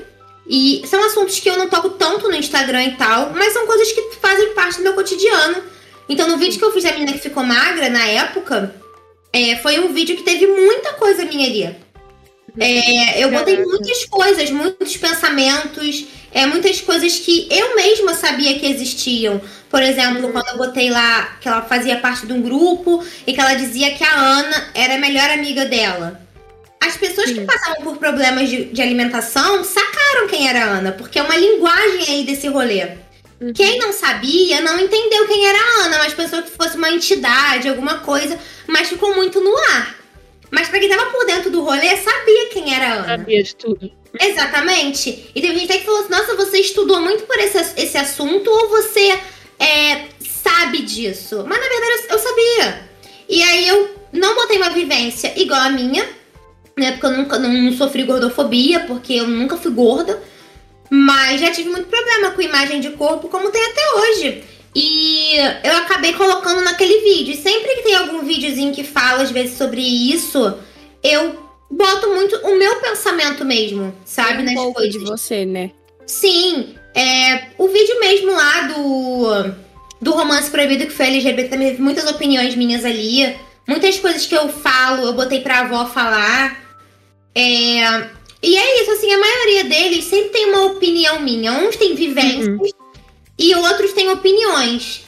[0.48, 3.92] E são assuntos que eu não toco tanto no Instagram e tal, mas são coisas
[3.92, 5.64] que fazem parte do meu cotidiano.
[6.08, 8.76] Então no vídeo que eu fiz da menina que ficou magra na época,
[9.34, 11.76] é, foi um vídeo que teve muita coisa minha ali.
[12.58, 18.66] É, eu botei muitas coisas, muitos pensamentos, é, muitas coisas que eu mesma sabia que
[18.66, 19.42] existiam.
[19.70, 23.42] Por exemplo, quando eu botei lá que ela fazia parte de um grupo e que
[23.42, 26.25] ela dizia que a Ana era a melhor amiga dela.
[26.86, 31.18] As pessoas que passavam por problemas de, de alimentação sacaram quem era a Ana, porque
[31.18, 32.84] é uma linguagem aí desse rolê.
[33.42, 33.52] Uhum.
[33.54, 37.68] Quem não sabia não entendeu quem era a Ana, mas pensou que fosse uma entidade,
[37.68, 39.96] alguma coisa, mas ficou muito no ar.
[40.52, 43.18] Mas pra quem tava por dentro do rolê, sabia quem era a Ana.
[43.18, 43.92] Sabia de tudo.
[44.20, 45.32] Exatamente.
[45.36, 48.50] E teve gente até que falou assim: nossa, você estudou muito por esse, esse assunto
[48.50, 49.20] ou você
[49.60, 51.44] é, sabe disso?
[51.48, 52.90] Mas na verdade eu, eu sabia.
[53.28, 56.08] E aí eu não botei uma vivência igual a minha,
[56.78, 56.92] né?
[56.92, 60.22] Porque eu nunca não, não sofri gordofobia, porque eu nunca fui gorda.
[60.90, 64.44] Mas já tive muito problema com imagem de corpo, como tem até hoje.
[64.76, 67.34] E eu acabei colocando naquele vídeo.
[67.34, 70.54] E sempre que tem algum videozinho que fala, às vezes, sobre isso,
[71.02, 71.40] eu
[71.72, 74.44] boto muito o meu pensamento mesmo, sabe?
[74.44, 74.94] Um nas pouco coisas.
[74.94, 75.72] de você, né?
[76.06, 76.76] Sim.
[76.94, 79.56] É, o vídeo mesmo lá do,
[80.02, 83.36] do romance proibido que foi LGBT também teve muitas opiniões minhas ali.
[83.68, 86.65] Muitas coisas que eu falo, eu botei pra avó falar.
[87.36, 88.10] É...
[88.42, 91.52] E é isso, assim, a maioria deles sempre tem uma opinião minha.
[91.52, 92.68] Uns têm vivências uhum.
[93.40, 95.04] e outros têm opiniões.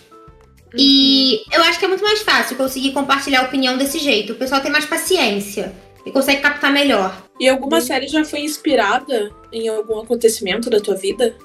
[0.73, 0.79] Uhum.
[0.79, 4.33] E eu acho que é muito mais fácil conseguir compartilhar a opinião desse jeito.
[4.33, 5.73] O pessoal tem mais paciência
[6.05, 7.15] e consegue captar melhor.
[7.39, 11.35] E alguma série já foi inspirada em algum acontecimento da tua vida?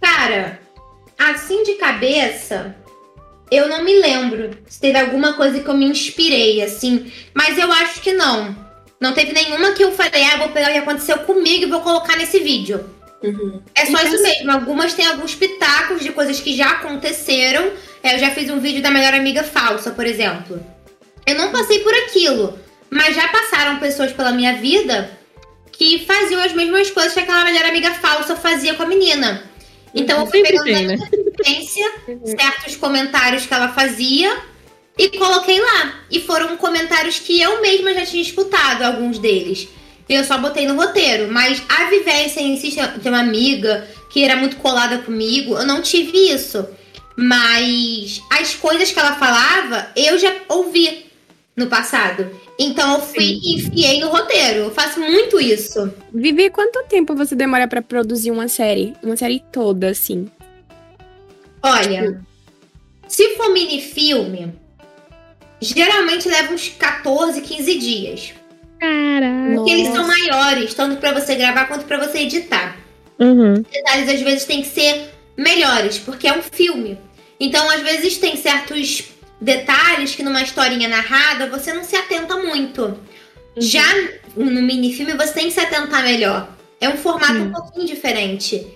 [0.00, 0.60] Cara,
[1.18, 2.74] assim de cabeça,
[3.50, 7.12] eu não me lembro se teve alguma coisa que eu me inspirei, assim.
[7.34, 8.63] Mas eu acho que não.
[9.04, 11.82] Não teve nenhuma que eu falei, ah, vou pegar o que aconteceu comigo e vou
[11.82, 12.88] colocar nesse vídeo.
[13.22, 13.60] Uhum.
[13.74, 14.50] É só isso mesmo.
[14.50, 17.70] Algumas têm alguns pitacos de coisas que já aconteceram.
[18.02, 20.58] É, eu já fiz um vídeo da melhor amiga falsa, por exemplo.
[21.26, 22.58] Eu não passei por aquilo,
[22.88, 25.10] mas já passaram pessoas pela minha vida
[25.70, 29.42] que faziam as mesmas coisas que aquela melhor amiga falsa fazia com a menina.
[29.94, 31.08] Então eu fui pegando tem, na né?
[31.46, 31.62] minha
[32.24, 34.34] certos comentários que ela fazia
[34.96, 36.00] e coloquei lá.
[36.10, 39.68] E foram comentários que eu mesma já tinha escutado, alguns deles.
[40.08, 41.30] Eu só botei no roteiro.
[41.32, 45.82] Mas a vivência em si de uma amiga que era muito colada comigo, eu não
[45.82, 46.66] tive isso.
[47.16, 51.06] Mas as coisas que ela falava, eu já ouvi
[51.56, 52.28] no passado.
[52.58, 54.60] Então eu fui e enfiei no roteiro.
[54.60, 55.92] Eu faço muito isso.
[56.12, 58.94] Vivi, quanto tempo você demora para produzir uma série?
[59.02, 60.30] Uma série toda, assim?
[61.62, 62.20] Olha,
[63.08, 64.52] se for mini filme,
[65.64, 68.34] geralmente leva uns 14, 15 dias.
[68.78, 69.54] Caraca.
[69.54, 72.76] Porque eles são maiores, tanto para você gravar quanto para você editar.
[73.18, 73.54] Uhum.
[73.54, 76.98] Detalhes às vezes tem que ser melhores, porque é um filme.
[77.38, 79.04] Então, às vezes tem certos
[79.40, 82.82] detalhes que numa historinha narrada você não se atenta muito.
[82.84, 82.98] Uhum.
[83.56, 83.86] Já
[84.36, 86.48] no minifilme você tem que se atentar melhor.
[86.80, 88.66] É um formato um pouquinho diferente.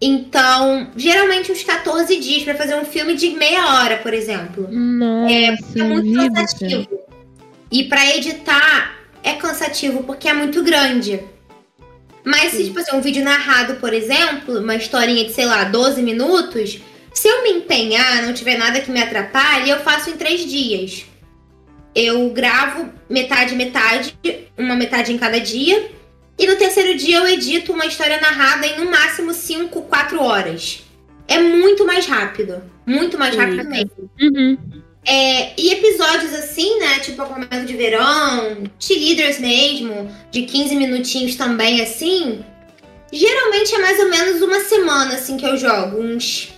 [0.00, 4.68] Então, geralmente uns 14 dias para fazer um filme de meia hora, por exemplo.
[4.70, 6.34] Nossa, é, é muito vida.
[6.34, 7.00] cansativo.
[7.70, 11.20] E para editar é cansativo porque é muito grande.
[12.24, 16.02] Mas se tipo assim, um vídeo narrado, por exemplo, uma historinha de, sei lá, 12
[16.02, 16.80] minutos,
[17.12, 21.04] se eu me empenhar, não tiver nada que me atrapalhe, eu faço em três dias.
[21.94, 24.16] Eu gravo metade, metade,
[24.58, 25.90] uma metade em cada dia.
[26.38, 30.82] E no terceiro dia eu edito uma história narrada em no máximo 5, 4 horas.
[31.28, 32.62] É muito mais rápido.
[32.86, 34.10] Muito mais rápido mesmo.
[34.20, 34.58] Uhum.
[35.06, 36.98] É, e episódios assim, né?
[37.00, 42.44] Tipo a começo de verão, cheerleaders mesmo, de 15 minutinhos também, assim.
[43.12, 46.00] Geralmente é mais ou menos uma semana, assim, que eu jogo.
[46.00, 46.52] Uns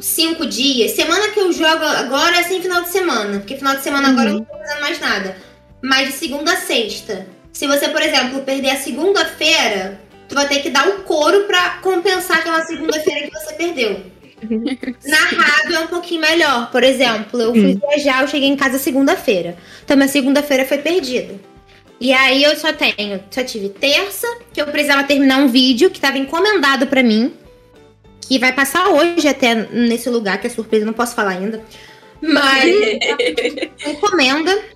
[0.00, 0.92] cinco dias.
[0.92, 3.38] Semana que eu jogo agora é sem final de semana.
[3.38, 4.14] Porque final de semana uhum.
[4.14, 5.36] agora eu não tô fazendo mais nada.
[5.82, 7.26] Mas de segunda a sexta.
[7.56, 11.78] Se você, por exemplo, perder a segunda-feira, tu vai ter que dar o couro pra
[11.80, 13.98] compensar aquela segunda-feira que você perdeu.
[15.02, 16.70] Narrado é um pouquinho melhor.
[16.70, 19.56] Por exemplo, eu fui viajar, eu cheguei em casa segunda-feira.
[19.82, 21.34] Então minha segunda-feira foi perdida.
[21.98, 25.96] E aí eu só tenho, só tive terça, que eu precisava terminar um vídeo que
[25.96, 27.32] estava encomendado para mim
[28.20, 31.64] que vai passar hoje até nesse lugar, que é surpresa, não posso falar ainda.
[32.20, 32.66] Mas
[33.86, 34.75] encomenda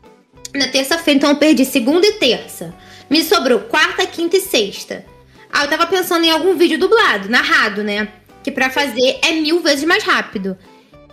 [0.55, 2.75] na terça-feira, então eu perdi segunda e terça.
[3.09, 5.05] Me sobrou quarta, quinta e sexta.
[5.53, 8.09] Aí eu tava pensando em algum vídeo dublado, narrado, né?
[8.43, 10.57] Que para fazer é mil vezes mais rápido.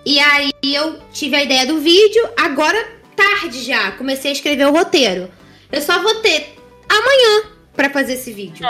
[0.06, 4.72] E aí eu tive a ideia do vídeo, agora tarde já, comecei a escrever o
[4.72, 5.30] roteiro.
[5.72, 6.56] Eu só vou ter
[6.88, 8.66] amanhã para fazer esse vídeo.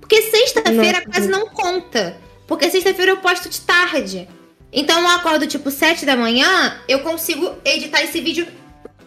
[0.00, 2.16] Porque sexta-feira quase não conta.
[2.46, 4.28] Porque sexta-feira eu posto de tarde.
[4.72, 8.46] Então eu acordo tipo 7 da manhã, eu consigo editar esse vídeo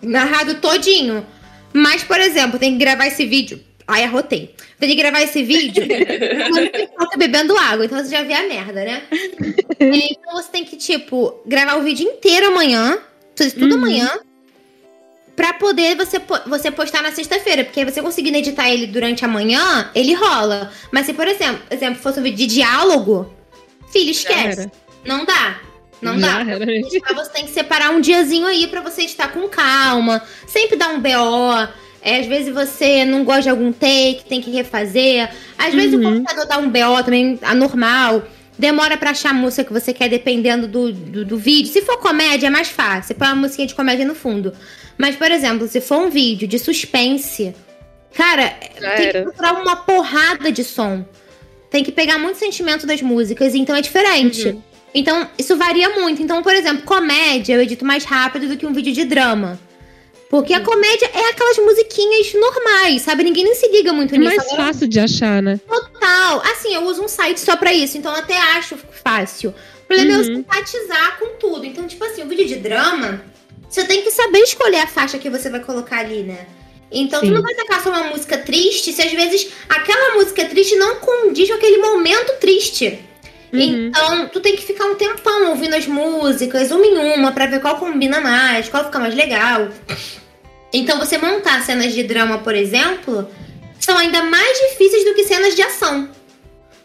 [0.02, 1.26] narrado todinho.
[1.74, 3.60] Mas, por exemplo, tem que gravar esse vídeo.
[3.88, 4.53] Ai, arrotei.
[4.80, 5.84] Tem que gravar esse vídeo
[6.95, 7.86] quando bebendo água.
[7.86, 9.03] Então você já vê a merda, né?
[9.80, 12.99] então você tem que, tipo, gravar o vídeo inteiro amanhã.
[13.36, 13.84] Tudo uhum.
[13.84, 14.19] amanhã.
[15.36, 17.64] Pra poder você, você postar na sexta-feira.
[17.64, 20.72] Porque você conseguindo editar ele durante a manhã, ele rola.
[20.91, 23.34] Mas se, por exemplo, exemplo fosse um vídeo de diálogo,
[23.91, 24.69] filho, esquece.
[25.06, 25.61] Não dá.
[26.02, 26.53] Não Já dá.
[26.68, 30.22] Editar, você tem que separar um diazinho aí para você editar com calma.
[30.45, 31.68] Sempre dá um BO.
[32.02, 35.30] É, às vezes você não gosta de algum take, tem que refazer.
[35.57, 35.99] Às vezes uhum.
[35.99, 38.24] o computador dá um BO também anormal.
[38.57, 41.72] Demora pra achar a música que você quer, dependendo do, do, do vídeo.
[41.72, 43.03] Se for comédia, é mais fácil.
[43.03, 44.53] Você põe uma musiquinha de comédia no fundo.
[44.98, 47.53] Mas, por exemplo, se for um vídeo de suspense,
[48.15, 49.19] cara, Já tem era.
[49.19, 51.06] que procurar uma porrada de som.
[51.69, 54.48] Tem que pegar muito sentimento das músicas, então é diferente.
[54.48, 54.64] Uhum.
[54.93, 56.22] Então, isso varia muito.
[56.22, 59.59] Então, por exemplo, comédia eu edito mais rápido do que um vídeo de drama.
[60.30, 63.23] Porque a comédia é aquelas musiquinhas normais, sabe?
[63.23, 64.34] Ninguém nem se liga muito é nisso.
[64.34, 65.59] É mais Agora, fácil de achar, né?
[65.68, 66.41] Total.
[66.51, 69.51] Assim, eu uso um site só pra isso, então até acho fácil.
[69.84, 70.19] O problema uhum.
[70.19, 70.35] é eu uhum.
[70.38, 71.65] simpatizar com tudo.
[71.65, 73.23] Então, tipo assim, o vídeo de drama,
[73.69, 76.45] você tem que saber escolher a faixa que você vai colocar ali, né?
[76.91, 77.27] Então Sim.
[77.27, 80.95] tu não vai tocar só uma música triste se às vezes aquela música triste não
[80.95, 82.99] condiz com aquele momento triste.
[83.52, 83.88] Uhum.
[83.88, 87.61] Então, tu tem que ficar um tempão ouvindo as músicas, uma em uma, pra ver
[87.61, 89.69] qual combina mais, qual fica mais legal.
[90.74, 93.28] Então, você montar cenas de drama, por exemplo,
[93.80, 96.10] são ainda mais difíceis do que cenas de ação.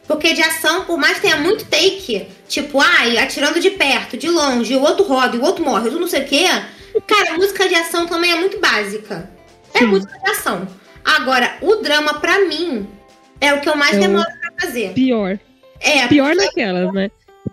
[0.06, 4.28] Porque de ação, por mais que tenha muito take, tipo, ai, atirando de perto, de
[4.28, 6.46] longe, o outro roda, o outro morre, tu não sei o quê.
[7.06, 9.30] Cara, música de ação também é muito básica.
[9.74, 9.86] É Sim.
[9.86, 10.68] música de ação.
[11.04, 12.86] Agora, o drama, pra mim,
[13.40, 14.92] é o que eu mais é demoro pra fazer.
[14.92, 15.38] Pior.
[15.82, 16.06] É.
[16.06, 17.10] Pior naquelas, né?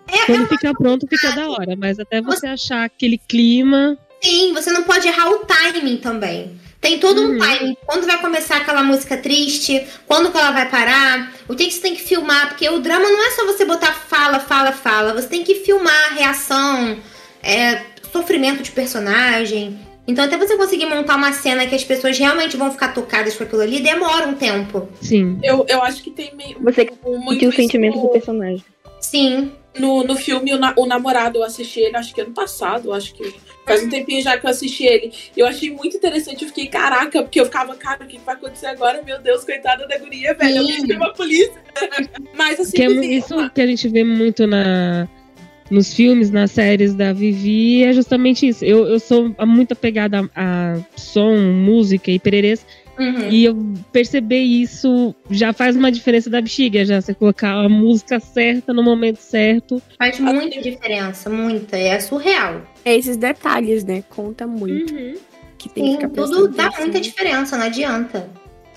[0.07, 1.75] É, Quando é fica pronto, fica da hora.
[1.75, 3.97] Mas até você, você achar aquele clima.
[4.21, 6.59] Sim, você não pode errar o timing também.
[6.81, 7.35] Tem todo uhum.
[7.35, 7.77] um timing.
[7.85, 11.81] Quando vai começar aquela música triste, quando que ela vai parar, o que, que você
[11.81, 15.13] tem que filmar, porque o drama não é só você botar fala, fala, fala.
[15.13, 16.97] Você tem que filmar reação,
[17.43, 17.81] é,
[18.11, 19.79] sofrimento de personagem.
[20.09, 23.43] Então, até você conseguir montar uma cena que as pessoas realmente vão ficar tocadas com
[23.43, 24.89] aquilo ali, demora um tempo.
[24.99, 25.39] Sim.
[25.43, 26.57] Eu, eu acho que tem meio.
[26.63, 28.01] Você que muito o sentimento no...
[28.01, 28.65] do personagem.
[28.99, 29.51] Sim.
[29.77, 33.13] No, no filme, o, na, o Namorado, eu assisti ele, acho que ano passado, acho
[33.13, 33.35] que
[33.67, 35.13] faz um tempinho já que eu assisti ele.
[35.37, 38.65] Eu achei muito interessante, eu fiquei, caraca, porque eu ficava, cara, o que vai acontecer
[38.65, 39.03] agora?
[39.03, 41.53] Meu Deus, coitada da guria, velho, alguém chama a polícia.
[42.35, 42.75] Mas assim.
[42.75, 45.07] Que é isso que a gente vê muito na
[45.69, 48.65] nos filmes, nas séries da Vivi, é justamente isso.
[48.65, 52.65] Eu, eu sou muito apegada a, a som, música e pererês.
[52.99, 53.29] Uhum.
[53.29, 53.55] E eu
[53.93, 58.83] perceber isso já faz uma diferença da bexiga, já você colocar a música certa no
[58.83, 59.81] momento certo.
[59.97, 61.77] Faz muita diferença, muita.
[61.77, 62.61] É surreal.
[62.83, 64.03] É esses detalhes, né?
[64.09, 64.93] Conta muito.
[64.93, 65.13] Uhum.
[65.57, 68.29] Que tem Sim, que ficar tudo dá muita diferença, não adianta.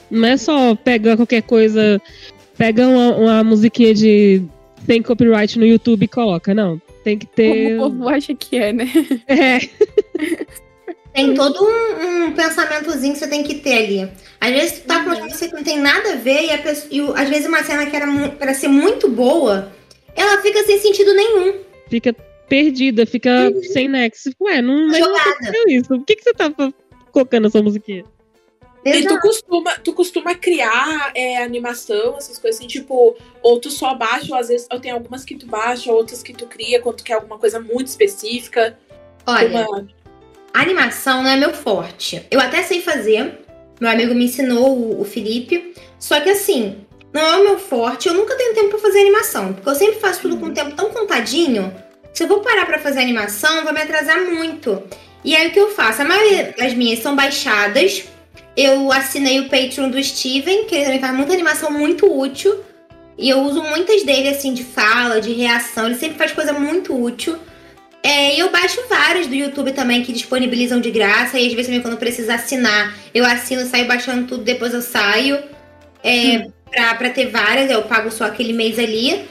[0.08, 2.00] Não é só pegar qualquer coisa,
[2.56, 4.42] pega uma, uma musiquinha de
[4.86, 6.54] tem copyright no YouTube e coloca.
[6.54, 7.76] Não, tem que ter.
[7.76, 8.86] Como o povo acha que é, né?
[9.26, 9.60] É.
[11.12, 14.10] Tem todo um, um, pensamentozinho que você tem que ter ali.
[14.40, 15.24] Às vezes tu tá com uma uhum.
[15.24, 17.84] música que não tem nada a ver e, a pessoa, e às vezes uma cena
[17.84, 19.70] que era para ser muito boa,
[20.16, 21.58] ela fica sem sentido nenhum.
[21.90, 22.14] Fica
[22.48, 23.62] perdida, fica uhum.
[23.62, 24.30] sem nexo.
[24.40, 25.88] Ué, não, não é isso.
[25.88, 26.50] Por que, que você tá
[27.10, 28.04] colocando essa musiquinha?
[28.84, 33.94] E tu costuma, tu costuma criar é, animação, essas coisas assim, tipo, ou tu só
[33.94, 36.96] baixa, ou às vezes ou tem algumas que tu baixa, outras que tu cria quando
[36.96, 38.76] tu quer alguma coisa muito específica.
[39.24, 39.88] Olha, uma...
[40.52, 42.26] animação não é meu forte.
[42.30, 43.38] Eu até sei fazer,
[43.80, 48.08] meu amigo me ensinou, o, o Felipe, só que assim, não é o meu forte,
[48.08, 50.74] eu nunca tenho tempo pra fazer animação, porque eu sempre faço tudo com um tempo
[50.74, 51.72] tão contadinho,
[52.12, 54.82] se eu vou parar pra fazer animação, vai me atrasar muito.
[55.24, 56.02] E aí o que eu faço?
[56.02, 58.04] A maioria das minhas são baixadas,
[58.56, 62.62] eu assinei o Patreon do Steven, que ele também faz muita animação muito útil.
[63.16, 65.86] E eu uso muitas dele, assim, de fala, de reação.
[65.86, 67.38] Ele sempre faz coisa muito útil.
[68.02, 71.38] É, e eu baixo vários do YouTube também que disponibilizam de graça.
[71.38, 75.38] E às vezes também quando precisa assinar, eu assino, saio baixando tudo, depois eu saio.
[76.02, 76.52] É, hum.
[76.70, 79.24] pra, pra ter várias, eu pago só aquele mês ali.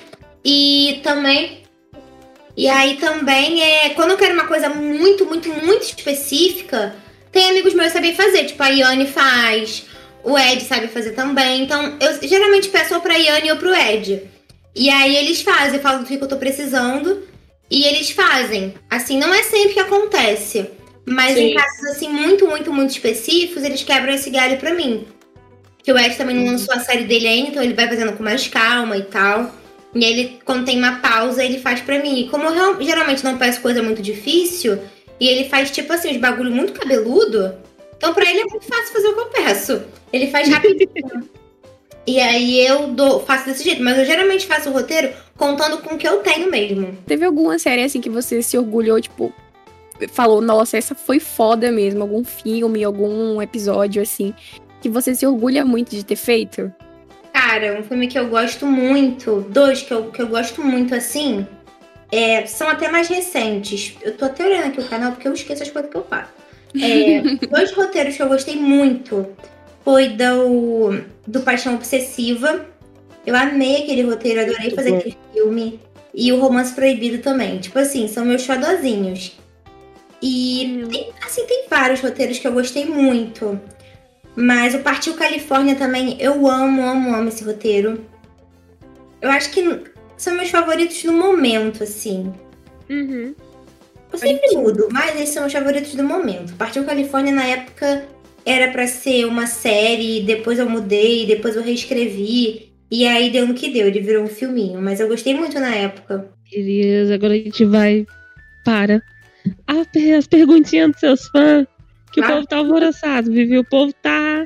[0.43, 1.61] E também.
[2.55, 3.89] E aí também é.
[3.89, 6.95] Quando eu quero uma coisa muito, muito, muito específica,
[7.31, 9.85] tem amigos meus que sabem fazer, tipo a Iane faz,
[10.23, 11.63] o Ed sabe fazer também.
[11.63, 14.23] Então, eu geralmente peço ou pra Iane ou pro Ed.
[14.75, 17.23] E aí eles fazem, eu falo do que eu tô precisando.
[17.69, 18.73] E eles fazem.
[18.89, 20.69] Assim, não é sempre que acontece.
[21.05, 21.51] Mas Sim.
[21.51, 25.05] em casos assim muito, muito, muito específicos, eles quebram esse galho pra mim.
[25.81, 28.23] Que o Ed também não lançou a série dele ainda, então ele vai fazendo com
[28.23, 29.55] mais calma e tal.
[29.95, 32.21] E ele, quando tem uma pausa, ele faz pra mim.
[32.21, 34.79] E como eu geralmente não peço coisa muito difícil,
[35.21, 37.53] e ele faz, tipo assim, os bagulho muito cabeludo.
[37.95, 39.83] Então, pra ele é muito fácil fazer o que eu peço.
[40.11, 40.89] Ele faz rapidinho.
[42.07, 43.83] e aí eu dou, faço desse jeito.
[43.83, 46.97] Mas eu geralmente faço o roteiro contando com o que eu tenho mesmo.
[47.05, 49.31] Teve alguma série, assim, que você se orgulhou, tipo,
[50.11, 52.01] falou, nossa, essa foi foda mesmo.
[52.01, 54.33] Algum filme, algum episódio, assim,
[54.81, 56.73] que você se orgulha muito de ter feito?
[57.31, 61.45] Cara, um filme que eu gosto muito, dois que eu, que eu gosto muito, assim,
[62.11, 63.95] é, são até mais recentes.
[64.01, 66.31] Eu tô até olhando aqui o canal porque eu esqueço as coisas que eu faço.
[66.79, 69.27] É, dois roteiros que eu gostei muito
[69.83, 72.65] foi do, do Paixão Obsessiva.
[73.25, 74.97] Eu amei aquele roteiro, adorei muito fazer bom.
[74.97, 75.79] aquele filme.
[76.13, 77.59] E o Romance Proibido também.
[77.59, 79.37] Tipo assim, são meus xodozinhos.
[80.21, 83.59] E tem, assim, tem vários roteiros que eu gostei muito.
[84.35, 88.05] Mas o Partiu Califórnia também, eu amo, amo, amo esse roteiro.
[89.21, 89.61] Eu acho que
[90.21, 92.31] são meus favoritos do momento, assim.
[92.89, 93.33] Uhum.
[94.13, 96.53] Eu sempre mudo, mas esses são os favoritos do momento.
[96.55, 98.05] Partiu Califórnia na época
[98.45, 102.71] era para ser uma série, depois eu mudei, depois eu reescrevi.
[102.91, 104.81] E aí deu no que deu, ele virou um filminho.
[104.81, 106.29] Mas eu gostei muito na época.
[106.51, 108.05] Beleza, agora a gente vai
[108.65, 109.01] para
[110.17, 111.65] as perguntinhas dos seus fãs.
[112.13, 113.57] Que o povo tá alvoroçado, Vivi.
[113.57, 114.45] O povo tá.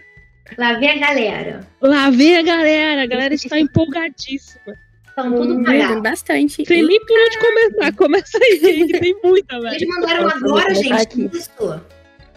[0.58, 1.68] Lá vem a galera.
[1.82, 3.02] Lá vem a galera.
[3.02, 4.85] A galera está empolgadíssima.
[5.16, 6.02] Estão tudo pagado.
[6.02, 6.64] Bastante.
[6.64, 7.96] Tem nem por onde começar.
[7.96, 9.76] Começa aí, que tem muita, velho.
[9.76, 10.92] Eles mandaram agora, gente.
[10.92, 11.30] aqui.
[11.34, 11.82] Isso.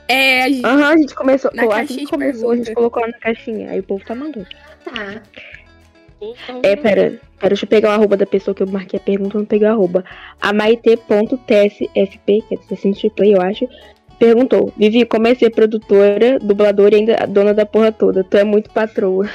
[0.06, 0.64] É, a gente...
[0.64, 1.50] Aham, a gente começou.
[1.52, 3.72] Na Pô, que de começou, a gente colocou lá na caixinha.
[3.72, 4.46] Aí o povo tá mandando.
[4.84, 5.20] Tá.
[6.62, 9.36] É, pera, pera, deixa eu pegar o arroba da pessoa que eu marquei a pergunta,
[9.36, 10.05] eu não peguei o arroba.
[10.40, 13.68] A Maite.tsfp, que é assim de play, eu acho,
[14.18, 18.24] perguntou: Vivi, como é ser produtora, dubladora e ainda a dona da porra toda?
[18.24, 19.28] Tu é muito patroa.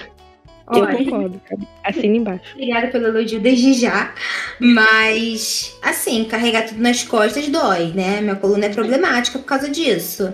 [0.72, 0.98] Eu Olha.
[0.98, 1.42] concordo.
[1.84, 2.44] Assina embaixo.
[2.54, 4.14] Obrigada pelo elogio desde já.
[4.60, 8.22] Mas, assim, carregar tudo nas costas dói, né?
[8.22, 10.34] Minha coluna é problemática por causa disso.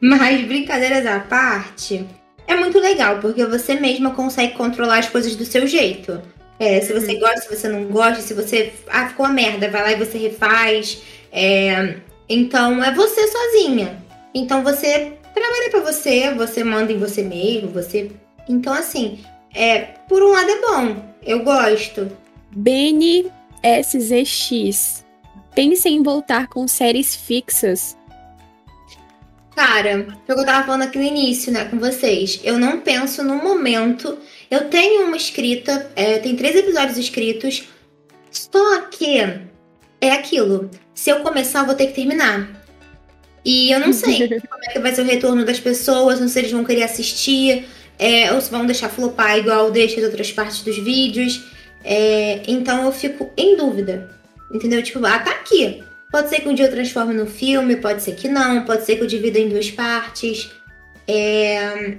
[0.00, 2.06] Mas, brincadeiras à parte,
[2.46, 6.20] é muito legal, porque você mesma consegue controlar as coisas do seu jeito.
[6.58, 8.72] É, se você gosta, se você não gosta, se você.
[8.88, 11.00] Ah, ficou uma merda, vai lá e você refaz.
[11.32, 11.94] É,
[12.28, 13.96] então, é você sozinha.
[14.34, 18.10] Então, você trabalha pra você, você manda em você mesmo, você.
[18.50, 19.20] Então, assim,
[19.54, 19.78] é,
[20.08, 21.14] por um lado é bom.
[21.22, 22.10] Eu gosto.
[22.50, 23.30] Beni
[23.62, 25.04] SZX.
[25.54, 27.96] Pense em voltar com séries fixas.
[29.54, 32.40] Cara, foi o que eu tava falando aqui no início, né, com vocês.
[32.42, 34.18] Eu não penso no momento.
[34.50, 37.68] Eu tenho uma escrita, é, tem três episódios escritos.
[38.32, 39.18] Só que
[40.00, 40.70] é aquilo.
[40.92, 42.50] Se eu começar, eu vou ter que terminar.
[43.44, 46.42] E eu não sei como é que vai ser o retorno das pessoas, não sei
[46.42, 47.66] se eles vão querer assistir,
[48.00, 51.44] é, ou se vão deixar flopar igual deixa as outras partes dos vídeos.
[51.84, 54.10] É, então eu fico em dúvida.
[54.50, 54.82] Entendeu?
[54.82, 55.84] Tipo, ah, tá aqui.
[56.10, 58.96] Pode ser que um dia eu transforme no filme, pode ser que não, pode ser
[58.96, 60.50] que eu divida em duas partes.
[61.06, 61.98] É,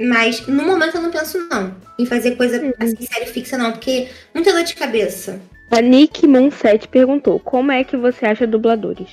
[0.00, 4.08] Mas no momento eu não penso, não, em fazer coisa assim, série fixa, não, porque
[4.34, 5.40] muita dor de cabeça.
[5.70, 9.10] A Nick Moon 7 perguntou: Como é que você acha dubladores?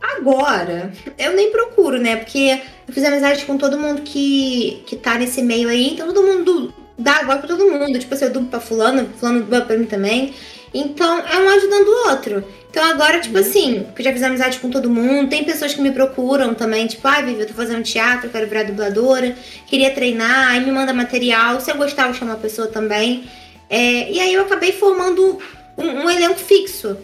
[0.00, 2.16] Agora, eu nem procuro, né?
[2.16, 6.22] Porque eu fiz amizade com todo mundo que, que tá nesse meio aí, então todo
[6.22, 7.98] mundo dá agora pra todo mundo.
[7.98, 10.34] Tipo assim, eu dublo pra fulano, fulano dubla pra mim também.
[10.72, 12.44] Então, é um ajudando o outro.
[12.70, 15.82] Então agora, tipo assim, que eu já fiz amizade com todo mundo, tem pessoas que
[15.82, 19.34] me procuram também, tipo, ai, Vivi, eu tô fazendo teatro, eu quero virar dubladora,
[19.66, 23.24] queria treinar, aí me manda material, se eu gostar, eu chamo a pessoa também.
[23.68, 25.38] É, e aí eu acabei formando
[25.76, 26.96] um, um elenco fixo.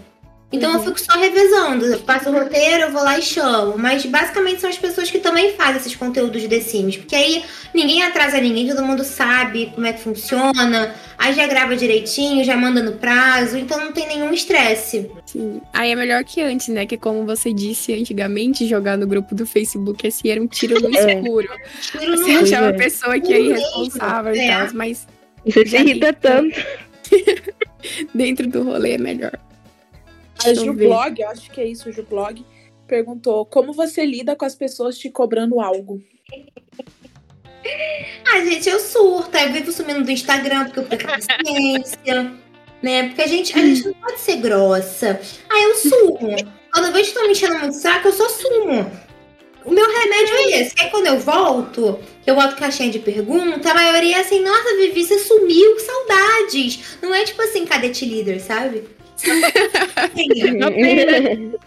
[0.53, 1.87] Então eu fico só revezando.
[1.87, 3.77] Eu passo o roteiro, eu vou lá e chamo.
[3.77, 6.97] Mas basicamente são as pessoas que também fazem esses conteúdos de The Sims.
[6.99, 7.45] Porque aí
[7.75, 10.95] ninguém atrasa ninguém, todo mundo sabe como é que funciona.
[11.19, 13.59] Aí já grava direitinho, já manda no prazo.
[13.59, 15.11] Então não tem nenhum estresse.
[15.27, 15.61] Sim.
[15.73, 16.87] Aí é melhor que antes, né?
[16.87, 20.89] Que como você disse antigamente, jogar no grupo do Facebook assim era um tiro no
[20.97, 21.15] É.
[21.15, 21.49] escuro.
[21.83, 22.73] Tiro no Você achava a é.
[22.73, 24.57] pessoa que é irresponsável e é.
[24.57, 25.09] tal, mas
[25.45, 26.57] Você se irrita tanto.
[28.15, 29.33] dentro do rolê é melhor.
[30.45, 30.55] A.
[30.55, 32.45] Jublog, acho que é isso, Jublog,
[32.87, 36.03] perguntou como você lida com as pessoas te cobrando algo.
[38.29, 39.37] Ah, gente, eu surto.
[39.37, 42.33] Eu vivo sumindo do Instagram porque eu perco a paciência.
[42.83, 43.09] Né?
[43.09, 45.19] Porque a gente, a gente não pode ser grossa.
[45.51, 46.37] Aí eu sumo.
[46.71, 48.93] Quando eu vejo que estão me enchendo muito o saco, eu só sumo.
[49.65, 50.75] O meu remédio é esse.
[50.79, 54.77] Aí quando eu volto, que eu boto caixinha de pergunta, a maioria é assim, nossa,
[54.77, 56.99] Vivi, você sumiu, que saudades.
[57.03, 58.85] Não é tipo assim, cadete líder, sabe?
[60.59, 61.21] Não tem, né?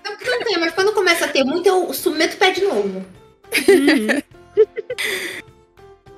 [0.06, 2.52] Não que não tem, mas quando começa a ter muito, eu su- meto o pé
[2.52, 3.04] de novo.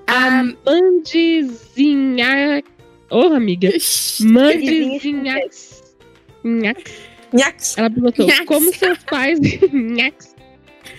[0.07, 2.63] Ah, Mandizinha.
[3.09, 3.69] Ô, amiga.
[4.21, 5.35] Mandizinha.
[6.43, 7.77] Nhax.
[7.77, 8.45] Ela perguntou: Nhax.
[8.45, 9.39] como seus pais.
[9.71, 10.35] Nhax.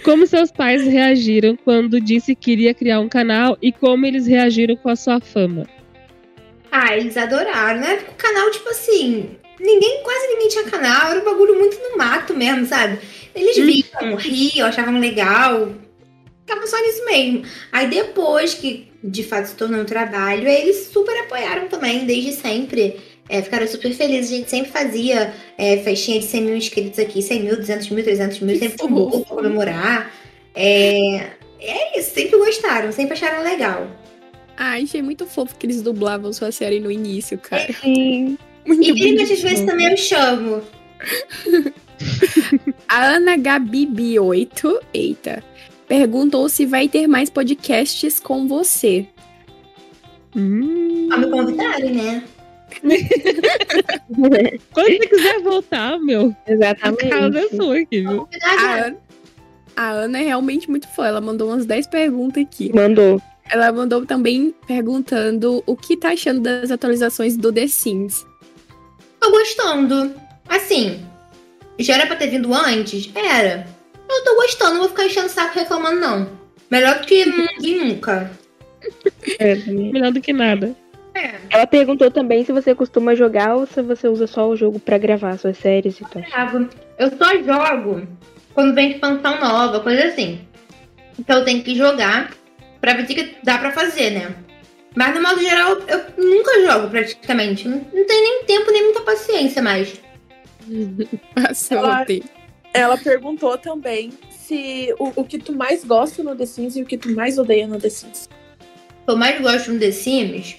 [0.05, 4.75] Como seus pais reagiram quando disse que iria criar um canal e como eles reagiram
[4.77, 5.67] com a sua fama?
[6.71, 7.99] Ah, eles adoraram, né?
[8.09, 9.31] O canal, tipo assim,
[9.63, 12.99] ninguém, quase ninguém tinha canal, era um bagulho muito no mato mesmo, sabe?
[13.35, 15.73] Eles viam, riam, achavam legal,
[16.41, 17.45] ficavam só nisso mesmo.
[17.71, 23.01] Aí depois que de fato se tornou um trabalho, eles super apoiaram também, desde sempre.
[23.29, 27.23] É, ficaram super felizes, a gente sempre fazia é, festinha de 100 mil inscritos aqui,
[27.23, 30.13] 100 mil, 200 mil, 300 mil, sempre pra comemorar.
[30.55, 31.31] É,
[31.61, 33.87] é isso, sempre gostaram, sempre acharam legal.
[34.57, 37.73] ah, achei muito fofo que eles dublavam sua série no início, cara.
[37.73, 38.37] Sim.
[38.67, 39.49] Muito E vira às bonitinho.
[39.49, 40.63] vezes também eu chamo.
[42.89, 45.43] A Ana Gabi B8, eita,
[45.89, 49.07] perguntou se vai ter mais podcasts com você.
[50.37, 51.09] Hum.
[51.17, 52.25] Me convidarem, né?
[54.73, 57.09] Quando você quiser voltar, meu, a Exatamente.
[57.09, 58.29] casa é sua aqui, viu?
[58.43, 58.93] A
[59.75, 62.71] a Ana é realmente muito fã, ela mandou umas 10 perguntas aqui.
[62.75, 63.21] Mandou.
[63.51, 68.27] Ela mandou também perguntando o que tá achando das atualizações do The Sims.
[69.23, 70.15] Tô gostando.
[70.49, 71.07] Assim,
[71.79, 73.09] Já era pra ter vindo antes?
[73.15, 73.67] Era.
[74.11, 76.29] Eu tô gostando, não vou ficar enchendo o saco reclamando, não.
[76.71, 78.31] Melhor do que não vir nunca.
[79.39, 79.93] É, também.
[79.93, 80.75] Melhor do que nada.
[81.15, 81.37] É.
[81.51, 84.99] Ela perguntou também se você costuma jogar ou se você usa só o jogo pra
[84.99, 86.23] gravar suas séries e tal.
[86.99, 88.07] Eu só jogo
[88.55, 90.41] quando vem expansão nova, coisa assim.
[91.19, 92.33] Então eu tenho que jogar
[92.81, 94.35] pra ver o que dá pra fazer, né?
[94.95, 97.67] Mas no modo geral, eu nunca jogo praticamente.
[97.67, 99.95] Não, não tenho nem tempo, nem muita paciência mais.
[101.37, 102.07] Nossa, Ela-.
[102.75, 106.87] Ela perguntou também se o, o que tu mais gosta no The Sims e o
[106.87, 108.29] que tu mais odeia no The Sims.
[109.03, 110.57] O que eu mais gosto no The Sims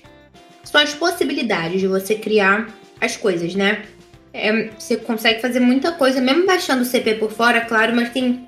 [0.64, 3.84] são as possibilidades de você criar as coisas, né?
[4.32, 8.48] É, você consegue fazer muita coisa, mesmo baixando o CP por fora, claro, mas tem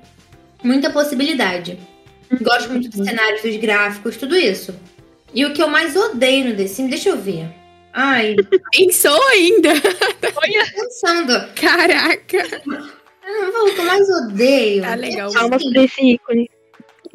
[0.62, 1.78] muita possibilidade.
[2.42, 4.74] Gosto muito dos cenários, dos gráficos, tudo isso.
[5.34, 7.46] E o que eu mais odeio no The Sims, deixa eu ver.
[7.92, 8.36] Ai,
[8.76, 9.70] Pensou ainda?
[10.74, 11.48] pensando.
[11.54, 12.62] Caraca.
[13.28, 14.82] Ah, o que eu mais odeio.
[14.82, 15.32] Tá legal.
[15.32, 16.50] Calma sobre esse ícone.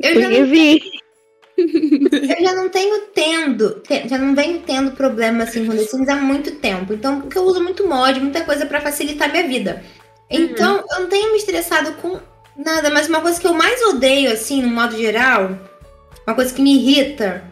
[0.01, 0.81] Eu já, não, vi.
[1.57, 6.09] eu já não tenho tendo, te- já não venho tendo problema assim com The Sims
[6.09, 6.93] há muito tempo.
[6.93, 9.83] Então, porque eu uso muito mod, muita coisa pra facilitar minha vida.
[10.29, 12.19] Então, eu não tenho me estressado com
[12.57, 15.57] nada, mas uma coisa que eu mais odeio, assim, no modo geral,
[16.25, 17.43] uma coisa que me irrita,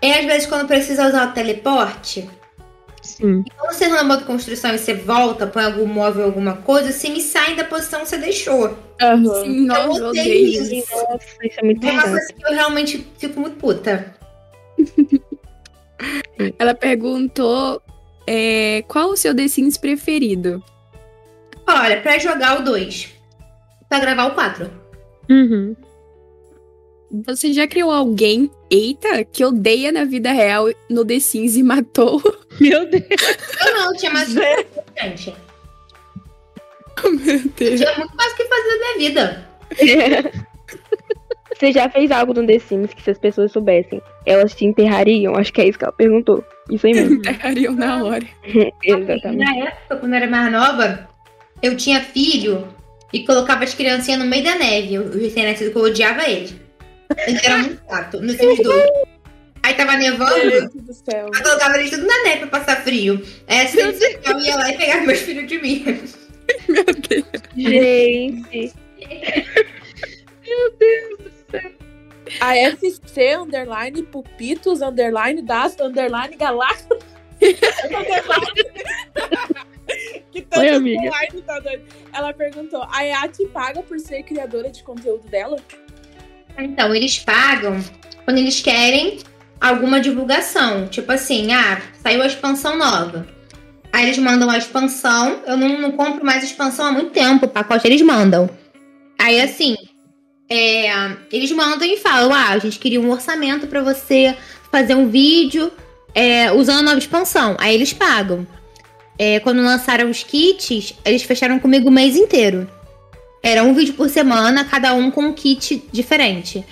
[0.00, 2.28] é às vezes quando precisa usar o teleporte.
[3.02, 3.42] Sim.
[3.56, 7.08] Quando você anda no modo construção e você volta, põe algum móvel, alguma coisa, você
[7.08, 8.76] me sai da posição que você deixou.
[9.42, 10.74] Sim, nossa, eu odeio odeio isso.
[10.74, 10.94] isso.
[10.94, 14.14] Nossa, isso é muito É uma coisa que eu realmente fico muito puta.
[16.58, 17.82] Ela perguntou
[18.26, 20.62] é, qual o seu The Sims preferido?
[21.66, 23.14] Olha, pra jogar o 2.
[23.88, 24.70] Pra gravar o 4.
[25.30, 25.74] Uhum.
[27.24, 32.20] Você já criou alguém, eita, que odeia na vida real no The Sims e matou?
[32.60, 33.04] Meu Deus.
[33.64, 35.34] Eu não, tinha mais gente.
[37.02, 37.80] Meu Deus.
[37.80, 39.48] Tinha muito mais o que fazer minha vida.
[41.54, 45.34] Você já fez algo no The Sims que se as pessoas soubessem, elas te enterrariam?
[45.34, 46.44] Acho que é isso que ela perguntou.
[46.70, 47.16] Isso aí mesmo.
[47.16, 48.26] Enterrariam na hora.
[48.84, 49.44] Exatamente.
[49.44, 51.08] Na época, quando eu era mais nova,
[51.62, 52.68] eu tinha filho
[53.12, 54.98] e colocava as criancinhas no meio da neve.
[54.98, 56.67] Os recém-nascidos que eu odiava eles.
[57.26, 58.90] Eles eram muito chato, no Sims 2.
[59.62, 61.26] Aí tava nevando, Meu Deus do céu.
[61.34, 63.22] eu colocava eles tudo na neve pra passar frio.
[63.46, 65.84] É assim, eu ia lá e pegava meus filhos de mim.
[66.68, 67.24] Meu Deus.
[67.56, 68.72] Gente.
[72.40, 76.98] A FC underline pupitos underline das underline galácticos.
[80.30, 81.10] que tanto Oi, amiga.
[81.46, 81.84] tá doido.
[82.12, 85.56] Ela perguntou: a Yati paga por ser criadora de conteúdo dela?
[86.58, 87.82] Então, eles pagam
[88.24, 89.18] quando eles querem
[89.60, 90.86] alguma divulgação.
[90.88, 93.26] Tipo assim, ah, saiu a expansão nova.
[93.92, 95.40] Aí eles mandam a expansão.
[95.46, 97.46] Eu não, não compro mais expansão há muito tempo.
[97.46, 98.50] O pacote eles mandam.
[99.18, 99.76] Aí assim,
[100.48, 100.90] é,
[101.32, 104.36] eles mandam e falam: ah, a gente queria um orçamento pra você
[104.70, 105.72] fazer um vídeo
[106.14, 107.56] é, usando a nova expansão.
[107.58, 108.46] Aí eles pagam.
[109.18, 112.70] É, quando lançaram os kits, eles fecharam comigo o mês inteiro.
[113.42, 116.64] Era um vídeo por semana, cada um com um kit diferente.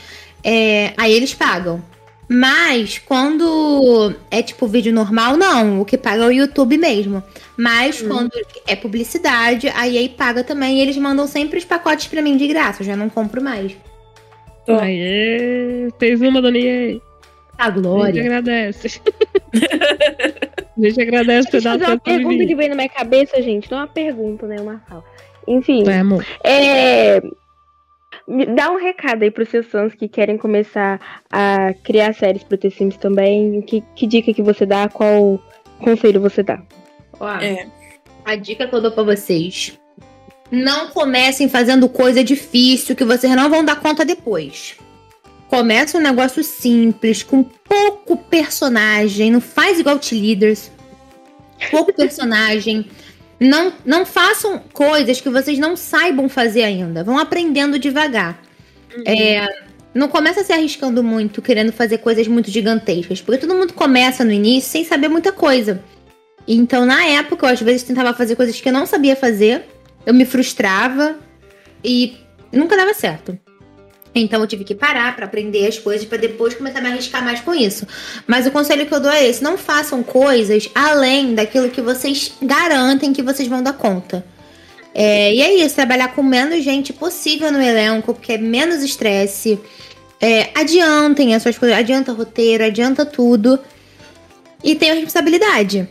[0.43, 1.82] É, aí eles pagam.
[2.28, 5.80] Mas quando é tipo vídeo normal, não.
[5.80, 7.22] O que paga é o YouTube mesmo.
[7.56, 8.30] Mas quando
[8.66, 10.78] é publicidade, aí aí paga também.
[10.78, 12.82] E eles mandam sempre os pacotes pra mim de graça.
[12.82, 13.76] Eu já não compro mais.
[14.66, 14.74] Tô.
[14.74, 17.01] Aê, fez uma, dona Iê.
[17.56, 18.22] A A gente glória.
[18.22, 19.01] agradece.
[20.76, 23.70] a gente agradece por dar uma pergunta que veio na minha cabeça, gente.
[23.70, 24.56] Não é uma pergunta, né?
[24.60, 25.05] Uma fala.
[25.47, 26.24] Enfim, Vai, amor.
[26.44, 27.20] é...
[28.27, 31.01] me dá um recado aí pros seus fãs que querem começar
[31.31, 33.62] a criar séries pro The Sims também.
[33.62, 34.89] Que, que dica que você dá?
[34.89, 35.40] Qual
[35.78, 36.60] conselho você dá?
[37.20, 37.66] Ó, É.
[38.24, 39.78] A dica que eu dou pra vocês.
[40.51, 44.77] Não comecem fazendo coisa difícil que vocês não vão dar conta depois.
[45.48, 49.31] Comece um negócio simples, com pouco personagem.
[49.31, 50.73] Não faz igual T-Leaders.
[51.70, 52.85] Pouco personagem.
[53.38, 57.04] Não, não façam coisas que vocês não saibam fazer ainda.
[57.04, 58.42] Vão aprendendo devagar.
[59.06, 59.46] É,
[59.94, 63.20] não começa se arriscando muito, querendo fazer coisas muito gigantescas.
[63.20, 65.82] Porque todo mundo começa no início sem saber muita coisa.
[66.48, 69.64] Então, na época, eu às vezes tentava fazer coisas que eu não sabia fazer.
[70.04, 71.16] Eu me frustrava
[71.84, 72.16] e
[72.52, 73.38] nunca dava certo.
[74.20, 77.22] Então eu tive que parar pra aprender as coisas pra depois começar a me arriscar
[77.22, 77.86] mais com isso.
[78.26, 82.32] Mas o conselho que eu dou é esse: não façam coisas além daquilo que vocês
[82.40, 84.24] garantem que vocês vão dar conta.
[84.94, 89.60] É, e é isso, trabalhar com menos gente possível no elenco, porque é menos estresse.
[90.18, 93.59] É, adiantem as suas coisas, adianta roteiro, adianta tudo.
[94.64, 95.86] E tenham responsabilidade.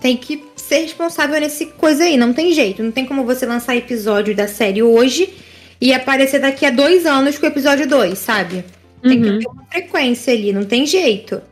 [0.00, 2.16] Tem que ser responsável nesse coisa aí.
[2.16, 2.82] Não tem jeito.
[2.82, 5.34] Não tem como você lançar episódio da série hoje
[5.80, 8.64] e aparecer daqui a dois anos com o episódio 2, sabe?
[9.02, 9.38] Tem uhum.
[9.38, 11.42] que ter uma frequência ali, não tem jeito.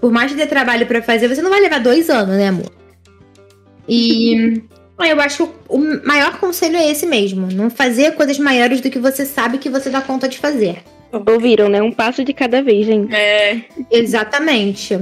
[0.00, 2.72] Por mais que dê trabalho para fazer, você não vai levar dois anos, né, amor?
[3.88, 4.62] E
[4.98, 7.46] eu acho que o maior conselho é esse mesmo.
[7.52, 10.82] Não fazer coisas maiores do que você sabe que você dá conta de fazer.
[11.12, 11.80] Ouviram, né?
[11.80, 13.14] Um passo de cada vez, gente.
[13.14, 13.64] É.
[13.90, 14.94] Exatamente.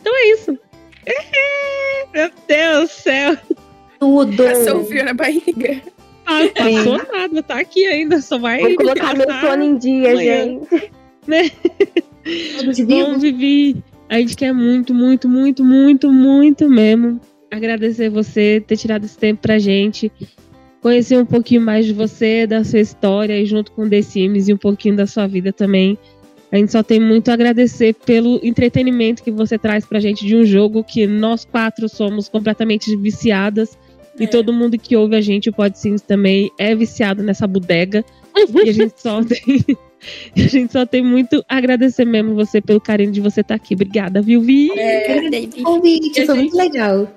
[0.00, 0.58] Então é isso.
[2.14, 3.36] Meu Deus do céu.
[3.98, 4.44] Tudo.
[4.44, 5.82] Passou frio na barriga.
[6.24, 8.60] Ah, passou nada, tá aqui ainda, só vai.
[8.60, 10.44] Vou colocar meu sono em dia, amanhã.
[10.44, 10.92] gente.
[11.26, 11.50] Né?
[12.86, 13.76] Bom, Vivi,
[14.08, 17.20] a gente quer muito, muito, muito, muito, muito mesmo
[17.50, 20.10] agradecer você ter tirado esse tempo pra gente.
[20.80, 24.52] Conhecer um pouquinho mais de você, da sua história, e junto com The Sims e
[24.52, 25.98] um pouquinho da sua vida também.
[26.52, 30.36] A gente só tem muito a agradecer pelo entretenimento que você traz pra gente de
[30.36, 33.76] um jogo que nós quatro somos completamente viciadas.
[34.18, 34.24] É.
[34.24, 38.04] E todo mundo que ouve a gente, o Pod Sims também, é viciado nessa bodega.
[38.64, 39.64] e a gente só tem.
[40.36, 43.62] a gente só tem muito a agradecer mesmo você pelo carinho de você estar tá
[43.62, 43.74] aqui.
[43.74, 44.70] Obrigada, viu, Vi?
[44.78, 47.08] É, convite, foi muito legal.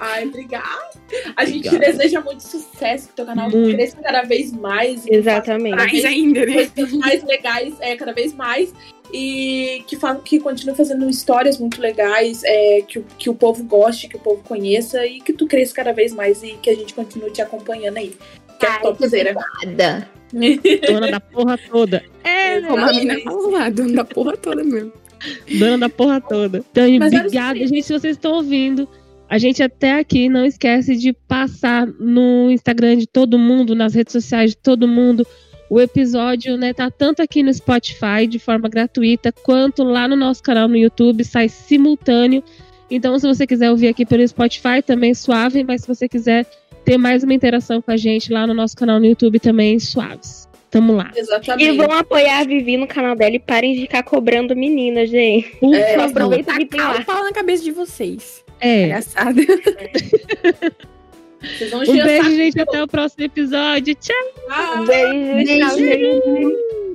[0.00, 0.90] Ai, obrigada.
[1.36, 1.92] A gente Obrigada.
[1.92, 3.74] deseja muito sucesso, que teu canal muito.
[3.74, 5.04] cresça cada vez mais.
[5.08, 5.74] Exatamente.
[5.74, 6.66] Mais ainda, né?
[6.66, 8.72] Coisas mais legais, é, cada vez mais.
[9.12, 14.16] E que, que continue fazendo histórias muito legais, é, que, que o povo goste, que
[14.16, 17.30] o povo conheça e que tu cresça cada vez mais e que a gente continue
[17.30, 18.14] te acompanhando aí.
[18.58, 19.34] Que é topzera.
[19.62, 20.08] Obrigada.
[20.86, 22.02] Dona da porra toda.
[22.22, 24.92] É, como a mina falou lá, dona da porra toda mesmo.
[25.58, 26.64] Dona da porra toda.
[26.70, 28.88] Então, obrigada, gente, se vocês estão ouvindo.
[29.28, 34.12] A gente até aqui não esquece de passar no Instagram de todo mundo, nas redes
[34.12, 35.26] sociais de todo mundo.
[35.70, 40.42] O episódio, né, tá tanto aqui no Spotify de forma gratuita, quanto lá no nosso
[40.42, 42.42] canal no YouTube, sai simultâneo.
[42.90, 46.46] Então, se você quiser ouvir aqui pelo Spotify, também suave, mas se você quiser
[46.84, 50.48] ter mais uma interação com a gente lá no nosso canal no YouTube, também suaves.
[50.70, 51.10] Tamo lá.
[51.14, 51.70] Exatamente.
[51.70, 55.58] E vão apoiar a Vivi no canal dela e parem de ficar cobrando meninas, gente.
[55.62, 57.02] É, aproveita que tem lá.
[57.02, 58.44] fala na cabeça de vocês.
[58.60, 58.86] É.
[58.86, 59.40] Engraçado.
[61.88, 62.60] um beijo, gente.
[62.60, 63.94] Até o próximo episódio.
[63.94, 64.16] Tchau.
[64.50, 65.66] Ah, beijo, beijo.
[65.66, 66.87] Tchau, gente.